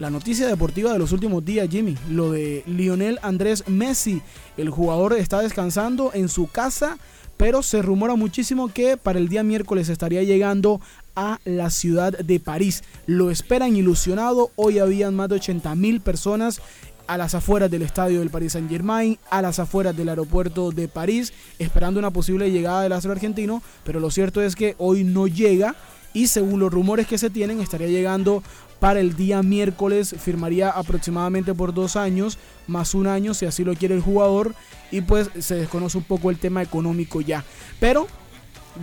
la 0.00 0.08
noticia 0.08 0.46
deportiva 0.46 0.94
de 0.94 0.98
los 0.98 1.12
últimos 1.12 1.44
días, 1.44 1.68
Jimmy, 1.68 1.94
lo 2.08 2.32
de 2.32 2.62
Lionel 2.66 3.18
Andrés 3.22 3.68
Messi. 3.68 4.22
El 4.56 4.70
jugador 4.70 5.12
está 5.12 5.40
descansando 5.42 6.12
en 6.14 6.30
su 6.30 6.46
casa, 6.46 6.98
pero 7.40 7.62
se 7.62 7.80
rumora 7.80 8.16
muchísimo 8.16 8.68
que 8.68 8.98
para 8.98 9.18
el 9.18 9.30
día 9.30 9.42
miércoles 9.42 9.88
estaría 9.88 10.22
llegando 10.22 10.78
a 11.16 11.38
la 11.46 11.70
ciudad 11.70 12.12
de 12.12 12.38
París. 12.38 12.84
Lo 13.06 13.30
esperan 13.30 13.74
ilusionado. 13.74 14.50
Hoy 14.56 14.78
habían 14.78 15.16
más 15.16 15.30
de 15.30 15.36
80 15.36 15.74
mil 15.74 16.02
personas 16.02 16.60
a 17.06 17.16
las 17.16 17.34
afueras 17.34 17.70
del 17.70 17.80
estadio 17.80 18.18
del 18.18 18.28
Paris 18.28 18.52
Saint 18.52 18.68
Germain, 18.68 19.18
a 19.30 19.40
las 19.40 19.58
afueras 19.58 19.96
del 19.96 20.10
aeropuerto 20.10 20.70
de 20.70 20.86
París, 20.86 21.32
esperando 21.58 21.98
una 21.98 22.10
posible 22.10 22.50
llegada 22.50 22.82
del 22.82 22.92
astro 22.92 23.12
argentino, 23.12 23.62
pero 23.84 24.00
lo 24.00 24.10
cierto 24.10 24.42
es 24.42 24.54
que 24.54 24.74
hoy 24.76 25.02
no 25.02 25.26
llega 25.26 25.76
y 26.12 26.26
según 26.26 26.60
los 26.60 26.70
rumores 26.70 27.06
que 27.06 27.16
se 27.16 27.30
tienen 27.30 27.60
estaría 27.60 27.88
llegando 27.88 28.42
para 28.80 29.00
el 29.00 29.14
día 29.14 29.42
miércoles, 29.42 30.14
firmaría 30.18 30.70
aproximadamente 30.70 31.54
por 31.54 31.72
dos 31.72 31.96
años, 31.96 32.38
más 32.66 32.94
un 32.94 33.06
año 33.06 33.34
si 33.34 33.46
así 33.46 33.62
lo 33.62 33.74
quiere 33.74 33.94
el 33.94 34.00
jugador 34.00 34.54
y 34.90 35.02
pues 35.02 35.30
se 35.38 35.54
desconoce 35.56 35.98
un 35.98 36.04
poco 36.04 36.30
el 36.30 36.38
tema 36.38 36.62
económico 36.62 37.20
ya, 37.20 37.44
pero 37.78 38.08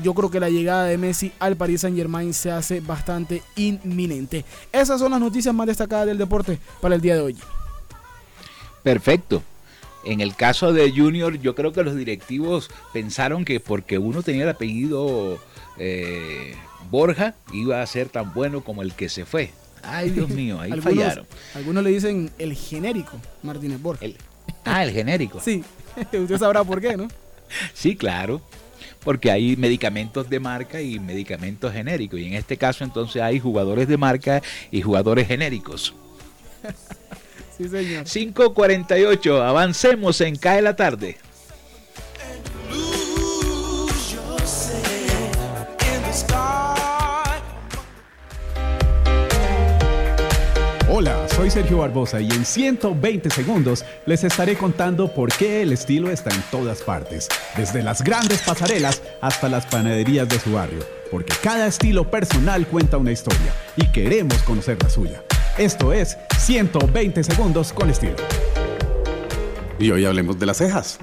yo 0.04 0.14
creo 0.14 0.30
que 0.30 0.40
la 0.40 0.50
llegada 0.50 0.86
de 0.86 0.98
Messi 0.98 1.32
al 1.40 1.56
Paris 1.56 1.82
Saint 1.82 1.98
Germain 1.98 2.34
se 2.34 2.52
hace 2.52 2.82
bastante 2.82 3.42
inminente. 3.56 4.46
Esas 4.72 5.00
son 5.00 5.12
las 5.12 5.20
noticias 5.20 5.56
más 5.56 5.68
destacadas 5.68 6.06
del 6.06 6.18
deporte 6.18 6.60
para 6.82 6.96
el 6.96 7.02
día 7.02 7.16
de 7.16 7.22
hoy. 7.22 7.38
Perfecto. 8.84 9.42
En 10.04 10.22
el 10.22 10.36
caso 10.36 10.72
de 10.72 10.92
Junior, 10.92 11.38
yo 11.40 11.56
creo 11.56 11.74
que 11.74 11.84
los 11.84 11.96
directivos 11.96 12.70
pensaron 12.94 13.44
que 13.44 13.60
porque 13.60 13.98
uno 13.98 14.24
tenía 14.24 14.44
el 14.44 14.50
apellido 14.50 15.40
eh, 15.78 16.56
Borja, 16.90 17.36
iba 17.52 17.82
a 17.82 17.86
ser 17.86 18.10
tan 18.10 18.34
bueno 18.34 18.62
como 18.62 18.82
el 18.82 18.94
que 18.94 19.10
se 19.10 19.26
fue. 19.26 19.52
Ay, 19.88 20.10
Dios 20.12 20.30
mío, 20.30 20.60
ahí 20.60 20.72
fallaron. 20.82 21.26
Algunos 21.56 21.84
le 21.84 21.90
dicen 21.92 22.30
el 22.38 22.54
genérico 22.54 23.20
Martínez 23.44 23.82
Borja. 23.82 24.06
ah, 24.66 24.84
el 24.84 24.92
genérico. 24.92 25.40
Sí, 25.40 25.64
usted 26.14 26.38
sabrá 26.38 26.64
por 26.64 26.82
qué, 26.82 26.98
¿no? 26.98 27.08
Sí, 27.74 27.96
claro 27.96 28.42
porque 29.08 29.32
hay 29.32 29.56
medicamentos 29.56 30.30
de 30.30 30.38
marca 30.38 30.82
y 30.82 31.00
medicamentos 31.00 31.72
genéricos. 31.72 32.20
Y 32.20 32.26
en 32.26 32.34
este 32.34 32.58
caso 32.58 32.84
entonces 32.84 33.22
hay 33.22 33.40
jugadores 33.40 33.88
de 33.88 33.96
marca 33.96 34.42
y 34.70 34.82
jugadores 34.82 35.28
genéricos. 35.28 35.94
sí, 37.58 37.70
señor. 37.70 38.04
5.48, 38.04 39.42
avancemos 39.42 40.20
en 40.20 40.36
Cae 40.36 40.62
la 40.62 40.76
tarde. 40.76 41.18
Soy 51.38 51.52
Sergio 51.52 51.78
Barbosa 51.78 52.20
y 52.20 52.32
en 52.32 52.44
120 52.44 53.30
segundos 53.30 53.86
les 54.08 54.24
estaré 54.24 54.58
contando 54.58 55.14
por 55.14 55.32
qué 55.32 55.62
el 55.62 55.72
estilo 55.72 56.10
está 56.10 56.32
en 56.34 56.42
todas 56.50 56.82
partes, 56.82 57.30
desde 57.56 57.84
las 57.84 58.04
grandes 58.04 58.42
pasarelas 58.42 59.04
hasta 59.22 59.48
las 59.48 59.68
panaderías 59.68 60.28
de 60.28 60.40
su 60.40 60.54
barrio, 60.54 60.80
porque 61.12 61.34
cada 61.44 61.68
estilo 61.68 62.10
personal 62.10 62.66
cuenta 62.66 62.98
una 62.98 63.12
historia 63.12 63.54
y 63.76 63.86
queremos 63.92 64.40
conocer 64.40 64.82
la 64.82 64.90
suya. 64.90 65.24
Esto 65.60 65.94
es 65.94 66.18
120 66.40 67.24
segundos 67.24 67.72
con 67.72 67.92
estilo. 67.92 68.16
Y 69.78 69.92
hoy 69.92 70.06
hablemos 70.06 70.40
de 70.40 70.48
las 70.48 70.58
cejas. 70.58 70.98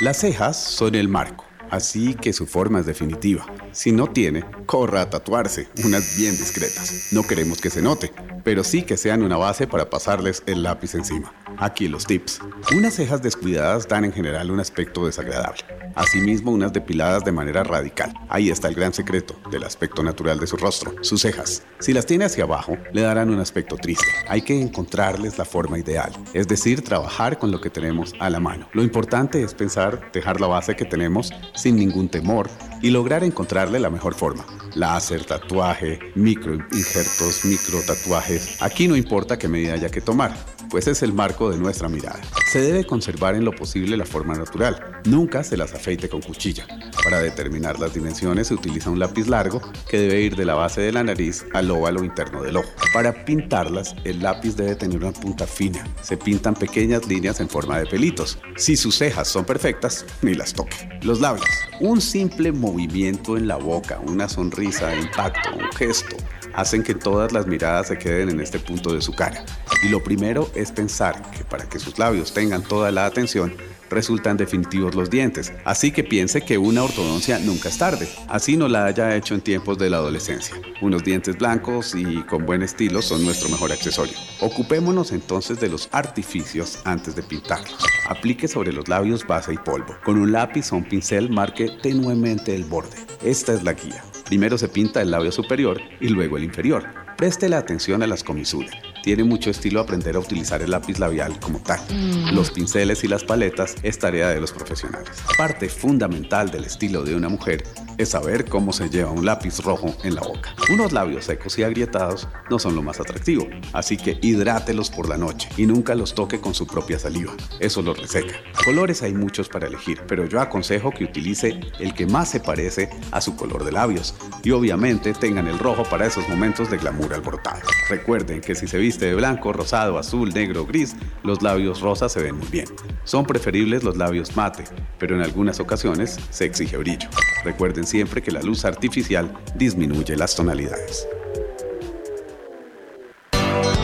Las 0.00 0.16
cejas 0.16 0.56
son 0.56 0.96
el 0.96 1.08
marco 1.08 1.51
así 1.72 2.14
que 2.14 2.32
su 2.32 2.46
forma 2.46 2.78
es 2.78 2.86
definitiva. 2.86 3.46
Si 3.72 3.90
no 3.90 4.06
tiene, 4.06 4.44
corra 4.66 5.00
a 5.00 5.10
tatuarse, 5.10 5.68
unas 5.84 6.16
bien 6.16 6.36
discretas. 6.36 7.08
No 7.10 7.26
queremos 7.26 7.60
que 7.60 7.70
se 7.70 7.82
note, 7.82 8.12
pero 8.44 8.62
sí 8.62 8.82
que 8.82 8.96
sean 8.96 9.22
una 9.22 9.38
base 9.38 9.66
para 9.66 9.90
pasarles 9.90 10.44
el 10.46 10.62
lápiz 10.62 10.94
encima. 10.94 11.32
Aquí 11.58 11.88
los 11.88 12.06
tips. 12.06 12.40
Unas 12.76 12.94
cejas 12.94 13.22
descuidadas 13.22 13.88
dan 13.88 14.04
en 14.04 14.12
general 14.12 14.50
un 14.50 14.60
aspecto 14.60 15.06
desagradable. 15.06 15.62
Asimismo, 15.94 16.50
unas 16.52 16.72
depiladas 16.72 17.24
de 17.24 17.32
manera 17.32 17.62
radical. 17.64 18.14
Ahí 18.28 18.50
está 18.50 18.68
el 18.68 18.74
gran 18.74 18.94
secreto 18.94 19.38
del 19.50 19.64
aspecto 19.64 20.02
natural 20.02 20.38
de 20.38 20.46
su 20.46 20.56
rostro, 20.56 20.94
sus 21.02 21.20
cejas. 21.20 21.64
Si 21.80 21.92
las 21.92 22.06
tiene 22.06 22.24
hacia 22.24 22.44
abajo, 22.44 22.78
le 22.92 23.02
darán 23.02 23.30
un 23.30 23.40
aspecto 23.40 23.76
triste. 23.76 24.06
Hay 24.28 24.42
que 24.42 24.58
encontrarles 24.60 25.36
la 25.38 25.44
forma 25.44 25.78
ideal, 25.78 26.12
es 26.32 26.48
decir, 26.48 26.82
trabajar 26.82 27.38
con 27.38 27.50
lo 27.50 27.60
que 27.60 27.70
tenemos 27.70 28.14
a 28.20 28.30
la 28.30 28.40
mano. 28.40 28.68
Lo 28.72 28.82
importante 28.82 29.42
es 29.42 29.54
pensar 29.54 30.10
dejar 30.12 30.40
la 30.40 30.46
base 30.46 30.76
que 30.76 30.84
tenemos 30.84 31.30
sin 31.54 31.76
ningún 31.76 32.08
temor 32.08 32.48
y 32.80 32.90
lograr 32.90 33.22
encontrarle 33.22 33.78
la 33.78 33.90
mejor 33.90 34.14
forma. 34.14 34.46
Láser, 34.74 35.24
tatuaje, 35.24 35.98
micro 36.14 36.54
injertos, 36.54 37.44
micro 37.44 37.80
tatuajes. 37.86 38.60
Aquí 38.62 38.88
no 38.88 38.96
importa 38.96 39.38
qué 39.38 39.48
medida 39.48 39.74
haya 39.74 39.90
que 39.90 40.00
tomar 40.00 40.34
pues 40.72 40.86
es 40.86 41.02
el 41.02 41.12
marco 41.12 41.50
de 41.50 41.58
nuestra 41.58 41.90
mirada. 41.90 42.18
Se 42.50 42.62
debe 42.62 42.84
conservar 42.84 43.34
en 43.34 43.44
lo 43.44 43.52
posible 43.52 43.94
la 43.94 44.06
forma 44.06 44.34
natural. 44.34 45.02
Nunca 45.04 45.44
se 45.44 45.58
las 45.58 45.74
afeite 45.74 46.08
con 46.08 46.22
cuchilla. 46.22 46.66
Para 47.04 47.20
determinar 47.20 47.78
las 47.78 47.92
dimensiones 47.92 48.46
se 48.46 48.54
utiliza 48.54 48.88
un 48.88 48.98
lápiz 48.98 49.28
largo 49.28 49.60
que 49.86 49.98
debe 49.98 50.22
ir 50.22 50.34
de 50.34 50.46
la 50.46 50.54
base 50.54 50.80
de 50.80 50.90
la 50.90 51.04
nariz 51.04 51.44
al 51.52 51.70
óvalo 51.70 52.02
interno 52.02 52.42
del 52.42 52.56
ojo. 52.56 52.70
Para 52.94 53.22
pintarlas, 53.26 53.94
el 54.04 54.22
lápiz 54.22 54.56
debe 54.56 54.74
tener 54.74 54.96
una 54.96 55.12
punta 55.12 55.46
fina. 55.46 55.86
Se 56.00 56.16
pintan 56.16 56.54
pequeñas 56.54 57.06
líneas 57.06 57.40
en 57.40 57.50
forma 57.50 57.78
de 57.78 57.84
pelitos. 57.84 58.38
Si 58.56 58.74
sus 58.74 58.96
cejas 58.96 59.28
son 59.28 59.44
perfectas, 59.44 60.06
ni 60.22 60.32
las 60.32 60.54
toque. 60.54 60.88
Los 61.02 61.20
labios. 61.20 61.46
Un 61.80 62.00
simple 62.00 62.50
movimiento 62.50 63.36
en 63.36 63.46
la 63.46 63.56
boca, 63.56 64.00
una 64.06 64.26
sonrisa 64.26 64.96
impacto, 64.96 65.50
un 65.54 65.70
gesto, 65.72 66.16
hacen 66.54 66.82
que 66.82 66.94
todas 66.94 67.32
las 67.32 67.46
miradas 67.46 67.88
se 67.88 67.98
queden 67.98 68.30
en 68.30 68.40
este 68.40 68.58
punto 68.58 68.92
de 68.92 69.02
su 69.02 69.12
cara. 69.12 69.44
Y 69.82 69.88
lo 69.88 70.02
primero 70.02 70.50
es 70.54 70.72
pensar 70.72 71.30
que 71.30 71.44
para 71.44 71.68
que 71.68 71.78
sus 71.78 71.98
labios 71.98 72.32
tengan 72.32 72.62
toda 72.62 72.90
la 72.90 73.06
atención, 73.06 73.54
resultan 73.92 74.36
definitivos 74.36 74.94
los 74.94 75.10
dientes, 75.10 75.52
así 75.64 75.92
que 75.92 76.02
piense 76.02 76.42
que 76.42 76.58
una 76.58 76.82
ortodoncia 76.82 77.38
nunca 77.38 77.68
es 77.68 77.78
tarde, 77.78 78.08
así 78.28 78.56
no 78.56 78.68
la 78.68 78.86
haya 78.86 79.14
hecho 79.14 79.34
en 79.34 79.40
tiempos 79.40 79.78
de 79.78 79.90
la 79.90 79.98
adolescencia. 79.98 80.56
Unos 80.80 81.04
dientes 81.04 81.38
blancos 81.38 81.94
y 81.94 82.22
con 82.22 82.44
buen 82.44 82.62
estilo 82.62 83.02
son 83.02 83.24
nuestro 83.24 83.48
mejor 83.48 83.72
accesorio. 83.72 84.14
Ocupémonos 84.40 85.12
entonces 85.12 85.60
de 85.60 85.68
los 85.68 85.88
artificios 85.92 86.80
antes 86.84 87.14
de 87.14 87.22
pintarlos. 87.22 87.84
Aplique 88.08 88.48
sobre 88.48 88.72
los 88.72 88.88
labios 88.88 89.26
base 89.26 89.54
y 89.54 89.58
polvo. 89.58 89.94
Con 90.04 90.18
un 90.18 90.32
lápiz 90.32 90.72
o 90.72 90.76
un 90.76 90.84
pincel 90.84 91.30
marque 91.30 91.68
tenuemente 91.82 92.54
el 92.54 92.64
borde. 92.64 92.96
Esta 93.22 93.52
es 93.52 93.62
la 93.62 93.74
guía. 93.74 94.02
Primero 94.24 94.58
se 94.58 94.68
pinta 94.68 95.02
el 95.02 95.10
labio 95.10 95.30
superior 95.30 95.80
y 96.00 96.08
luego 96.08 96.36
el 96.36 96.44
inferior. 96.44 96.84
Preste 97.16 97.48
la 97.48 97.58
atención 97.58 98.02
a 98.02 98.06
las 98.06 98.24
comisuras. 98.24 98.91
Tiene 99.02 99.24
mucho 99.24 99.50
estilo 99.50 99.80
aprender 99.80 100.16
a 100.16 100.20
utilizar 100.20 100.62
el 100.62 100.70
lápiz 100.70 100.98
labial 100.98 101.38
como 101.40 101.58
tal. 101.58 101.80
Mm. 101.90 102.34
Los 102.34 102.50
pinceles 102.50 103.02
y 103.04 103.08
las 103.08 103.24
paletas 103.24 103.74
es 103.82 103.98
tarea 103.98 104.28
de 104.28 104.40
los 104.40 104.52
profesionales. 104.52 105.10
Parte 105.36 105.68
fundamental 105.68 106.50
del 106.50 106.64
estilo 106.64 107.02
de 107.02 107.16
una 107.16 107.28
mujer 107.28 107.64
es 107.98 108.10
saber 108.10 108.44
cómo 108.44 108.72
se 108.72 108.88
lleva 108.88 109.10
un 109.10 109.24
lápiz 109.24 109.58
rojo 109.60 109.94
en 110.04 110.14
la 110.14 110.22
boca. 110.22 110.54
Unos 110.72 110.92
labios 110.92 111.24
secos 111.24 111.58
y 111.58 111.64
agrietados 111.64 112.28
no 112.50 112.58
son 112.58 112.74
lo 112.74 112.82
más 112.82 113.00
atractivo, 113.00 113.46
así 113.72 113.96
que 113.96 114.18
hidrátelos 114.22 114.90
por 114.90 115.08
la 115.08 115.16
noche 115.16 115.48
y 115.56 115.66
nunca 115.66 115.94
los 115.94 116.14
toque 116.14 116.40
con 116.40 116.54
su 116.54 116.66
propia 116.66 116.98
saliva. 116.98 117.32
Eso 117.60 117.82
los 117.82 117.98
reseca. 117.98 118.34
Colores 118.64 119.02
hay 119.02 119.14
muchos 119.14 119.48
para 119.48 119.66
elegir, 119.66 120.00
pero 120.06 120.26
yo 120.26 120.40
aconsejo 120.40 120.90
que 120.90 121.04
utilice 121.04 121.60
el 121.80 121.94
que 121.94 122.06
más 122.06 122.30
se 122.30 122.40
parece 122.40 122.90
a 123.10 123.20
su 123.20 123.36
color 123.36 123.64
de 123.64 123.72
labios 123.72 124.14
y 124.42 124.50
obviamente 124.52 125.12
tengan 125.12 125.48
el 125.48 125.58
rojo 125.58 125.82
para 125.84 126.06
esos 126.06 126.28
momentos 126.28 126.70
de 126.70 126.78
glamour 126.78 127.14
alborotado. 127.14 127.60
Recuerden 127.88 128.40
que 128.40 128.54
si 128.54 128.66
se 128.66 128.78
viste 128.78 128.91
de 128.98 129.14
blanco, 129.14 129.52
rosado, 129.52 129.98
azul, 129.98 130.32
negro 130.32 130.66
gris, 130.66 130.94
los 131.22 131.42
labios 131.42 131.80
rosas 131.80 132.12
se 132.12 132.22
ven 132.22 132.36
muy 132.36 132.48
bien. 132.48 132.66
Son 133.04 133.24
preferibles 133.24 133.82
los 133.84 133.96
labios 133.96 134.36
mate, 134.36 134.64
pero 134.98 135.16
en 135.16 135.22
algunas 135.22 135.60
ocasiones 135.60 136.18
se 136.30 136.44
exige 136.44 136.76
brillo. 136.76 137.08
Recuerden 137.44 137.86
siempre 137.86 138.22
que 138.22 138.30
la 138.30 138.42
luz 138.42 138.64
artificial 138.64 139.32
disminuye 139.54 140.16
las 140.16 140.34
tonalidades. 140.34 141.06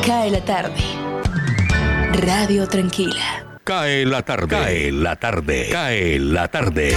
Cae 0.07 0.31
la 0.31 0.45
tarde. 0.45 0.83
Radio 2.15 2.67
Tranquila. 2.67 3.61
Cae 3.65 4.07
la 4.07 4.23
tarde. 4.23 4.49
Cae 4.49 4.91
la 4.91 5.17
tarde. 5.17 5.69
Cae 5.71 6.19
la 6.19 6.49
tarde. 6.49 6.97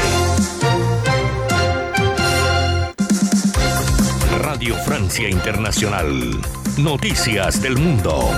Radio 4.39 4.75
Francia 4.85 5.29
Internacional. 5.29 6.60
Noticias 6.77 7.61
del 7.61 7.77
Mundo. 7.77 8.31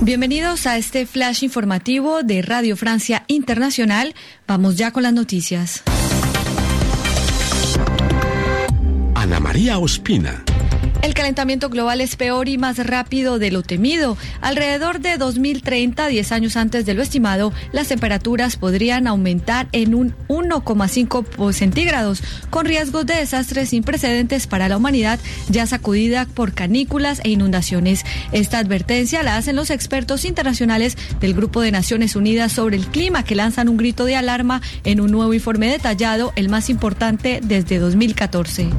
Bienvenidos 0.00 0.66
a 0.66 0.78
este 0.78 1.04
flash 1.04 1.44
informativo 1.44 2.22
de 2.22 2.40
Radio 2.40 2.76
Francia 2.76 3.24
Internacional. 3.26 4.14
Vamos 4.46 4.76
ya 4.76 4.90
con 4.90 5.02
las 5.02 5.12
noticias. 5.12 5.82
Ana 9.14 9.40
María 9.40 9.78
Ospina. 9.78 10.45
El 11.06 11.14
calentamiento 11.14 11.68
global 11.68 12.00
es 12.00 12.16
peor 12.16 12.48
y 12.48 12.58
más 12.58 12.84
rápido 12.84 13.38
de 13.38 13.52
lo 13.52 13.62
temido. 13.62 14.18
Alrededor 14.40 14.98
de 14.98 15.18
2030, 15.18 16.08
10 16.08 16.32
años 16.32 16.56
antes 16.56 16.84
de 16.84 16.94
lo 16.94 17.02
estimado, 17.02 17.52
las 17.70 17.86
temperaturas 17.86 18.56
podrían 18.56 19.06
aumentar 19.06 19.68
en 19.70 19.94
un 19.94 20.16
1,5 20.26 21.52
centígrados, 21.52 22.24
con 22.50 22.66
riesgos 22.66 23.06
de 23.06 23.14
desastres 23.14 23.68
sin 23.68 23.84
precedentes 23.84 24.48
para 24.48 24.68
la 24.68 24.78
humanidad, 24.78 25.20
ya 25.48 25.64
sacudida 25.68 26.26
por 26.26 26.54
canículas 26.54 27.20
e 27.22 27.28
inundaciones. 27.30 28.04
Esta 28.32 28.58
advertencia 28.58 29.22
la 29.22 29.36
hacen 29.36 29.54
los 29.54 29.70
expertos 29.70 30.24
internacionales 30.24 30.98
del 31.20 31.34
Grupo 31.34 31.60
de 31.60 31.70
Naciones 31.70 32.16
Unidas 32.16 32.50
sobre 32.50 32.74
el 32.74 32.86
clima, 32.88 33.22
que 33.22 33.36
lanzan 33.36 33.68
un 33.68 33.76
grito 33.76 34.06
de 34.06 34.16
alarma 34.16 34.60
en 34.82 35.00
un 35.00 35.12
nuevo 35.12 35.32
informe 35.34 35.68
detallado, 35.68 36.32
el 36.34 36.48
más 36.48 36.68
importante 36.68 37.38
desde 37.44 37.78
2014. 37.78 38.70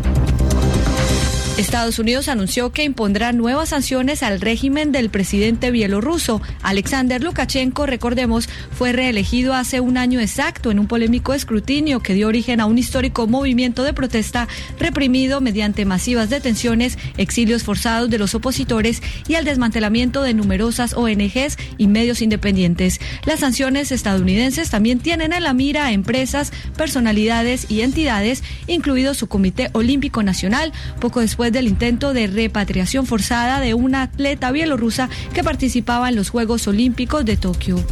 Estados 1.57 1.97
Unidos 1.97 2.27
anunció 2.27 2.71
que 2.71 2.83
impondrá 2.83 3.33
nuevas 3.33 3.69
sanciones 3.69 4.21
al 4.21 4.39
régimen 4.41 4.91
del 4.91 5.09
presidente 5.09 5.71
bielorruso. 5.71 6.39
Alexander 6.61 7.23
Lukashenko, 7.23 7.87
recordemos, 7.87 8.47
fue 8.77 8.91
reelegido 8.91 9.55
hace 9.55 9.79
un 9.79 9.97
año 9.97 10.19
exacto 10.19 10.69
en 10.69 10.77
un 10.77 10.85
polémico 10.85 11.33
escrutinio 11.33 11.99
que 11.99 12.13
dio 12.13 12.27
origen 12.27 12.61
a 12.61 12.67
un 12.67 12.77
histórico 12.77 13.25
movimiento 13.25 13.83
de 13.83 13.93
protesta 13.93 14.47
reprimido 14.77 15.41
mediante 15.41 15.83
masivas 15.83 16.29
detenciones, 16.29 16.99
exilios 17.17 17.63
forzados 17.63 18.11
de 18.11 18.19
los 18.19 18.35
opositores 18.35 19.01
y 19.27 19.33
al 19.33 19.43
desmantelamiento 19.43 20.21
de 20.21 20.35
numerosas 20.35 20.93
ONGs 20.93 21.57
y 21.79 21.87
medios 21.87 22.21
independientes. 22.21 22.99
Las 23.25 23.39
sanciones 23.39 23.91
estadounidenses 23.91 24.69
también 24.69 24.99
tienen 24.99 25.33
en 25.33 25.41
la 25.41 25.53
mira 25.53 25.87
a 25.87 25.91
empresas, 25.91 26.51
personalidades 26.77 27.65
y 27.67 27.81
entidades, 27.81 28.43
incluido 28.67 29.15
su 29.15 29.25
Comité 29.25 29.71
Olímpico 29.73 30.21
Nacional, 30.21 30.71
poco 30.99 31.19
después 31.19 31.46
del 31.51 31.67
intento 31.67 32.13
de 32.13 32.27
repatriación 32.27 33.05
forzada 33.05 33.59
de 33.59 33.73
una 33.73 34.03
atleta 34.03 34.51
bielorrusa 34.51 35.09
que 35.33 35.43
participaba 35.43 36.09
en 36.09 36.15
los 36.15 36.29
Juegos 36.29 36.67
Olímpicos 36.67 37.25
de 37.25 37.37
Tokio. 37.37 37.83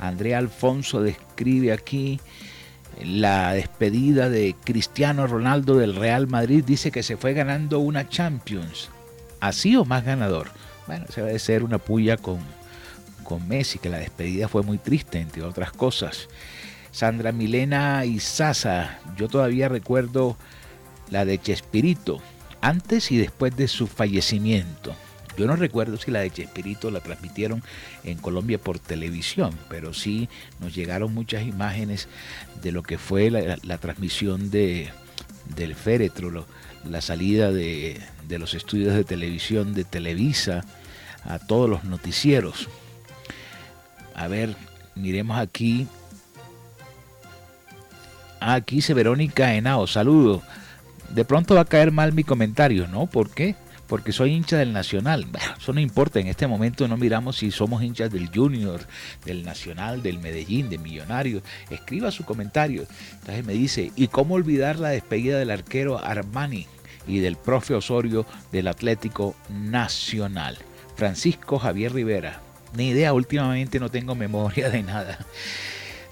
Andrea 0.00 0.38
Alfonso 0.38 1.02
describe 1.02 1.72
aquí 1.72 2.20
la 3.02 3.52
despedida 3.52 4.28
de 4.28 4.54
Cristiano 4.64 5.26
Ronaldo 5.26 5.76
del 5.76 5.96
Real 5.96 6.26
Madrid. 6.26 6.64
Dice 6.64 6.90
que 6.90 7.02
se 7.02 7.16
fue 7.16 7.32
ganando 7.32 7.78
una 7.78 8.08
Champions. 8.08 8.90
¿Así 9.40 9.76
o 9.76 9.84
más 9.84 10.04
ganador? 10.04 10.50
Bueno, 10.86 11.06
se 11.08 11.22
va 11.22 11.30
a 11.30 11.38
ser 11.38 11.64
una 11.64 11.78
puya 11.78 12.16
con, 12.16 12.38
con 13.24 13.46
Messi, 13.48 13.78
que 13.78 13.88
la 13.88 13.98
despedida 13.98 14.48
fue 14.48 14.62
muy 14.62 14.78
triste, 14.78 15.18
entre 15.18 15.42
otras 15.42 15.72
cosas. 15.72 16.28
Sandra 16.90 17.32
Milena 17.32 18.04
y 18.04 18.20
Sasa, 18.20 18.98
yo 19.16 19.28
todavía 19.28 19.68
recuerdo 19.68 20.36
la 21.10 21.24
de 21.24 21.40
Chespirito, 21.40 22.20
antes 22.60 23.10
y 23.10 23.16
después 23.16 23.56
de 23.56 23.68
su 23.68 23.86
fallecimiento. 23.86 24.94
Yo 25.36 25.46
no 25.46 25.56
recuerdo 25.56 25.96
si 25.96 26.10
la 26.10 26.20
de 26.20 26.30
Chespirito 26.30 26.90
la 26.90 27.00
transmitieron 27.00 27.62
en 28.04 28.18
Colombia 28.18 28.58
por 28.58 28.78
televisión, 28.78 29.58
pero 29.68 29.94
sí 29.94 30.28
nos 30.60 30.74
llegaron 30.74 31.14
muchas 31.14 31.42
imágenes 31.42 32.08
de 32.62 32.72
lo 32.72 32.82
que 32.82 32.98
fue 32.98 33.30
la, 33.30 33.78
transmisión 33.78 34.50
de, 34.50 34.90
del 35.56 35.74
féretro, 35.74 36.46
la 36.88 37.00
salida 37.00 37.50
de, 37.50 38.00
de 38.28 38.38
los 38.38 38.54
estudios 38.54 38.94
de 38.94 39.04
televisión 39.04 39.74
de 39.74 39.84
Televisa 39.84 40.64
a 41.24 41.38
todos 41.38 41.68
los 41.68 41.84
noticieros. 41.84 42.68
A 44.14 44.28
ver, 44.28 44.54
miremos 44.94 45.38
aquí. 45.38 45.86
Aquí 48.40 48.76
dice 48.76 48.94
Verónica 48.94 49.54
Henao, 49.54 49.86
saludo. 49.86 50.42
De 51.10 51.24
pronto 51.24 51.54
va 51.54 51.62
a 51.62 51.66
caer 51.66 51.92
mal 51.92 52.12
mi 52.12 52.24
comentario, 52.24 52.88
¿no? 52.88 53.06
¿Por 53.06 53.30
qué? 53.30 53.54
Porque 53.92 54.12
soy 54.12 54.32
hincha 54.32 54.56
del 54.56 54.72
Nacional. 54.72 55.26
eso 55.60 55.74
no 55.74 55.78
importa, 55.78 56.18
en 56.18 56.26
este 56.26 56.46
momento 56.46 56.88
no 56.88 56.96
miramos 56.96 57.36
si 57.36 57.50
somos 57.50 57.82
hinchas 57.82 58.10
del 58.10 58.30
Junior, 58.34 58.80
del 59.26 59.44
Nacional, 59.44 60.02
del 60.02 60.18
Medellín, 60.18 60.70
de 60.70 60.78
Millonarios. 60.78 61.42
Escriba 61.68 62.10
su 62.10 62.24
comentario. 62.24 62.86
Entonces 63.18 63.44
me 63.44 63.52
dice, 63.52 63.92
¿y 63.94 64.08
cómo 64.08 64.36
olvidar 64.36 64.78
la 64.78 64.88
despedida 64.88 65.38
del 65.38 65.50
arquero 65.50 66.02
Armani 66.02 66.66
y 67.06 67.18
del 67.18 67.36
profe 67.36 67.74
Osorio 67.74 68.24
del 68.50 68.68
Atlético 68.68 69.36
Nacional? 69.50 70.56
Francisco 70.96 71.58
Javier 71.58 71.92
Rivera. 71.92 72.40
Ni 72.74 72.88
idea, 72.88 73.12
últimamente 73.12 73.78
no 73.78 73.90
tengo 73.90 74.14
memoria 74.14 74.70
de 74.70 74.84
nada. 74.84 75.18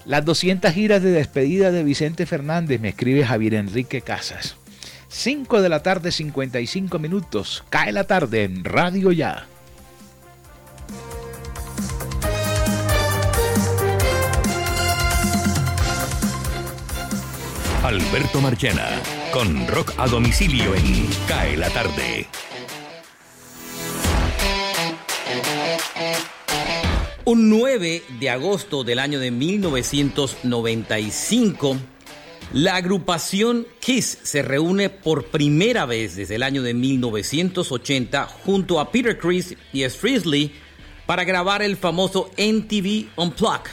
Las 0.05 0.23
200 0.23 0.71
giras 0.71 1.01
de 1.01 1.09
despedida 1.09 1.71
de 1.71 1.83
Vicente 1.83 2.27
Fernández, 2.27 2.79
me 2.79 2.89
escribe 2.89 3.25
Javier 3.25 3.55
Enrique 3.55 4.01
Casas. 4.01 4.60
5 5.11 5.61
de 5.61 5.67
la 5.67 5.83
tarde, 5.83 6.09
55 6.11 6.97
minutos. 6.97 7.65
Cae 7.69 7.91
la 7.91 8.05
tarde 8.05 8.45
en 8.45 8.63
Radio 8.63 9.11
Ya. 9.11 9.45
Alberto 17.83 18.39
Marchena, 18.39 18.87
con 19.33 19.67
rock 19.67 19.91
a 19.97 20.07
domicilio 20.07 20.73
en 20.75 21.09
Cae 21.27 21.57
la 21.57 21.69
tarde. 21.69 22.27
Un 27.25 27.49
9 27.49 28.03
de 28.17 28.29
agosto 28.29 28.85
del 28.85 28.99
año 28.99 29.19
de 29.19 29.29
1995, 29.29 31.75
la 32.53 32.75
agrupación 32.75 33.65
Kiss 33.79 34.17
se 34.23 34.41
reúne 34.41 34.89
por 34.89 35.27
primera 35.27 35.85
vez 35.85 36.17
desde 36.17 36.35
el 36.35 36.43
año 36.43 36.61
de 36.61 36.73
1980 36.73 38.27
junto 38.45 38.79
a 38.79 38.91
Peter 38.91 39.17
Chris 39.17 39.55
y 39.71 39.87
Frizzly 39.87 40.51
para 41.05 41.23
grabar 41.23 41.61
el 41.61 41.77
famoso 41.77 42.29
MTV 42.37 43.07
Unplugged. 43.15 43.71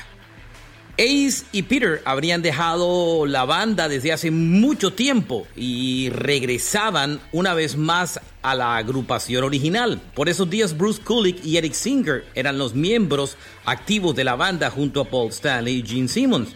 Ace 0.97 1.45
y 1.53 1.63
Peter 1.63 2.03
habrían 2.05 2.43
dejado 2.43 3.27
la 3.27 3.45
banda 3.45 3.89
desde 3.89 4.13
hace 4.13 4.31
mucho 4.31 4.93
tiempo 4.93 5.47
y 5.57 6.11
regresaban 6.11 7.21
una 7.31 7.55
vez 7.55 7.77
más 7.77 8.21
a 8.43 8.55
la 8.55 8.77
agrupación 8.77 9.45
original. 9.45 10.01
Por 10.15 10.29
esos 10.29 10.51
días 10.51 10.77
Bruce 10.77 11.01
Kulick 11.03 11.45
y 11.45 11.57
Eric 11.57 11.73
Singer 11.73 12.25
eran 12.35 12.59
los 12.59 12.75
miembros 12.75 13.37
activos 13.65 14.15
de 14.17 14.25
la 14.25 14.35
banda 14.37 14.71
junto 14.71 15.01
a 15.01 15.05
Paul 15.05 15.31
Stanley 15.31 15.79
y 15.79 15.87
Gene 15.87 16.09
Simmons. 16.09 16.55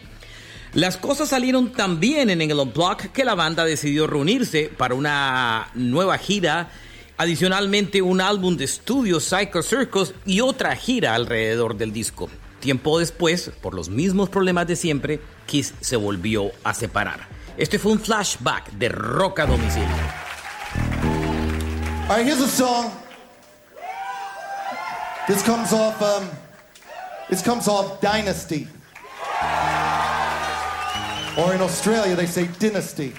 Las 0.75 0.97
cosas 0.97 1.29
salieron 1.29 1.73
tan 1.73 2.01
bien 2.01 2.31
en 2.31 2.41
el 2.41 2.59
Unplugged 2.59 3.11
que 3.11 3.27
la 3.27 3.35
banda 3.35 3.63
decidió 3.63 4.07
reunirse 4.07 4.73
para 4.75 4.95
una 4.95 5.69
nueva 5.75 6.17
gira, 6.17 6.71
adicionalmente 7.19 8.01
un 8.01 8.23
álbum 8.23 8.57
de 8.57 8.65
estudio 8.65 9.21
Psycho 9.21 9.63
Circus 9.63 10.15
y 10.25 10.41
otra 10.41 10.75
gira 10.75 11.15
alrededor 11.15 11.77
del 11.77 11.93
disco. 11.93 12.31
Tiempo 12.61 12.99
después, 12.99 13.51
por 13.61 13.75
los 13.75 13.91
mismos 13.91 14.31
problemas 14.31 14.67
de 14.67 14.77
siempre, 14.77 15.21
Kiss 15.45 15.75
se 15.83 15.97
volvió 15.97 16.53
a 16.65 16.73
separar. 16.73 17.29
Este 17.59 17.79
fue 17.79 17.93
un 17.93 18.01
flashback 18.01 18.73
de 18.73 18.89
rock 18.89 19.41
a 19.41 19.47
domicilio. 19.47 19.89
All 22.09 22.17
right, 22.17 22.27
here's 22.27 22.41
a 22.41 22.49
song. 22.49 22.91
This 25.27 25.43
comes 25.43 25.71
off, 25.75 26.01
um, 26.01 26.25
this 27.29 27.43
comes 27.43 27.69
off 27.69 28.01
Dynasty. 28.01 28.67
Or 31.39 31.55
in 31.55 31.63
Australia, 31.63 32.15
they 32.15 32.27
say 32.27 32.47
dynasty. 32.59 33.15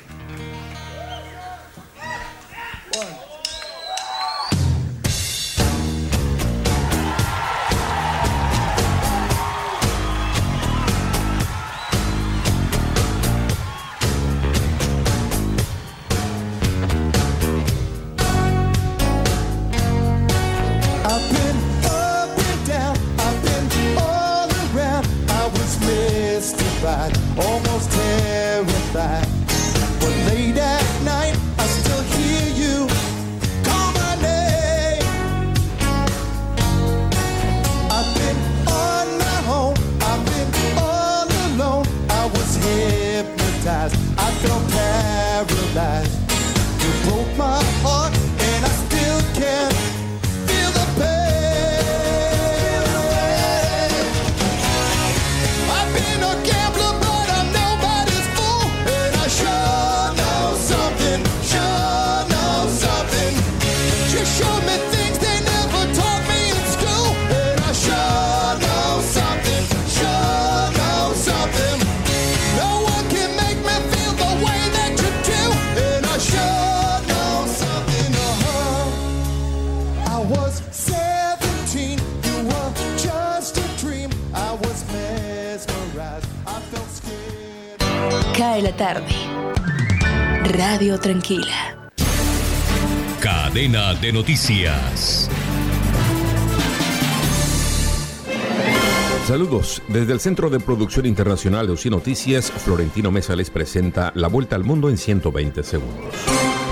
Saludos. 99.26 99.82
Desde 99.88 100.12
el 100.12 100.20
Centro 100.20 100.50
de 100.50 100.60
Producción 100.60 101.06
Internacional 101.06 101.66
de 101.66 101.72
UCI 101.72 101.90
Noticias, 101.90 102.52
Florentino 102.52 103.10
Mesa 103.10 103.38
les 103.38 103.50
presenta 103.50 104.12
la 104.16 104.28
vuelta 104.28 104.58
al 104.58 104.66
mundo 104.66 104.90
en 104.90 104.98
120 104.98 105.64
segundos. 105.64 106.14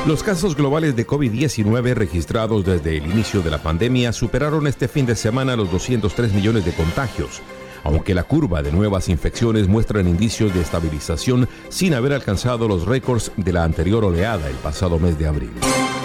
Los 0.06 0.22
casos 0.22 0.58
globales 0.58 0.98
de 0.98 1.08
COVID-19 1.08 1.94
registrados 1.94 2.66
desde 2.66 2.98
el 2.98 3.06
inicio 3.06 3.42
de 3.42 3.52
la 3.52 3.64
pandemia 3.64 4.12
superaron 4.12 4.68
este 4.68 4.90
fin 4.90 5.06
de 5.06 5.16
semana 5.16 5.56
los 5.56 5.72
203 5.72 6.34
millones 6.34 6.66
de 6.66 6.74
contagios 6.74 7.42
aunque 7.84 8.14
la 8.14 8.24
curva 8.24 8.62
de 8.62 8.72
nuevas 8.72 9.10
infecciones 9.10 9.68
muestra 9.68 10.02
indicios 10.08 10.54
de 10.54 10.62
estabilización 10.62 11.48
sin 11.70 11.94
haber 11.94 12.14
alcanzado 12.14 12.68
los 12.68 12.86
récords 12.86 13.32
de 13.38 13.54
la 13.54 13.64
anterior 13.64 14.04
oleada 14.04 14.50
el 14.50 14.56
pasado 14.56 15.00
mes 15.00 15.18
de 15.18 15.28
abril. 15.28 15.52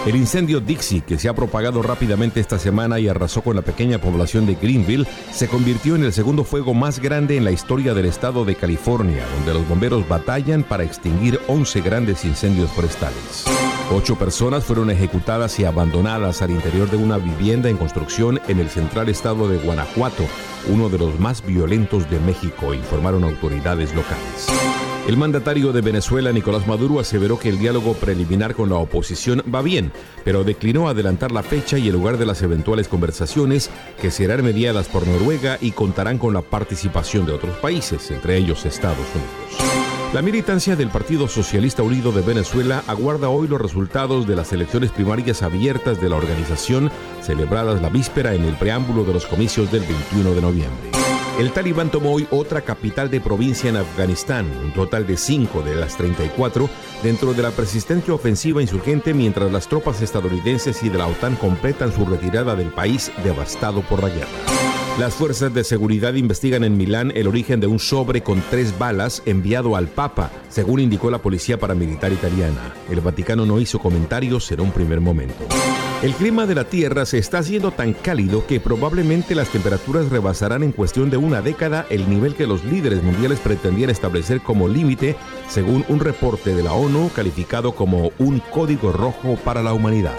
El 0.06 0.14
incendio 0.14 0.60
Dixie, 0.60 1.00
que 1.00 1.18
se 1.18 1.28
ha 1.28 1.34
propagado 1.34 1.82
rápidamente 1.82 2.38
esta 2.38 2.60
semana 2.60 3.00
y 3.00 3.08
arrasó 3.08 3.42
con 3.42 3.56
la 3.56 3.62
pequeña 3.62 4.00
población 4.00 4.46
de 4.46 4.54
Greenville, 4.54 5.04
se 5.32 5.48
convirtió 5.48 5.96
en 5.96 6.04
el 6.04 6.12
segundo 6.12 6.44
fuego 6.44 6.74
más 6.74 7.00
grande 7.00 7.36
en 7.36 7.44
la 7.44 7.50
historia 7.50 7.92
del 7.92 8.06
estado 8.06 8.44
de 8.44 8.54
California, 8.54 9.24
donde 9.36 9.54
los 9.54 9.68
bomberos 9.68 10.08
batallan 10.08 10.62
para 10.62 10.84
extinguir 10.84 11.40
11 11.48 11.80
grandes 11.80 12.24
incendios 12.24 12.70
forestales. 12.70 13.44
Ocho 13.92 14.16
personas 14.16 14.64
fueron 14.64 14.90
ejecutadas 14.90 15.58
y 15.58 15.64
abandonadas 15.64 16.40
al 16.40 16.52
interior 16.52 16.88
de 16.88 16.96
una 16.96 17.18
vivienda 17.18 17.68
en 17.68 17.76
construcción 17.76 18.40
en 18.46 18.60
el 18.60 18.68
central 18.68 19.08
estado 19.08 19.48
de 19.48 19.58
Guanajuato, 19.58 20.24
uno 20.68 20.88
de 20.88 20.98
los 20.98 21.18
más 21.20 21.44
violentos 21.44 22.08
de 22.10 22.20
México, 22.20 22.74
informaron 22.74 23.24
autoridades 23.24 23.94
locales. 23.94 24.46
El 25.06 25.16
mandatario 25.16 25.72
de 25.72 25.82
Venezuela, 25.82 26.32
Nicolás 26.32 26.66
Maduro, 26.66 26.98
aseveró 26.98 27.38
que 27.38 27.48
el 27.48 27.60
diálogo 27.60 27.94
preliminar 27.94 28.56
con 28.56 28.68
la 28.68 28.74
oposición 28.74 29.40
va 29.54 29.62
bien, 29.62 29.92
pero 30.24 30.42
declinó 30.42 30.88
adelantar 30.88 31.30
la 31.30 31.44
fecha 31.44 31.78
y 31.78 31.86
el 31.86 31.94
lugar 31.94 32.18
de 32.18 32.26
las 32.26 32.42
eventuales 32.42 32.88
conversaciones 32.88 33.70
que 34.00 34.10
serán 34.10 34.42
mediadas 34.42 34.88
por 34.88 35.06
Noruega 35.06 35.58
y 35.60 35.70
contarán 35.70 36.18
con 36.18 36.34
la 36.34 36.42
participación 36.42 37.24
de 37.24 37.32
otros 37.32 37.56
países, 37.58 38.10
entre 38.10 38.36
ellos 38.36 38.66
Estados 38.66 39.06
Unidos. 39.14 39.85
La 40.14 40.22
militancia 40.22 40.76
del 40.76 40.88
Partido 40.88 41.28
Socialista 41.28 41.82
Unido 41.82 42.12
de 42.12 42.22
Venezuela 42.22 42.82
aguarda 42.86 43.28
hoy 43.28 43.48
los 43.48 43.60
resultados 43.60 44.26
de 44.26 44.36
las 44.36 44.52
elecciones 44.52 44.90
primarias 44.90 45.42
abiertas 45.42 46.00
de 46.00 46.08
la 46.08 46.16
organización 46.16 46.90
celebradas 47.20 47.82
la 47.82 47.90
víspera 47.90 48.32
en 48.32 48.44
el 48.44 48.54
preámbulo 48.54 49.04
de 49.04 49.12
los 49.12 49.26
comicios 49.26 49.70
del 49.70 49.82
21 49.82 50.34
de 50.34 50.40
noviembre. 50.40 50.90
El 51.38 51.52
talibán 51.52 51.90
tomó 51.90 52.12
hoy 52.14 52.26
otra 52.30 52.62
capital 52.62 53.10
de 53.10 53.20
provincia 53.20 53.68
en 53.68 53.76
Afganistán, 53.76 54.46
un 54.64 54.72
total 54.72 55.06
de 55.06 55.18
cinco 55.18 55.60
de 55.60 55.74
las 55.74 55.96
34, 55.98 56.70
dentro 57.02 57.34
de 57.34 57.42
la 57.42 57.50
persistente 57.50 58.10
ofensiva 58.10 58.62
insurgente 58.62 59.12
mientras 59.12 59.52
las 59.52 59.68
tropas 59.68 60.00
estadounidenses 60.00 60.82
y 60.82 60.88
de 60.88 60.96
la 60.96 61.08
OTAN 61.08 61.36
completan 61.36 61.92
su 61.92 62.06
retirada 62.06 62.56
del 62.56 62.68
país 62.68 63.12
devastado 63.22 63.82
por 63.82 64.02
la 64.02 64.08
guerra. 64.08 64.65
Las 64.98 65.14
fuerzas 65.14 65.52
de 65.52 65.62
seguridad 65.62 66.14
investigan 66.14 66.64
en 66.64 66.78
Milán 66.78 67.12
el 67.14 67.28
origen 67.28 67.60
de 67.60 67.66
un 67.66 67.78
sobre 67.78 68.22
con 68.22 68.42
tres 68.48 68.78
balas 68.78 69.22
enviado 69.26 69.76
al 69.76 69.88
Papa, 69.88 70.30
según 70.48 70.80
indicó 70.80 71.10
la 71.10 71.18
policía 71.18 71.58
paramilitar 71.58 72.14
italiana. 72.14 72.72
El 72.90 73.02
Vaticano 73.02 73.44
no 73.44 73.60
hizo 73.60 73.78
comentarios 73.78 74.50
en 74.52 74.62
un 74.62 74.70
primer 74.70 75.02
momento. 75.02 75.44
El 76.02 76.14
clima 76.14 76.46
de 76.46 76.54
la 76.54 76.64
Tierra 76.64 77.04
se 77.04 77.18
está 77.18 77.38
haciendo 77.38 77.72
tan 77.72 77.92
cálido 77.92 78.46
que 78.46 78.58
probablemente 78.58 79.34
las 79.34 79.50
temperaturas 79.50 80.08
rebasarán 80.08 80.62
en 80.62 80.72
cuestión 80.72 81.10
de 81.10 81.18
una 81.18 81.42
década 81.42 81.84
el 81.90 82.08
nivel 82.08 82.34
que 82.34 82.46
los 82.46 82.64
líderes 82.64 83.02
mundiales 83.02 83.38
pretendían 83.40 83.90
establecer 83.90 84.40
como 84.40 84.66
límite, 84.66 85.14
según 85.46 85.84
un 85.88 86.00
reporte 86.00 86.54
de 86.54 86.62
la 86.62 86.72
ONU 86.72 87.10
calificado 87.14 87.72
como 87.72 88.12
un 88.18 88.40
código 88.50 88.92
rojo 88.92 89.36
para 89.44 89.62
la 89.62 89.74
humanidad. 89.74 90.16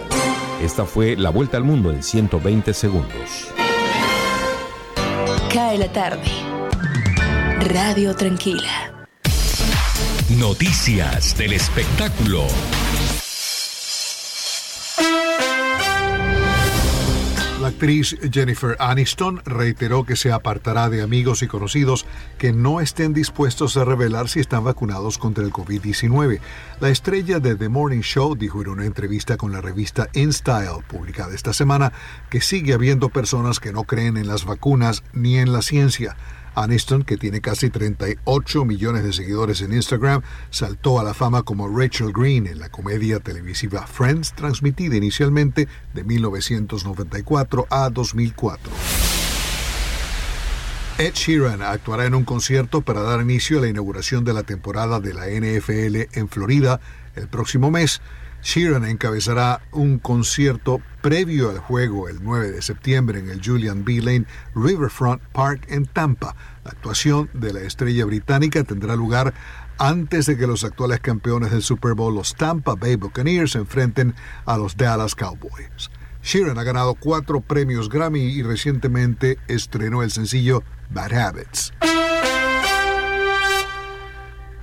Esta 0.62 0.86
fue 0.86 1.16
la 1.16 1.32
vuelta 1.32 1.58
al 1.58 1.64
mundo 1.64 1.92
en 1.92 2.04
120 2.04 2.76
segundos. 2.76 3.48
Cae 5.58 5.80
la 5.80 5.92
tarde. 5.92 6.22
Radio 7.74 8.16
Tranquila. 8.16 8.94
Noticias 10.30 11.36
del 11.36 11.54
espectáculo. 11.54 12.46
Actriz 17.78 18.18
Jennifer 18.32 18.76
Aniston 18.80 19.40
reiteró 19.46 20.04
que 20.04 20.16
se 20.16 20.32
apartará 20.32 20.90
de 20.90 21.04
amigos 21.04 21.44
y 21.44 21.48
conocidos 21.48 22.08
que 22.40 22.52
no 22.52 22.82
estén 22.82 23.14
dispuestos 23.14 23.78
a 23.78 23.86
revelar 23.86 24.30
si 24.30 24.40
están 24.40 24.64
vacunados 24.64 25.20
contra 25.20 25.44
el 25.44 25.54
COVID-19. 25.54 26.40
La 26.80 26.90
estrella 26.90 27.40
de 27.40 27.56
The 27.56 27.70
Morning 27.70 28.02
Show 28.02 28.36
dijo 28.36 28.64
en 28.64 28.70
una 28.70 28.86
entrevista 28.86 29.38
con 29.38 29.52
la 29.52 29.62
revista 29.62 30.10
InStyle, 30.14 30.84
publicada 30.88 31.36
esta 31.36 31.54
semana, 31.54 31.94
que 32.32 32.42
sigue 32.42 32.74
habiendo 32.74 33.10
personas 33.10 33.60
que 33.60 33.72
no 33.72 33.84
creen 33.84 34.18
en 34.18 34.26
las 34.26 34.46
vacunas 34.46 35.04
ni 35.14 35.38
en 35.38 35.54
la 35.54 35.62
ciencia. 35.62 36.18
Aniston, 36.64 37.04
que 37.04 37.18
tiene 37.18 37.40
casi 37.40 37.70
38 37.70 38.66
millones 38.66 39.04
de 39.04 39.14
seguidores 39.14 39.62
en 39.62 39.74
Instagram, 39.74 40.24
saltó 40.50 41.00
a 41.00 41.04
la 41.04 41.14
fama 41.14 41.44
como 41.44 41.68
Rachel 41.68 42.12
Green 42.12 42.48
en 42.48 42.60
la 42.60 42.70
comedia 42.70 43.20
televisiva 43.20 43.86
Friends, 43.86 44.34
transmitida 44.34 44.96
inicialmente 44.96 45.68
de 45.94 46.04
1994 46.04 47.68
a 47.70 47.90
2004. 47.90 48.72
Ed 50.98 51.14
Sheeran 51.14 51.62
actuará 51.62 52.06
en 52.06 52.16
un 52.16 52.24
concierto 52.24 52.82
para 52.82 53.04
dar 53.04 53.22
inicio 53.22 53.60
a 53.60 53.62
la 53.62 53.68
inauguración 53.68 54.24
de 54.24 54.34
la 54.34 54.42
temporada 54.42 55.00
de 55.00 55.14
la 55.14 55.28
NFL 55.28 56.18
en 56.18 56.28
Florida 56.28 56.80
el 57.16 57.28
próximo 57.28 57.70
mes. 57.70 58.02
Sheeran 58.48 58.86
encabezará 58.86 59.62
un 59.74 60.00
concierto 60.00 60.82
previo 61.02 61.50
al 61.50 61.58
juego 61.58 62.08
el 62.08 62.24
9 62.24 62.52
de 62.52 62.62
septiembre 62.62 63.20
en 63.20 63.30
el 63.30 63.42
Julian 63.44 63.84
B. 63.84 64.00
Lane 64.02 64.26
Riverfront 64.56 65.22
Park 65.34 65.66
en 65.68 65.86
Tampa. 65.86 66.34
La 66.64 66.72
actuación 66.72 67.30
de 67.34 67.52
la 67.52 67.60
estrella 67.60 68.06
británica 68.06 68.64
tendrá 68.64 68.96
lugar 68.96 69.34
antes 69.78 70.28
de 70.28 70.38
que 70.38 70.48
los 70.48 70.64
actuales 70.64 71.02
campeones 71.02 71.52
del 71.52 71.62
Super 71.62 71.94
Bowl, 71.94 72.16
los 72.16 72.36
Tampa 72.36 72.76
Bay 72.76 72.96
Buccaneers, 72.96 73.56
enfrenten 73.56 74.16
a 74.46 74.56
los 74.56 74.78
Dallas 74.78 75.14
Cowboys. 75.14 75.92
Sheeran 76.24 76.58
ha 76.58 76.64
ganado 76.64 76.96
cuatro 76.96 77.42
premios 77.42 77.90
Grammy 77.90 78.22
y 78.22 78.44
recientemente 78.44 79.40
estrenó 79.50 80.04
el 80.04 80.12
sencillo 80.12 80.64
Bad 80.90 81.12
Habits. 81.12 81.74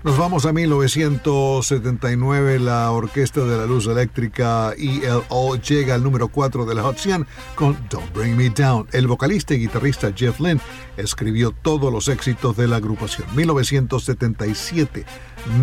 Nos 0.05 0.19
vamos 0.19 0.45
a 0.45 0.53
1979. 0.53 2.59
La 2.59 2.91
Orquesta 2.91 3.41
de 3.41 3.57
la 3.57 3.65
Luz 3.65 3.87
Eléctrica 3.87 4.75
ELO 4.77 5.57
llega 5.57 5.95
al 5.95 6.03
número 6.03 6.29
4 6.29 6.67
de 6.67 6.75
la 6.75 6.83
Hot 6.83 6.99
100 6.99 7.27
con 7.55 7.79
Don't 7.89 8.13
Bring 8.13 8.37
Me 8.37 8.51
Down. 8.51 8.87
El 8.93 9.07
vocalista 9.07 9.55
y 9.55 9.61
guitarrista 9.61 10.13
Jeff 10.15 10.41
Lynne 10.41 10.61
escribió 10.99 11.53
todos 11.53 11.91
los 11.91 12.09
éxitos 12.09 12.55
de 12.55 12.69
la 12.69 12.77
agrupación. 12.77 13.35
1977. 13.35 15.07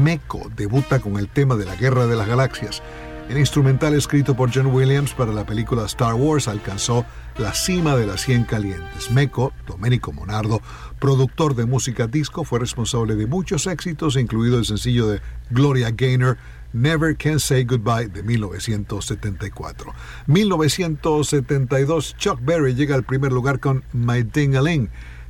Meco 0.01 0.49
debuta 0.55 1.01
con 1.01 1.19
el 1.19 1.27
tema 1.27 1.55
de 1.55 1.65
la 1.65 1.75
Guerra 1.75 2.07
de 2.07 2.15
las 2.15 2.27
Galaxias. 2.27 2.81
El 3.29 3.37
instrumental 3.37 3.93
escrito 3.93 4.35
por 4.35 4.51
John 4.53 4.65
Williams 4.65 5.13
para 5.13 5.31
la 5.31 5.45
película 5.45 5.85
Star 5.85 6.15
Wars 6.15 6.47
alcanzó 6.47 7.05
la 7.37 7.53
cima 7.53 7.95
de 7.95 8.05
las 8.05 8.21
100 8.21 8.43
calientes. 8.43 9.09
Meco, 9.09 9.53
Domenico 9.65 10.11
Monardo, 10.11 10.61
productor 11.01 11.55
de 11.55 11.65
música 11.65 12.07
disco, 12.07 12.45
fue 12.45 12.59
responsable 12.59 13.15
de 13.15 13.25
muchos 13.25 13.65
éxitos, 13.65 14.15
incluido 14.15 14.59
el 14.59 14.65
sencillo 14.65 15.07
de 15.07 15.19
Gloria 15.49 15.89
Gaynor, 15.89 16.37
Never 16.73 17.17
Can 17.17 17.39
Say 17.39 17.65
Goodbye 17.65 18.07
de 18.07 18.21
1974. 18.21 19.95
1972, 20.27 22.15
Chuck 22.17 22.39
Berry 22.41 22.75
llega 22.75 22.93
al 22.93 23.03
primer 23.03 23.31
lugar 23.33 23.59
con 23.59 23.83
My 23.93 24.21
Ding-a-Ling. 24.21 24.89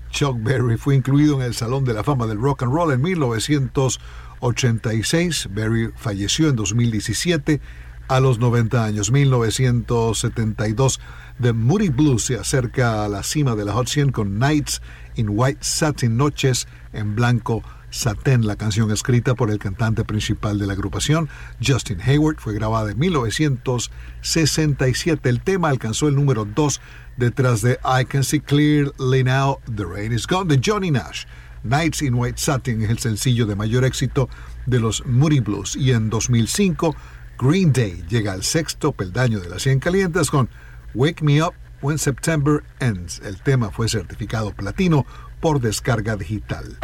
Chuck 0.09 0.36
Berry 0.43 0.76
fue 0.78 0.95
incluido 0.95 1.38
en 1.38 1.43
el 1.43 1.55
Salón 1.55 1.86
de 1.86 1.93
la 1.93 2.03
Fama 2.03 2.28
del 2.28 2.41
Rock 2.41 2.63
and 2.63 2.74
Roll 2.74 2.91
en 2.91 3.01
1986. 3.01 5.47
Berry 5.51 5.89
falleció 5.95 6.49
en 6.49 6.57
2017 6.57 7.61
a 8.09 8.19
los 8.19 8.39
90 8.39 8.84
años. 8.84 9.09
1972, 9.09 10.99
The 11.41 11.53
Moody 11.53 11.88
Blues 11.88 12.26
se 12.26 12.36
acerca 12.36 13.05
a 13.05 13.07
la 13.07 13.24
cima 13.24 13.55
de 13.55 13.63
la 13.63 13.72
Hot 13.72 13.88
100 13.88 14.11
con 14.11 14.38
Nights 14.38 14.82
in 15.16 15.30
White 15.30 15.64
Satin, 15.64 16.18
Noches 16.18 16.68
en 16.93 17.16
Blanco 17.16 17.64
Satén, 17.91 18.47
la 18.47 18.55
canción 18.55 18.89
escrita 18.91 19.36
por 19.36 19.51
el 19.51 19.59
cantante 19.59 20.03
principal 20.05 20.57
de 20.57 20.66
la 20.66 20.72
agrupación, 20.74 21.30
Justin 21.62 22.01
Hayward, 22.01 22.38
fue 22.38 22.53
grabada 22.53 22.91
en 22.91 22.99
1967. 22.99 25.30
El 25.30 25.41
tema 25.41 25.68
alcanzó 25.70 26.07
el 26.07 26.16
número 26.16 26.45
2 26.45 26.82
detrás 27.18 27.62
de 27.62 27.78
I 27.84 28.05
Can 28.05 28.24
See 28.24 28.39
Clearly 28.39 29.26
Now, 29.26 29.59
The 29.76 29.84
Rain 29.86 30.14
Is 30.14 30.26
Gone, 30.26 30.55
de 30.55 30.62
Johnny 30.64 30.91
Nash. 30.91 31.26
Nights 31.64 32.01
in 32.01 32.16
White 32.16 32.39
Satin 32.39 32.82
es 32.82 32.89
el 32.89 32.97
sencillo 32.99 33.45
de 33.45 33.55
mayor 33.55 33.86
éxito 33.86 34.28
de 34.66 34.80
los 34.80 35.05
Moody 35.05 35.41
Blues 35.41 35.76
y 35.76 35.91
en 35.91 36.09
2005 36.09 36.95
Green 37.38 37.72
Day 37.72 38.03
llega 38.09 38.34
al 38.34 38.41
sexto 38.43 38.93
peldaño 38.93 39.39
de 39.39 39.47
las 39.49 39.62
100 39.64 39.80
calientes 39.80 40.32
con 40.32 40.49
Wake 40.93 41.24
Me 41.24 41.41
Up 41.43 41.53
When 41.82 41.97
September 41.97 42.63
Ends. 42.79 43.21
El 43.25 43.41
tema 43.41 43.71
fue 43.71 43.89
certificado 43.89 44.53
platino 44.53 45.05
por 45.39 45.59
descarga 45.59 46.15
digital. 46.15 46.77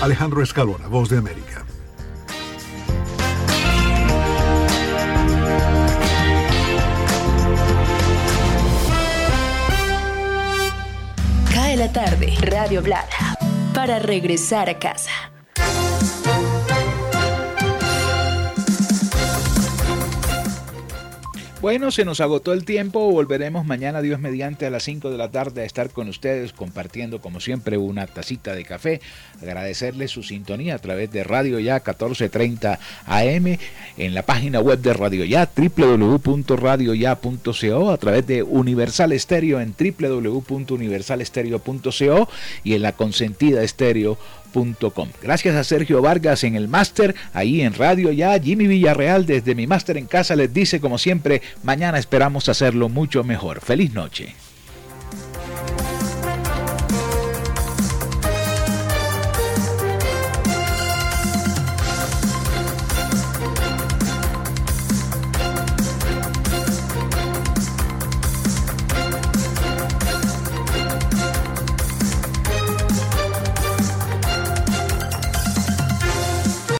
Alejandro 0.00 0.42
Escalona, 0.42 0.86
Voz 0.86 1.10
de 1.10 1.18
América. 1.18 1.64
Cae 11.52 11.76
la 11.76 11.92
tarde, 11.92 12.34
Radio 12.40 12.80
Blada, 12.80 13.36
para 13.74 13.98
regresar 13.98 14.70
a 14.70 14.78
casa. 14.78 15.10
Bueno, 21.60 21.90
se 21.90 22.04
nos 22.04 22.20
agotó 22.20 22.52
el 22.52 22.64
tiempo. 22.64 23.10
Volveremos 23.10 23.66
mañana, 23.66 24.00
Dios 24.00 24.20
mediante, 24.20 24.64
a 24.64 24.70
las 24.70 24.84
5 24.84 25.10
de 25.10 25.18
la 25.18 25.32
tarde 25.32 25.62
a 25.62 25.64
estar 25.64 25.90
con 25.90 26.08
ustedes 26.08 26.52
compartiendo, 26.52 27.20
como 27.20 27.40
siempre, 27.40 27.76
una 27.76 28.06
tacita 28.06 28.54
de 28.54 28.64
café. 28.64 29.00
Agradecerles 29.42 30.12
su 30.12 30.22
sintonía 30.22 30.76
a 30.76 30.78
través 30.78 31.10
de 31.10 31.24
Radio 31.24 31.58
Ya 31.58 31.74
1430 31.74 32.78
AM, 33.06 33.58
en 33.96 34.14
la 34.14 34.22
página 34.22 34.60
web 34.60 34.78
de 34.78 34.92
Radio 34.92 35.24
Ya, 35.24 35.50
www.radioya.co, 35.52 37.90
a 37.90 37.96
través 37.96 38.24
de 38.28 38.44
Universal 38.44 39.10
Estéreo 39.10 39.60
en 39.60 39.74
www.universalestereo.co 39.76 42.28
y 42.62 42.74
en 42.74 42.82
la 42.82 42.92
consentida 42.92 43.64
Gracias 45.22 45.54
a 45.56 45.64
Sergio 45.64 46.02
Vargas 46.02 46.44
en 46.44 46.56
el 46.56 46.68
máster, 46.68 47.14
ahí 47.32 47.60
en 47.60 47.74
Radio 47.74 48.12
Ya, 48.12 48.38
Jimmy 48.38 48.66
Villarreal 48.66 49.26
desde 49.26 49.54
mi 49.54 49.66
máster 49.66 49.96
en 49.96 50.06
casa 50.06 50.36
les 50.36 50.52
dice 50.52 50.80
como 50.80 50.98
siempre, 50.98 51.42
mañana 51.62 51.98
esperamos 51.98 52.48
hacerlo 52.48 52.88
mucho 52.88 53.24
mejor. 53.24 53.60
Feliz 53.60 53.92
noche. 53.92 54.34